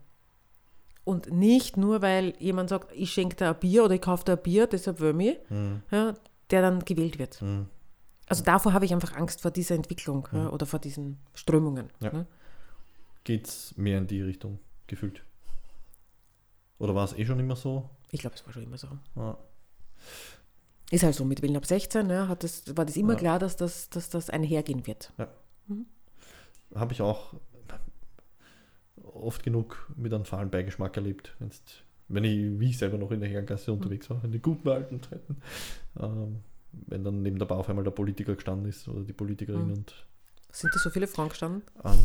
[1.06, 4.34] Und nicht nur, weil jemand sagt, ich schenke dir ein Bier oder ich kaufe dir
[4.34, 5.82] ein Bier, deshalb will ich, mhm.
[5.92, 6.14] ja,
[6.50, 7.42] der dann gewählt wird.
[7.42, 7.68] Mhm.
[8.28, 10.38] Also davor habe ich einfach Angst vor dieser Entwicklung mhm.
[10.38, 11.90] ja, oder vor diesen Strömungen.
[12.00, 12.14] Ja.
[12.14, 12.26] Ne?
[13.26, 15.24] Geht es mehr in die Richtung gefühlt?
[16.80, 17.90] Oder war es eh schon immer so?
[18.12, 18.88] Ich glaube, es war schon immer so.
[19.16, 19.38] Ja.
[20.92, 23.56] Ist halt so, mit Willen ab 16 ja, hat das, war das immer klar, dass
[23.56, 25.12] das, dass das einhergehen wird.
[25.18, 25.28] Ja.
[25.68, 25.86] Mhm.
[26.76, 27.34] Habe ich auch
[29.04, 31.36] oft genug mit einem fahlen Beigeschmack erlebt.
[31.40, 31.62] Wenn's,
[32.08, 33.78] wenn ich, wie ich selber noch in der Herrengasse mhm.
[33.78, 35.38] unterwegs war, in den guten alten Zeiten.
[36.00, 36.40] Ähm,
[36.72, 39.74] wenn dann neben der Bar auf einmal der Politiker gestanden ist oder die Politikerin mhm.
[39.74, 40.06] und.
[40.52, 41.64] Sind da so viele Frauen gestanden?
[41.84, 41.94] Ah,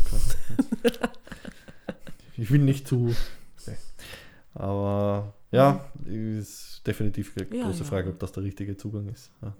[2.37, 3.15] ich will nicht zu.
[3.61, 3.77] Okay.
[4.55, 7.85] Aber ja, ist definitiv eine ja, große ja.
[7.85, 9.31] Frage, ob das der richtige Zugang ist.
[9.41, 9.53] Ja,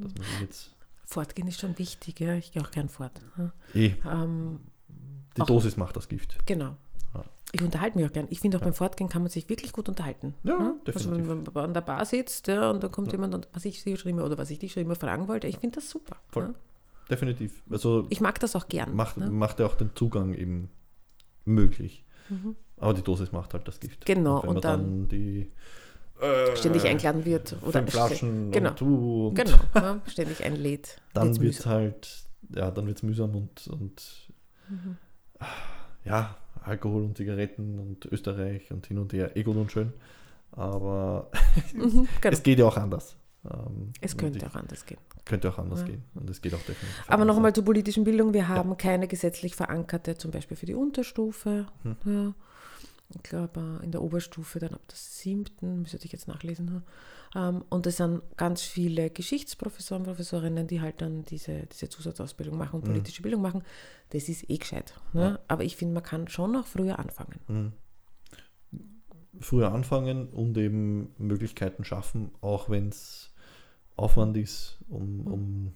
[1.05, 2.35] Fortgehen ist schon wichtig, ja.
[2.35, 3.19] Ich gehe auch gern fort.
[3.73, 3.93] Eh.
[4.05, 4.59] Ähm,
[5.37, 6.37] die Dosis macht das Gift.
[6.45, 6.75] Genau.
[7.51, 8.27] Ich unterhalte mich auch gern.
[8.29, 8.67] Ich finde auch ja.
[8.67, 10.35] beim Fortgehen kann man sich wirklich gut unterhalten.
[10.43, 10.75] Ja, ja?
[10.85, 13.13] Also wenn man an der Bar sitzt ja, und dann kommt ja.
[13.13, 15.47] jemand und was ich sie schon immer oder was ich dich schon immer fragen wollte,
[15.47, 16.17] ich finde das super.
[16.29, 16.43] Voll.
[16.43, 16.53] Ja?
[17.09, 17.63] Definitiv.
[17.71, 18.95] Also ich mag das auch gern.
[18.95, 19.31] Macht, ne?
[19.31, 20.69] macht ja auch den Zugang eben
[21.45, 22.05] möglich.
[22.29, 22.55] Mhm.
[22.77, 24.05] Aber die Dosis macht halt das Gift.
[24.05, 24.41] Genau.
[24.41, 25.51] Und wenn und man dann, dann die
[26.21, 31.01] äh, ständig eingeladen wird oder Flaschen genau, du und genau, ja, ständig einlädt.
[31.13, 34.29] Dann wird es halt, ja, dann wird es mühsam und, und
[34.69, 34.97] mhm.
[36.05, 36.35] ja,
[36.69, 39.93] Alkohol und Zigaretten und Österreich und hin und her, eh gut und schön.
[40.51, 41.29] Aber
[41.73, 42.33] mhm, genau.
[42.33, 43.15] es geht ja auch anders.
[43.45, 44.99] Ähm, es könnte auch anders gehen.
[45.25, 45.87] Könnte auch anders ja.
[45.87, 46.03] gehen.
[46.15, 47.05] Und es geht auch definitiv.
[47.07, 48.33] Aber noch einmal zur politischen Bildung.
[48.33, 48.75] Wir haben ja.
[48.75, 51.67] keine gesetzlich verankerte, zum Beispiel für die Unterstufe.
[51.83, 51.95] Hm.
[52.05, 52.33] Ja.
[53.15, 56.83] Ich glaube, in der Oberstufe dann ab der siebten, müsste ich jetzt nachlesen.
[57.35, 62.77] Ähm, und es sind ganz viele Geschichtsprofessoren, Professorinnen, die halt dann diese, diese Zusatzausbildung machen
[62.77, 62.91] und mhm.
[62.91, 63.23] politische mhm.
[63.23, 63.63] Bildung machen.
[64.09, 64.93] Das ist eh gescheit.
[65.13, 65.21] Ne?
[65.21, 65.39] Ja.
[65.47, 67.39] Aber ich finde, man kann schon noch früher anfangen.
[67.47, 67.73] Mhm.
[69.39, 73.31] Früher anfangen und eben Möglichkeiten schaffen, auch wenn es
[73.95, 75.27] Aufwand ist, um, mhm.
[75.27, 75.75] um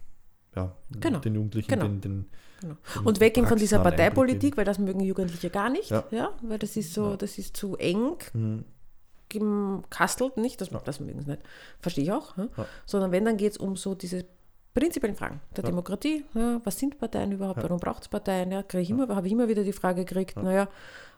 [0.55, 1.19] ja, genau.
[1.19, 1.87] den Jugendlichen genau.
[1.87, 2.25] den, den,
[2.61, 2.75] genau.
[3.03, 6.77] Und weggehen von dieser Parteipolitik, weil das mögen Jugendliche gar nicht, ja, ja weil das
[6.77, 7.17] ist so, ja.
[7.17, 8.17] das ist zu eng.
[8.33, 8.65] Mhm
[9.33, 10.79] gekastelt, nicht, das, ja.
[10.83, 11.43] das mögen sie nicht,
[11.79, 12.47] verstehe ich auch, ja?
[12.57, 12.65] Ja.
[12.85, 14.25] sondern wenn, dann geht es um so diese
[14.73, 15.69] prinzipiellen Fragen der Ja.
[15.69, 16.25] Demokratie.
[16.33, 17.61] Ja, was sind Parteien überhaupt?
[17.61, 18.51] Warum braucht es Parteien?
[18.51, 20.41] Ja, ich immer, habe ich immer wieder die Frage gekriegt, Ja.
[20.43, 20.67] naja,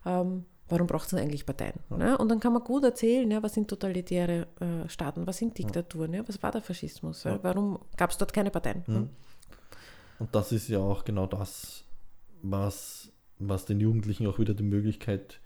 [0.05, 1.75] ähm, warum braucht es denn eigentlich Parteien?
[1.97, 5.57] Ja, und dann kann man gut erzählen, ja, was sind totalitäre äh, Staaten, was sind
[5.57, 7.25] Diktaturen, ja, was war der Faschismus?
[7.25, 8.83] Warum gab es dort keine Parteien?
[8.87, 9.09] Mhm.
[10.19, 11.83] Und das ist ja auch genau das,
[12.41, 15.39] was, was den Jugendlichen auch wieder die Möglichkeit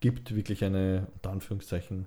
[0.00, 2.06] gibt, wirklich eine, unter Anführungszeichen,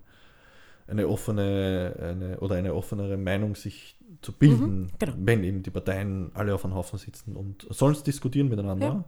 [0.87, 5.13] eine offene eine, oder eine offenere Meinung sich zu bilden, Mhm, genau.
[5.17, 9.03] wenn eben die Parteien alle auf einem Haufen sitzen und sollen es diskutieren miteinander.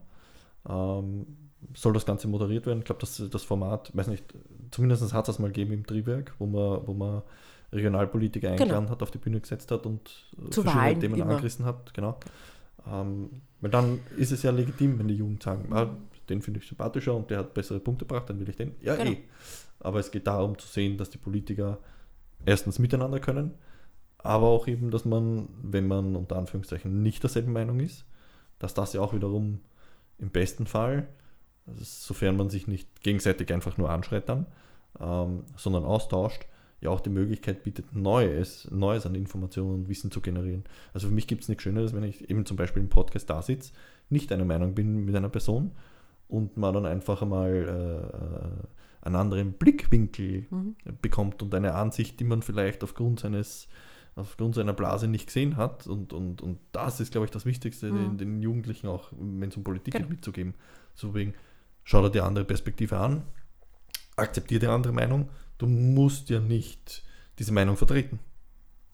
[0.68, 1.26] Ähm,
[1.74, 2.80] soll das Ganze moderiert werden?
[2.80, 4.26] Ich glaube, das, das Format, weiß nicht,
[4.72, 7.22] zumindest hat es das mal gegeben im Triebwerk, wo man, wo man
[7.72, 10.08] Regionalpolitiker eingeladen hat, auf die Bühne gesetzt hat und
[10.52, 11.26] Zu verschiedene Wahlen Themen immer.
[11.32, 11.94] angerissen hat.
[11.94, 12.18] Genau.
[12.92, 13.30] Ähm,
[13.62, 15.90] weil dann ist es ja legitim, wenn die Jugend sagen, ah,
[16.30, 18.76] den finde ich sympathischer und der hat bessere Punkte gebracht, dann will ich den.
[18.82, 19.12] Ja, Genau.
[19.12, 19.18] eh.
[19.80, 21.80] Aber es geht darum zu sehen, dass die Politiker
[22.46, 23.52] erstens miteinander können,
[24.18, 28.06] aber auch eben, dass man, wenn man unter Anführungszeichen nicht derselben Meinung ist,
[28.60, 29.60] dass das ja auch wiederum
[30.18, 31.08] im besten Fall,
[31.68, 34.46] also sofern man sich nicht gegenseitig einfach nur anschreit dann,
[35.00, 36.46] ähm, sondern austauscht,
[36.82, 40.64] ja auch die Möglichkeit bietet, Neues, Neues an Informationen und Wissen zu generieren.
[40.94, 43.42] Also für mich gibt es nichts Schöneres, wenn ich eben zum Beispiel im Podcast da
[43.42, 43.74] sitze,
[44.10, 45.72] nicht einer Meinung bin mit einer Person
[46.28, 47.54] und man dann einfach einmal
[49.02, 50.76] äh, einen anderen Blickwinkel Mhm.
[51.02, 53.68] bekommt und eine Ansicht, die man vielleicht aufgrund seines
[54.18, 57.92] aufgrund seiner Blase nicht gesehen hat und, und, und das ist, glaube ich, das Wichtigste,
[57.92, 57.96] Mhm.
[57.98, 60.14] den, den Jugendlichen auch, wenn es um Politik geht, Genau.
[60.14, 60.54] mitzugeben.
[60.94, 61.34] So wegen,
[61.84, 63.24] schau dir die andere Perspektive an,
[64.16, 65.28] akzeptiere die andere Meinung,
[65.58, 67.04] du musst ja nicht
[67.40, 68.20] diese Meinung vertreten.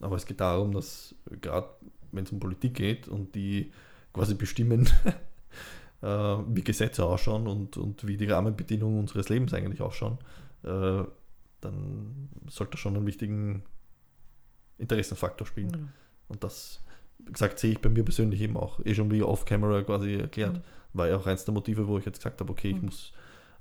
[0.00, 1.68] Aber es geht darum, dass gerade
[2.10, 3.70] wenn es um Politik geht und die
[4.12, 4.88] quasi bestimmen,
[6.02, 10.18] äh, wie Gesetze ausschauen und, und wie die Rahmenbedingungen unseres Lebens eigentlich ausschauen,
[10.64, 11.04] äh,
[11.60, 13.62] dann sollte das schon einen wichtigen
[14.78, 15.70] Interessenfaktor spielen.
[15.70, 15.88] Mhm.
[16.28, 16.82] Und das,
[17.18, 20.56] wie gesagt, sehe ich bei mir persönlich eben auch, eh schon wie off-camera quasi erklärt,
[20.56, 20.62] Mhm.
[20.94, 22.86] war ja auch eins der Motive, wo ich jetzt gesagt habe, okay, ich Mhm.
[22.86, 23.12] muss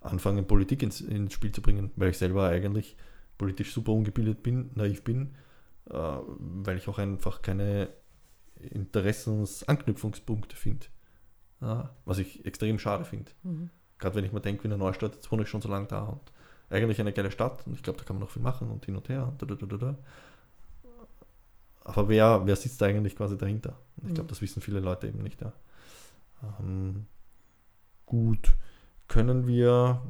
[0.01, 2.95] anfangen, Politik ins, ins Spiel zu bringen, weil ich selber eigentlich
[3.37, 5.35] politisch super ungebildet bin, naiv bin,
[5.89, 7.89] äh, weil ich auch einfach keine
[8.59, 10.87] Interessensanknüpfungspunkte finde.
[12.05, 13.31] Was ich extrem schade finde.
[13.43, 13.69] Mhm.
[13.99, 16.21] Gerade wenn ich mir denke, Wiener Neustadt, jetzt wohne ich schon so lange da und
[16.69, 18.95] eigentlich eine geile Stadt und ich glaube, da kann man noch viel machen und hin
[18.95, 19.95] und her und da, da, da, da.
[21.83, 23.77] Aber wer, wer sitzt da eigentlich quasi dahinter?
[23.97, 24.29] Und ich glaube, Mhm.
[24.29, 25.41] das wissen viele Leute eben nicht.
[25.41, 25.53] Ja.
[26.59, 27.05] Ähm,
[28.05, 28.55] gut,
[29.07, 30.01] können wir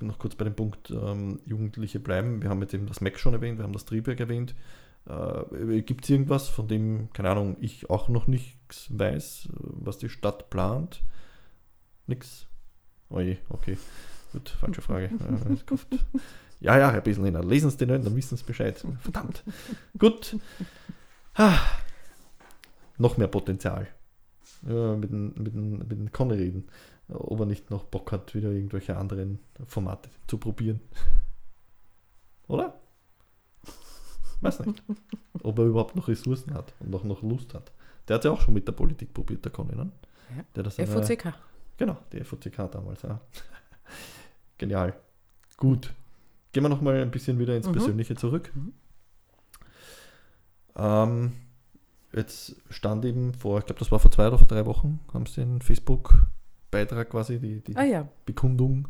[0.00, 2.42] noch kurz bei dem Punkt ähm, Jugendliche bleiben?
[2.42, 4.54] Wir haben jetzt eben das Mac schon erwähnt, wir haben das Triebwerk erwähnt.
[5.06, 10.08] Äh, Gibt es irgendwas, von dem, keine Ahnung, ich auch noch nichts weiß, was die
[10.08, 11.02] Stadt plant?
[12.06, 12.46] Nix?
[13.10, 13.76] Oje, okay.
[14.32, 15.10] Gut, falsche Frage.
[16.62, 18.86] Ja, ja, Herr Beseliner, lesen Sie den nicht, dann wissen Sie Bescheid.
[19.00, 19.42] Verdammt.
[19.98, 20.36] Gut.
[21.34, 21.58] Ah.
[22.98, 23.88] Noch mehr Potenzial.
[24.68, 26.68] Ja, mit dem, mit, dem, mit dem Conny reden.
[27.08, 30.80] Ob er nicht noch Bock hat, wieder irgendwelche anderen Formate zu probieren.
[32.46, 32.78] Oder?
[34.42, 34.82] Weiß nicht.
[35.42, 37.72] Ob er überhaupt noch Ressourcen hat und noch, noch Lust hat.
[38.08, 39.90] Der hat ja auch schon mit der Politik probiert, der ne?
[40.36, 40.44] Ja.
[40.56, 41.32] Der das FOCK.
[41.76, 43.20] Genau, die FOCK damals, ja.
[44.58, 44.94] Genial.
[45.56, 45.92] Gut.
[46.52, 47.72] Gehen wir nochmal ein bisschen wieder ins Mhm.
[47.72, 48.50] Persönliche zurück.
[48.54, 48.72] Mhm.
[50.76, 51.32] Ähm,
[52.12, 55.26] jetzt stand eben vor, ich glaube, das war vor zwei oder vor drei Wochen, haben
[55.26, 55.60] sie den
[56.72, 58.88] Facebook-Beitrag quasi, die, die Ah ja, Bekundung.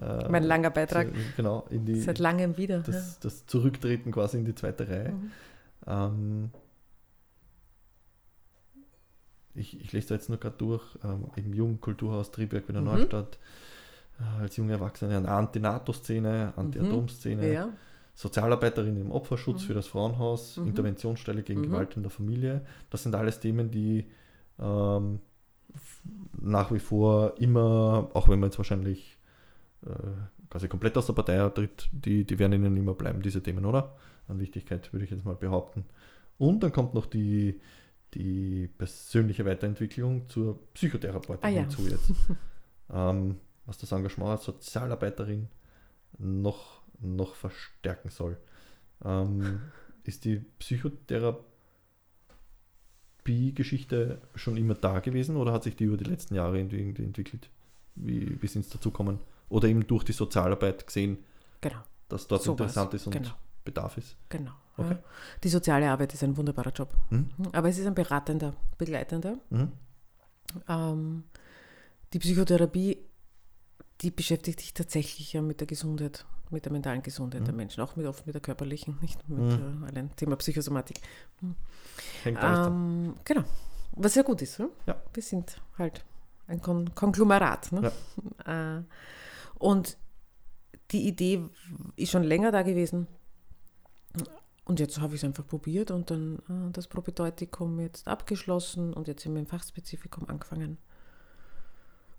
[0.00, 1.08] äh, mein langer Beitrag.
[1.08, 2.80] zu- Genau, in die, Seit langem wieder.
[2.80, 4.90] das, das Zurücktreten quasi in die zweite ja.
[4.90, 5.12] Reihe.
[5.12, 5.30] Mhm.
[5.86, 6.50] Ähm,
[9.54, 12.86] ich, ich lese da jetzt nur gerade durch, ähm, im Jugendkulturhaus Triebwerk Wiener Mhm.
[12.86, 13.38] Neustadt,
[14.20, 17.68] äh, als junge Erwachsene eine Anti-NATO-Szene, Anti-Atom-Szene, Ja.
[18.14, 19.66] Sozialarbeiterin im Opferschutz Mhm.
[19.66, 20.68] für das Frauenhaus, Mhm.
[20.68, 21.64] Interventionsstelle gegen Mhm.
[21.64, 22.60] Gewalt in der Familie.
[22.90, 24.06] Das sind alles Themen, die
[24.58, 25.18] ähm,
[26.40, 29.18] nach wie vor immer, auch wenn man jetzt wahrscheinlich
[29.86, 29.90] äh,
[30.50, 33.96] quasi komplett aus der Partei tritt, die, die werden ihnen immer bleiben, diese Themen, oder?
[34.28, 35.84] An Wichtigkeit, würde ich jetzt mal behaupten.
[36.38, 37.60] Und dann kommt noch die,
[38.14, 41.60] die persönliche Weiterentwicklung zur Psychotherapeutin Ah ja.
[41.62, 42.12] hinzu jetzt.
[42.92, 43.36] ähm,
[43.66, 45.48] was das Engagement als Sozialarbeiterin
[46.18, 48.36] noch, noch verstärken soll.
[49.04, 49.60] Ähm,
[50.04, 50.44] ist die
[53.24, 57.48] Psychotherapie-Geschichte schon immer da gewesen oder hat sich die über die letzten Jahre irgendwie entwickelt?
[57.94, 59.18] Wie, wie sind es dazu gekommen?
[59.48, 61.18] Oder eben durch die Sozialarbeit gesehen,
[61.60, 61.78] Genau,
[62.08, 63.30] dass dort So interessant ist und Genau.
[63.64, 64.16] Bedarf ist?
[64.28, 64.52] genau.
[64.76, 64.94] Okay.
[64.94, 64.98] Ja.
[65.44, 66.94] Die soziale Arbeit ist ein wunderbarer Job.
[67.10, 67.28] Mhm.
[67.52, 69.36] Aber es ist ein beratender, begleitender.
[69.50, 69.72] Mhm.
[70.66, 71.24] Ähm,
[72.12, 72.98] die Psychotherapie,
[74.02, 77.46] die beschäftigt sich tatsächlich ja mit der Gesundheit, mit der mentalen Gesundheit Mhm.
[77.46, 79.82] der Menschen, auch mit, oft mit der körperlichen, nicht mit Mhm.
[79.84, 81.00] äh, allein Thema Psychosomatik.
[82.24, 82.66] Hängt alles.
[82.66, 83.44] Ähm, genau.
[83.92, 84.58] Was ja gut ist.
[84.58, 84.68] Ne?
[84.86, 85.00] Ja.
[85.12, 86.04] Wir sind halt
[86.46, 87.72] ein Kon Konglomerat.
[87.72, 87.82] Ne?
[87.82, 87.92] Ja.
[88.78, 88.82] Äh,
[89.58, 89.96] und
[90.90, 91.48] die Idee
[91.96, 93.06] ist schon länger da gewesen.
[94.64, 99.08] Und jetzt habe ich es einfach probiert und dann äh, das Probedeutikum jetzt abgeschlossen und
[99.08, 100.78] jetzt im Fachspezifikum angefangen.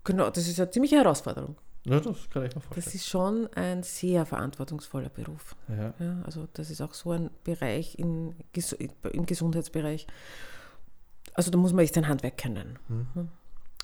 [0.04, 1.56] Genau, das ist eine ziemliche Herausforderung.
[1.86, 2.84] Ja, das kann ich mir vorstellen.
[2.84, 5.54] Das ist schon ein sehr verantwortungsvoller Beruf.
[5.68, 5.92] Ja.
[5.98, 8.34] Ja, also das ist auch so ein Bereich in,
[9.12, 10.06] im Gesundheitsbereich.
[11.34, 12.78] Also da muss man echt sein Handwerk kennen.
[12.88, 13.28] Mhm.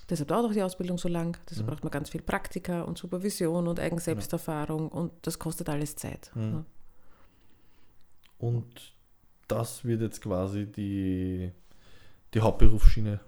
[0.09, 1.37] Deshalb dauert auch die Ausbildung so lang.
[1.49, 1.71] Deshalb mhm.
[1.71, 4.99] braucht man ganz viel Praktika und Supervision und Eigenselbsterfahrung ja.
[4.99, 6.31] und das kostet alles Zeit.
[6.33, 6.65] Mhm.
[8.39, 8.95] Und
[9.47, 11.51] das wird jetzt quasi die,
[12.33, 13.19] die Hauptberufsschiene.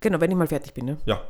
[0.00, 0.84] Genau, wenn ich mal fertig bin.
[0.84, 0.98] Ne?
[1.06, 1.22] Ja,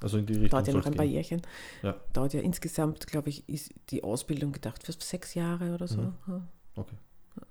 [0.00, 0.50] also in die Richtung.
[0.50, 1.42] Dauert ja noch ein paar Jährchen.
[1.82, 1.96] Ja.
[2.12, 6.02] Dauert ja insgesamt, glaube ich, ist die Ausbildung gedacht für sechs Jahre oder so.
[6.26, 6.48] Mhm.
[6.76, 6.96] Okay.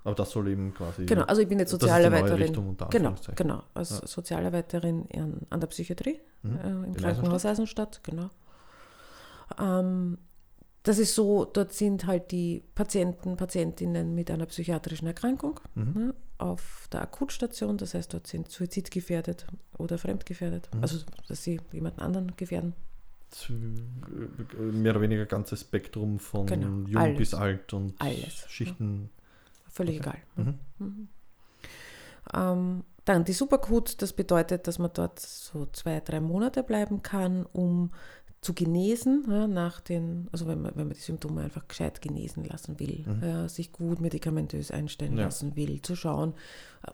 [0.04, 1.06] Aber das soll eben quasi.
[1.06, 2.54] Genau, also ich bin jetzt Sozialarbeiterin.
[2.90, 3.64] Genau, genau.
[3.74, 4.08] Als ja.
[4.08, 6.58] Sozialarbeiterin in, an der Psychiatrie mhm.
[6.58, 8.30] äh, im Krankenhaus Eisenstadt, genau.
[9.60, 10.18] Ähm,
[10.84, 15.94] das ist so, dort sind halt die Patienten, Patientinnen mit einer psychiatrischen Erkrankung mhm.
[15.94, 17.78] ne, auf der Akutstation.
[17.78, 19.46] Das heißt, dort sind suizidgefährdet
[19.78, 20.70] oder fremdgefährdet.
[20.74, 20.82] Mhm.
[20.82, 22.74] Also, dass sie jemanden anderen gefährden.
[24.60, 26.88] Mehr oder weniger ganzes Spektrum von genau.
[26.88, 27.18] jung Alles.
[27.18, 28.46] bis alt und Alles.
[28.48, 29.10] Schichten.
[29.12, 29.24] Ja
[29.74, 30.18] völlig okay.
[30.36, 30.46] egal.
[30.46, 30.60] Mhm.
[30.80, 31.08] Mhm.
[32.34, 37.46] Ähm, dann die Supergut, das bedeutet, dass man dort so zwei, drei Monate bleiben kann,
[37.52, 37.92] um
[38.44, 42.44] zu genesen, ja, nach den, also wenn man, wenn man die Symptome einfach gescheit genesen
[42.44, 43.24] lassen will, mhm.
[43.24, 45.26] ja, sich gut medikamentös einstellen ja.
[45.26, 46.34] lassen will, zu schauen,
[46.86, 46.92] äh,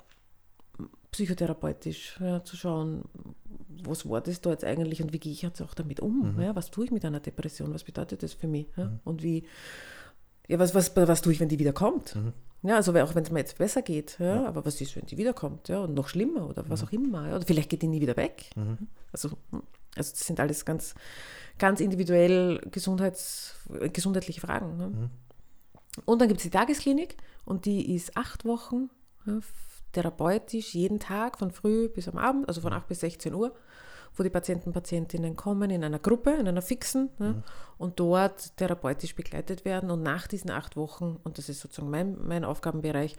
[1.12, 3.04] psychotherapeutisch, zu schauen,
[3.84, 6.36] was war das da jetzt eigentlich und wie gehe ich jetzt auch damit um?
[6.36, 6.56] Mhm.
[6.56, 7.74] was tue ich mit einer Depression?
[7.74, 8.68] Was bedeutet das für mich?
[8.78, 9.00] Mhm.
[9.04, 9.44] Und wie,
[10.48, 12.16] ja, was, was, was tue ich, wenn die wieder kommt?
[12.16, 12.34] Mhm.
[12.62, 15.06] Ja, also auch wenn es mir jetzt besser geht, ja, ja, aber was ist, wenn
[15.06, 16.88] die wiederkommt, ja, und noch schlimmer oder was mhm.
[16.88, 18.50] auch immer, ja, oder vielleicht geht die nie wieder weg.
[18.56, 18.88] Mhm.
[19.14, 19.64] Also, hm,
[19.96, 20.96] also das sind alles ganz,
[21.58, 23.56] ganz individuell Gesundheits,
[23.94, 24.78] gesundheitliche Fragen.
[24.78, 24.88] Ne?
[24.88, 25.10] Mhm.
[26.06, 28.90] Und dann gibt es die Tagesklinik und die ist acht Wochen
[29.26, 29.40] ja,
[29.92, 33.54] therapeutisch jeden Tag von früh bis am Abend, also von 8 bis 16 Uhr
[34.16, 37.44] wo die Patienten und Patientinnen kommen in einer Gruppe, in einer fixen ne, mhm.
[37.78, 39.92] und dort therapeutisch begleitet werden.
[39.92, 43.16] Und nach diesen acht Wochen, und das ist sozusagen mein, mein Aufgabenbereich,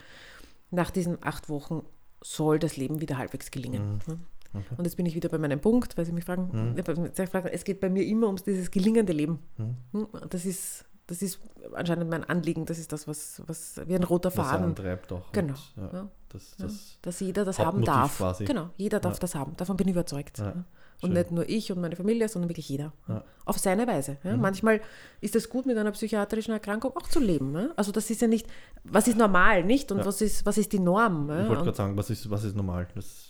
[0.70, 1.84] nach diesen acht Wochen
[2.22, 4.01] soll das Leben wieder halbwegs gelingen.
[4.06, 4.14] Mhm.
[4.14, 4.20] Ne.
[4.52, 4.74] Okay.
[4.77, 7.10] Und jetzt bin ich wieder bei meinem Punkt, weil Sie mich fragen, mhm.
[7.52, 9.39] es geht bei mir immer ums dieses gelingende Leben.
[9.56, 9.77] Mhm.
[9.93, 11.40] Hm, das ist das ist
[11.74, 14.66] anscheinend mein Anliegen, das ist das, was, was wie ein roter Faden.
[14.66, 15.32] Antreibt auch.
[15.32, 15.55] Genau.
[15.74, 18.18] Und, ja, das, das Dass jeder das haben darf.
[18.18, 18.44] Quasi.
[18.44, 19.20] Genau, jeder darf ja.
[19.20, 19.56] das haben.
[19.56, 20.39] Davon bin ich überzeugt.
[20.39, 20.64] Ja.
[21.02, 22.93] Und nicht nur ich und meine Familie, sondern wirklich jeder.
[23.09, 23.24] Ja.
[23.44, 24.18] Auf seine Weise.
[24.22, 24.36] Ja.
[24.36, 24.40] Mhm.
[24.40, 24.81] Manchmal
[25.20, 27.56] ist es gut, mit einer psychiatrischen Erkrankung auch zu leben.
[27.56, 27.70] Ja.
[27.74, 28.47] Also das ist ja nicht,
[28.85, 29.90] was ist normal, nicht?
[29.90, 31.28] Und was, ist, was ist die Norm?
[31.28, 32.86] Ich wollte gerade sagen, was ist, was ist normal?
[32.94, 33.30] Das,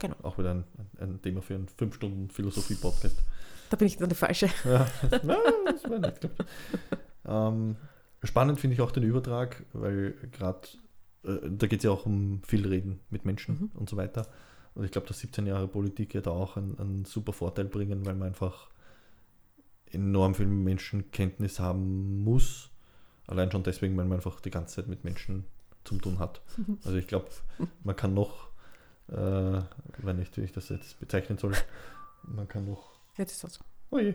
[0.00, 0.16] genau.
[0.22, 0.64] auch wieder ein,
[0.98, 3.22] ein Thema für einen 5-Stunden-Philosophie-Podcast.
[3.70, 4.48] Da bin ich dann der Falsche.
[4.64, 4.86] Ja,
[5.22, 6.28] Nein, das war nicht.
[7.24, 7.76] Ähm,
[8.24, 10.68] spannend finde ich auch den Übertrag, weil gerade
[11.24, 13.70] äh, da geht es ja auch um viel Reden mit Menschen mhm.
[13.74, 14.26] und so weiter.
[14.74, 18.06] Und ich glaube, dass 17 Jahre Politik ja da auch einen, einen super Vorteil bringen,
[18.06, 18.70] weil man einfach
[19.92, 22.70] enorm viel Menschenkenntnis haben muss.
[23.26, 25.44] Allein schon deswegen, weil man einfach die ganze Zeit mit Menschen
[25.84, 26.40] zu tun hat.
[26.84, 27.26] Also ich glaube,
[27.84, 28.49] man kann noch,
[29.10, 29.62] äh,
[29.98, 31.54] wenn nicht, wie ich das jetzt bezeichnen soll,
[32.22, 32.90] man kann noch.
[33.16, 33.64] Jetzt ist das so.
[33.92, 34.14] Ui.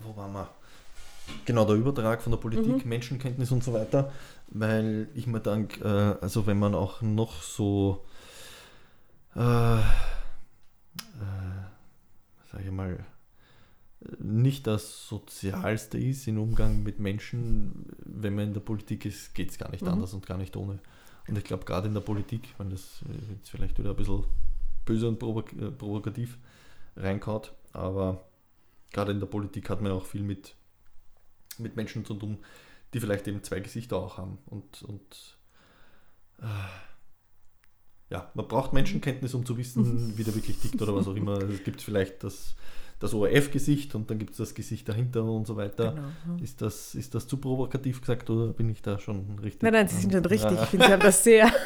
[0.00, 0.48] Wo waren wir?
[1.44, 2.88] Genau, der Übertrag von der Politik, mhm.
[2.88, 4.12] Menschenkenntnis und so weiter,
[4.48, 8.04] weil ich mir denke, äh, also wenn man auch noch so,
[9.34, 9.82] äh, äh,
[12.52, 13.04] sage ich mal,
[14.18, 19.50] nicht das Sozialste ist im Umgang mit Menschen, wenn man in der Politik ist, geht
[19.50, 19.88] es gar nicht mhm.
[19.88, 20.78] anders und gar nicht ohne.
[21.28, 23.00] Und ich glaube, gerade in der Politik, wenn das
[23.30, 24.24] jetzt vielleicht wieder ein bisschen
[24.84, 26.38] böse und äh, provokativ
[26.96, 28.24] reinkaut, aber
[28.92, 30.54] gerade in der Politik hat man auch viel mit
[31.58, 32.38] mit Menschen zu tun,
[32.92, 34.38] die vielleicht eben zwei Gesichter auch haben.
[34.46, 35.38] Und, und
[36.38, 36.44] äh,
[38.10, 41.38] ja, man braucht Menschenkenntnis, um zu wissen, wie der wirklich tickt oder was auch immer.
[41.42, 42.54] Es gibt vielleicht das,
[42.98, 45.92] das ORF-Gesicht und dann gibt es das Gesicht dahinter und so weiter.
[45.92, 46.42] Genau.
[46.42, 49.62] Ist, das, ist das zu provokativ gesagt oder bin ich da schon richtig?
[49.62, 50.58] Nein, nein, Sie sind schon richtig.
[50.62, 51.50] Ich finde, Sie haben das sehr.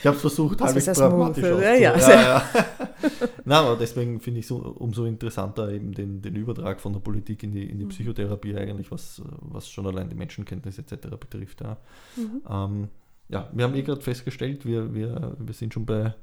[0.00, 2.50] Ich habe es versucht, halbwegs pragmatisch ja, ja, ja, ja.
[3.44, 7.42] Nein, aber deswegen finde ich es umso interessanter eben den, den Übertrag von der Politik
[7.42, 7.88] in die, in die mhm.
[7.88, 11.08] Psychotherapie eigentlich, was, was schon allein die Menschenkenntnis etc.
[11.18, 11.62] betrifft.
[11.62, 11.78] Ja,
[12.16, 12.42] mhm.
[12.48, 12.88] ähm,
[13.30, 16.14] ja wir haben eh gerade festgestellt, wir, wir, wir sind schon bei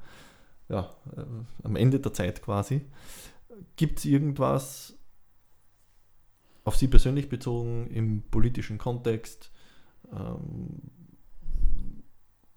[0.68, 1.22] ja, äh,
[1.64, 2.82] am Ende der Zeit quasi.
[3.76, 4.98] Gibt es irgendwas
[6.64, 9.50] auf Sie persönlich bezogen im politischen Kontext,
[10.12, 10.82] ähm,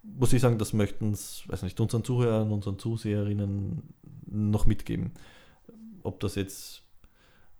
[0.03, 3.93] muss ich sagen, das möchten es, weiß nicht, unseren Zuhörern, unseren Zuseherinnen
[4.25, 5.11] noch mitgeben.
[6.03, 6.83] Ob das jetzt,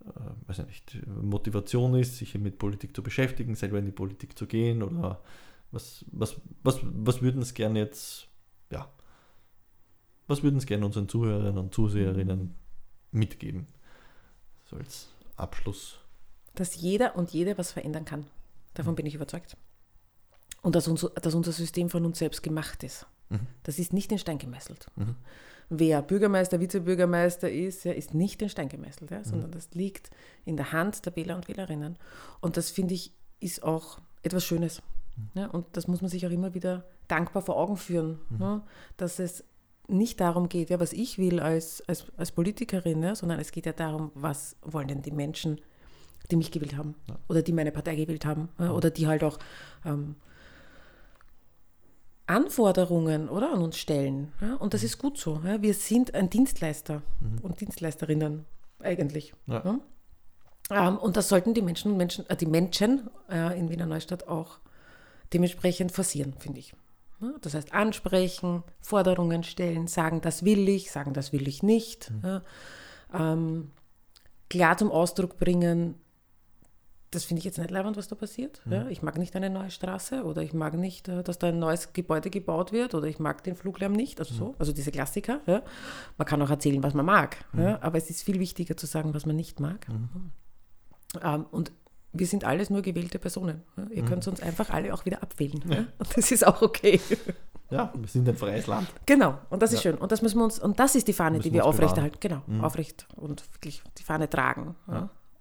[0.05, 4.45] äh, weiß nicht, Motivation ist, sich mit Politik zu beschäftigen, selber in die Politik zu
[4.45, 5.23] gehen oder
[5.71, 8.27] was, was, was, was würden es gerne jetzt,
[8.71, 8.91] ja,
[10.27, 12.55] was würden es gerne unseren Zuhörern und Zuseherinnen
[13.13, 13.67] mitgeben?
[14.65, 15.99] So als Abschluss.
[16.55, 18.27] Dass jeder und jede was verändern kann.
[18.73, 18.97] Davon mhm.
[18.97, 19.57] bin ich überzeugt.
[20.61, 23.05] Und dass unser, dass unser System von uns selbst gemacht ist.
[23.29, 23.47] Mhm.
[23.63, 24.87] Das ist nicht in Stein gemeißelt.
[24.95, 25.15] Mhm.
[25.69, 29.53] Wer Bürgermeister, Vizebürgermeister ist, ja, ist nicht in Stein gemeißelt, ja, sondern mhm.
[29.53, 30.11] das liegt
[30.45, 31.97] in der Hand der Wähler und Wählerinnen.
[32.41, 34.81] Und das finde ich ist auch etwas Schönes.
[35.15, 35.29] Mhm.
[35.33, 38.41] Ja, und das muss man sich auch immer wieder dankbar vor Augen führen, mhm.
[38.41, 38.67] ja,
[38.97, 39.43] dass es
[39.87, 43.65] nicht darum geht, ja, was ich will als, als, als Politikerin, ja, sondern es geht
[43.65, 45.59] ja darum, was wollen denn die Menschen,
[46.31, 47.17] die mich gewählt haben ja.
[47.27, 49.37] oder die meine Partei gewählt haben oder die halt auch
[49.83, 50.15] ähm,
[52.25, 54.31] Anforderungen oder, an uns stellen.
[54.41, 54.55] Ja?
[54.55, 54.85] Und das mhm.
[54.85, 55.41] ist gut so.
[55.43, 55.61] Ja?
[55.61, 57.39] Wir sind ein Dienstleister mhm.
[57.41, 58.45] und Dienstleisterinnen
[58.79, 59.33] eigentlich.
[59.47, 59.79] Ja.
[60.71, 64.27] Ähm, und das sollten die Menschen und Menschen, äh, die Menschen äh, in Wiener Neustadt
[64.27, 64.59] auch
[65.33, 66.73] dementsprechend forcieren, finde ich.
[67.41, 72.11] Das heißt, ansprechen, Forderungen stellen, sagen, das will ich, sagen, das will ich nicht.
[72.11, 72.41] Mhm.
[73.13, 73.71] Ähm,
[74.49, 75.95] klar zum Ausdruck bringen,
[77.13, 78.61] das finde ich jetzt nicht leibend, was da passiert.
[78.65, 78.73] Mhm.
[78.73, 81.59] Ja, ich mag nicht eine neue Straße oder ich mag nicht, äh, dass da ein
[81.59, 84.19] neues Gebäude gebaut wird oder ich mag den Fluglärm nicht.
[84.19, 84.37] Also mhm.
[84.37, 85.41] so, also diese Klassiker.
[85.45, 85.61] Ja.
[86.17, 87.61] Man kann auch erzählen, was man mag, mhm.
[87.61, 89.87] ja, aber es ist viel wichtiger zu sagen, was man nicht mag.
[89.89, 90.31] Mhm.
[91.21, 91.71] Ähm, und
[92.13, 93.63] wir sind alles nur gewählte Personen.
[93.91, 94.07] Ihr mhm.
[94.07, 95.61] könnt uns einfach alle auch wieder abwählen.
[95.97, 97.01] Und das ist auch okay.
[97.69, 98.87] Ja, wir sind ein freies Land.
[99.05, 99.95] Genau, und das ist schön.
[99.95, 102.17] Und das müssen wir uns, und das ist die Fahne, die wir aufrechterhalten.
[102.19, 102.63] Genau, mhm.
[102.63, 104.75] aufrecht und wirklich die Fahne tragen.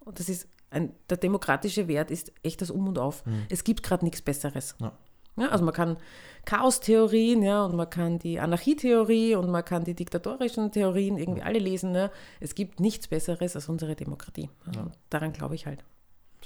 [0.01, 3.27] Und das ist ein, der demokratische Wert ist echt das Um und Auf.
[3.27, 3.43] Mhm.
[3.51, 4.75] Es gibt gerade nichts Besseres.
[4.81, 4.93] Ja.
[5.37, 5.97] Ja, also man kann
[6.45, 11.59] Chaos-Theorien, ja, und man kann die Anarchietheorie und man kann die diktatorischen Theorien irgendwie alle
[11.59, 11.93] lesen.
[11.93, 12.11] Ne?
[12.41, 14.51] Es gibt nichts Besseres als unsere Demokratie.
[14.75, 14.91] Ja.
[15.09, 15.85] Daran glaube ich halt.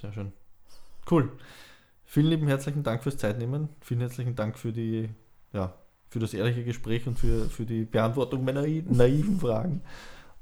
[0.01, 0.33] Sehr schön.
[1.11, 1.33] Cool.
[2.05, 3.69] Vielen lieben herzlichen Dank fürs Zeitnehmen.
[3.81, 5.09] Vielen herzlichen Dank für die,
[5.53, 5.75] ja,
[6.09, 9.83] für das ehrliche Gespräch und für, für die Beantwortung meiner naiven Fragen.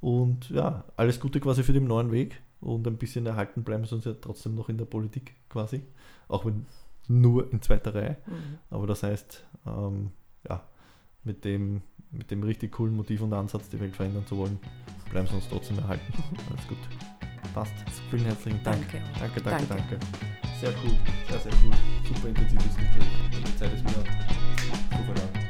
[0.00, 3.94] Und ja, alles Gute quasi für den neuen Weg und ein bisschen erhalten bleiben sie
[3.94, 5.82] uns ja trotzdem noch in der Politik quasi,
[6.28, 6.66] auch wenn
[7.08, 8.16] nur in zweiter Reihe.
[8.26, 8.58] Mhm.
[8.70, 10.10] Aber das heißt, ähm,
[10.48, 10.62] ja,
[11.22, 14.58] mit dem, mit dem richtig coolen Motiv und Ansatz, die Welt verändern zu wollen,
[15.10, 16.12] bleiben sie uns trotzdem erhalten.
[16.50, 16.78] Alles gut.
[17.54, 17.72] Passt.
[18.10, 18.84] Vielen herzlichen Dank.
[18.90, 19.66] Danke, danke, danke.
[19.68, 19.98] danke.
[20.60, 20.98] Sehr cool,
[21.30, 21.72] sehr, sehr cool.
[22.04, 23.06] Super intensives Gespräch.
[23.30, 25.43] Die Zeit ist mir super lang.